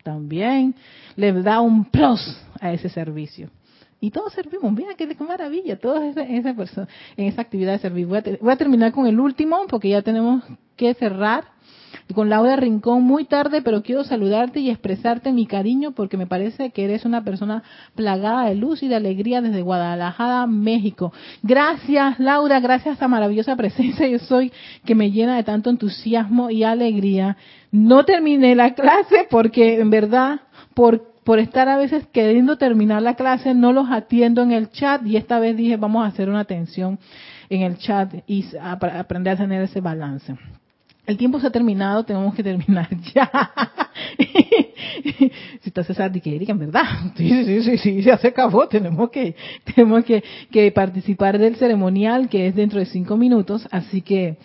también 0.04 0.74
le 1.16 1.32
da 1.42 1.60
un 1.60 1.84
plus 1.84 2.20
a 2.60 2.72
ese 2.72 2.88
servicio. 2.88 3.50
Y 4.04 4.10
todos 4.10 4.34
servimos, 4.34 4.70
mira 4.70 4.94
qué 4.96 5.06
maravilla, 5.18 5.78
todos 5.78 6.02
en 6.02 6.10
esa, 6.10 6.50
esa, 6.50 6.88
en 7.16 7.26
esa 7.26 7.40
actividad 7.40 7.72
de 7.72 7.78
servir. 7.78 8.06
Voy 8.06 8.18
a, 8.18 8.22
voy 8.38 8.52
a 8.52 8.56
terminar 8.56 8.92
con 8.92 9.06
el 9.06 9.18
último 9.18 9.62
porque 9.66 9.88
ya 9.88 10.02
tenemos 10.02 10.44
que 10.76 10.92
cerrar 10.92 11.44
con 12.14 12.28
Laura 12.28 12.56
Rincón 12.56 13.02
muy 13.02 13.24
tarde, 13.24 13.62
pero 13.62 13.82
quiero 13.82 14.04
saludarte 14.04 14.60
y 14.60 14.68
expresarte 14.68 15.32
mi 15.32 15.46
cariño 15.46 15.92
porque 15.92 16.18
me 16.18 16.26
parece 16.26 16.68
que 16.68 16.84
eres 16.84 17.06
una 17.06 17.24
persona 17.24 17.62
plagada 17.94 18.50
de 18.50 18.56
luz 18.56 18.82
y 18.82 18.88
de 18.88 18.96
alegría 18.96 19.40
desde 19.40 19.62
Guadalajara, 19.62 20.46
México. 20.46 21.14
Gracias, 21.42 22.20
Laura, 22.20 22.60
gracias 22.60 22.88
a 22.88 22.92
esta 22.92 23.08
maravillosa 23.08 23.56
presencia 23.56 24.06
yo 24.06 24.18
soy 24.18 24.52
que 24.84 24.94
me 24.94 25.12
llena 25.12 25.36
de 25.36 25.44
tanto 25.44 25.70
entusiasmo 25.70 26.50
y 26.50 26.62
alegría. 26.62 27.38
No 27.72 28.04
terminé 28.04 28.54
la 28.54 28.74
clase 28.74 29.26
porque 29.30 29.80
en 29.80 29.88
verdad 29.88 30.40
por 30.74 31.13
por 31.24 31.38
estar 31.38 31.68
a 31.68 31.76
veces 31.76 32.06
queriendo 32.12 32.58
terminar 32.58 33.02
la 33.02 33.14
clase, 33.14 33.54
no 33.54 33.72
los 33.72 33.90
atiendo 33.90 34.42
en 34.42 34.52
el 34.52 34.70
chat 34.70 35.04
y 35.06 35.16
esta 35.16 35.38
vez 35.38 35.56
dije, 35.56 35.76
vamos 35.76 36.04
a 36.04 36.08
hacer 36.08 36.28
una 36.28 36.40
atención 36.40 36.98
en 37.48 37.62
el 37.62 37.78
chat 37.78 38.14
y 38.26 38.44
aprender 38.60 39.34
a 39.34 39.36
tener 39.36 39.62
ese 39.62 39.80
balance 39.80 40.34
el 41.06 41.16
tiempo 41.18 41.38
se 41.40 41.46
ha 41.46 41.50
terminado, 41.50 42.04
tenemos 42.04 42.34
que 42.34 42.42
terminar 42.42 42.88
ya. 43.14 43.30
si 45.60 45.68
está 45.68 45.84
César 45.84 46.12
que 46.12 46.54
verdad, 46.54 46.82
sí, 47.16 47.44
sí, 47.44 47.62
sí, 47.62 47.78
sí, 47.78 48.02
ya 48.02 48.16
se 48.18 48.28
acabó, 48.28 48.68
tenemos 48.68 49.10
que, 49.10 49.34
tenemos 49.74 50.04
que, 50.04 50.22
que 50.50 50.70
participar 50.72 51.38
del 51.38 51.56
ceremonial 51.56 52.28
que 52.28 52.46
es 52.46 52.54
dentro 52.54 52.78
de 52.78 52.86
cinco 52.86 53.16
minutos, 53.16 53.66
así 53.70 54.00
que 54.00 54.38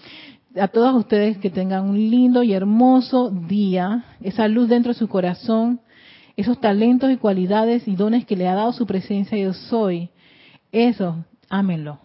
a 0.59 0.67
todos 0.67 0.95
ustedes 0.95 1.37
que 1.37 1.49
tengan 1.49 1.87
un 1.87 1.95
lindo 1.95 2.43
y 2.43 2.53
hermoso 2.53 3.29
día, 3.29 4.03
esa 4.21 4.47
luz 4.47 4.67
dentro 4.67 4.93
de 4.93 4.99
su 4.99 5.07
corazón, 5.07 5.79
esos 6.39 6.61
talentos 6.61 7.11
y 7.11 7.17
cualidades 7.17 7.87
y 7.87 7.95
dones 7.95 8.25
que 8.25 8.37
le 8.37 8.47
ha 8.47 8.55
dado 8.55 8.71
su 8.71 8.85
presencia 8.85 9.37
yo 9.37 9.53
soy, 9.53 10.09
eso, 10.71 11.25
ámenlo, 11.49 11.99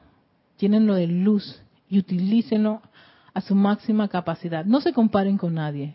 llénenlo 0.58 0.94
de 0.94 1.06
luz 1.06 1.62
y 1.88 1.98
utilícenlo 1.98 2.82
a 3.32 3.40
su 3.40 3.54
máxima 3.54 4.08
capacidad. 4.08 4.64
No 4.64 4.80
se 4.80 4.92
comparen 4.92 5.38
con 5.38 5.54
nadie. 5.54 5.94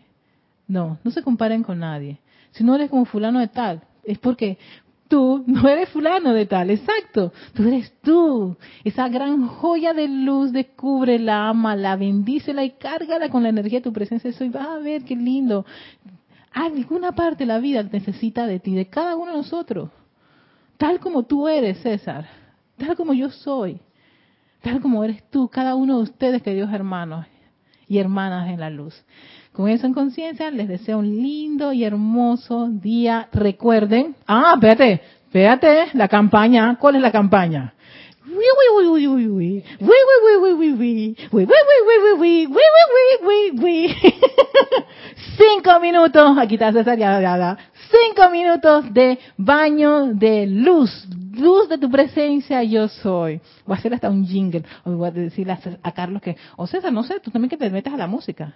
No, 0.66 0.98
no 1.04 1.10
se 1.10 1.22
comparen 1.22 1.62
con 1.62 1.80
nadie. 1.80 2.18
Si 2.52 2.64
no 2.64 2.74
eres 2.74 2.88
como 2.88 3.04
fulano 3.04 3.40
de 3.40 3.48
tal, 3.48 3.82
es 4.04 4.18
porque 4.18 4.56
tú 5.08 5.44
no 5.46 5.68
eres 5.68 5.90
fulano 5.90 6.32
de 6.32 6.46
tal, 6.46 6.70
exacto. 6.70 7.32
Tú 7.52 7.64
eres 7.68 7.92
tú. 8.00 8.56
Esa 8.84 9.08
gran 9.08 9.48
joya 9.48 9.92
de 9.92 10.08
luz, 10.08 10.52
descúbrela, 10.52 11.48
amala, 11.50 11.96
bendícela 11.96 12.64
y 12.64 12.70
cárgala 12.70 13.28
con 13.28 13.42
la 13.42 13.50
energía 13.50 13.80
de 13.80 13.84
tu 13.84 13.92
presencia. 13.92 14.32
Soy, 14.32 14.48
va 14.48 14.76
a 14.76 14.78
ver 14.78 15.04
qué 15.04 15.14
lindo. 15.14 15.66
Alguna 16.52 17.12
parte 17.12 17.44
de 17.44 17.46
la 17.46 17.58
vida 17.58 17.82
necesita 17.82 18.46
de 18.46 18.58
ti, 18.60 18.74
de 18.74 18.86
cada 18.86 19.16
uno 19.16 19.32
de 19.32 19.38
nosotros. 19.38 19.90
Tal 20.76 20.98
como 21.00 21.24
tú 21.24 21.48
eres, 21.48 21.78
César. 21.80 22.26
Tal 22.76 22.96
como 22.96 23.12
yo 23.12 23.30
soy 23.30 23.80
tal 24.62 24.80
como 24.80 25.04
eres 25.04 25.22
tú, 25.30 25.48
cada 25.48 25.74
uno 25.74 25.98
de 25.98 26.02
ustedes, 26.04 26.42
queridos 26.42 26.72
hermanos. 26.72 27.26
y 27.88 27.98
hermanas 27.98 28.48
en 28.48 28.60
la 28.60 28.70
luz. 28.70 28.94
Con 29.50 29.68
eso 29.68 29.84
en 29.84 29.94
conciencia, 29.94 30.48
les 30.52 30.68
deseo 30.68 30.98
un 30.98 31.08
lindo 31.08 31.72
y 31.72 31.82
hermoso 31.82 32.68
día. 32.68 33.28
Recuerden, 33.32 34.14
ah, 34.28 34.52
espérate, 34.54 35.02
espérate, 35.24 35.86
la 35.94 36.06
campaña, 36.06 36.76
¿cuál 36.78 36.94
es 36.94 37.02
la 37.02 37.10
campaña? 37.10 37.74
Cinco 45.36 45.80
minutos, 45.80 46.38
aquí 46.38 46.54
está 46.54 46.72
César, 46.72 46.96
ya, 46.98 47.20
ya, 47.20 47.36
ya. 47.36 47.58
Cinco 47.90 48.30
minutos 48.30 48.92
de 48.92 49.18
baño 49.36 50.14
de 50.14 50.46
luz, 50.46 51.08
luz 51.32 51.68
de 51.68 51.78
tu 51.78 51.90
presencia 51.90 52.62
yo 52.62 52.88
soy. 52.88 53.40
Voy 53.66 53.74
a 53.74 53.78
hacer 53.78 53.94
hasta 53.94 54.10
un 54.10 54.26
jingle, 54.26 54.64
o 54.84 54.92
voy 54.92 55.08
a 55.08 55.10
decirle 55.10 55.56
a, 55.82 55.92
Carlos 55.92 56.22
que, 56.22 56.36
o 56.56 56.66
César, 56.66 56.92
no 56.92 57.02
sé, 57.02 57.18
tú 57.20 57.30
también 57.30 57.50
que 57.50 57.56
te 57.56 57.70
metas 57.70 57.94
a 57.94 57.96
la 57.96 58.06
música. 58.06 58.54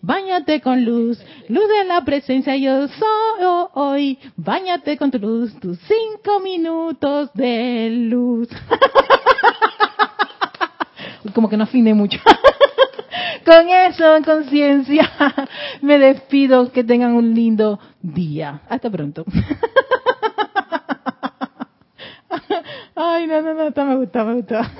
Báñate 0.00 0.60
con 0.60 0.84
luz, 0.84 1.20
luz 1.48 1.68
de 1.68 1.84
la 1.84 2.04
presencia 2.04 2.54
yo 2.56 2.86
soy 2.86 3.66
hoy. 3.74 4.18
Báñate 4.36 4.96
con 4.96 5.10
tu 5.10 5.18
luz, 5.18 5.58
tus 5.58 5.76
cinco 5.80 6.38
minutos 6.40 7.32
de 7.34 7.90
luz. 7.90 8.48
Como 11.34 11.48
que 11.48 11.56
no 11.56 11.64
afiné 11.64 11.94
mucho. 11.94 12.20
con 13.44 13.68
eso, 13.68 14.16
en 14.16 14.22
conciencia, 14.24 15.10
me 15.82 15.98
despido. 15.98 16.70
Que 16.70 16.84
tengan 16.84 17.14
un 17.14 17.34
lindo 17.34 17.80
día. 18.00 18.60
Hasta 18.68 18.88
pronto. 18.90 19.24
Ay, 22.94 23.26
no, 23.26 23.42
no, 23.42 23.54
no, 23.54 23.84
me 23.84 23.96
gusta, 23.96 24.24
me 24.24 24.34
gusta. 24.34 24.70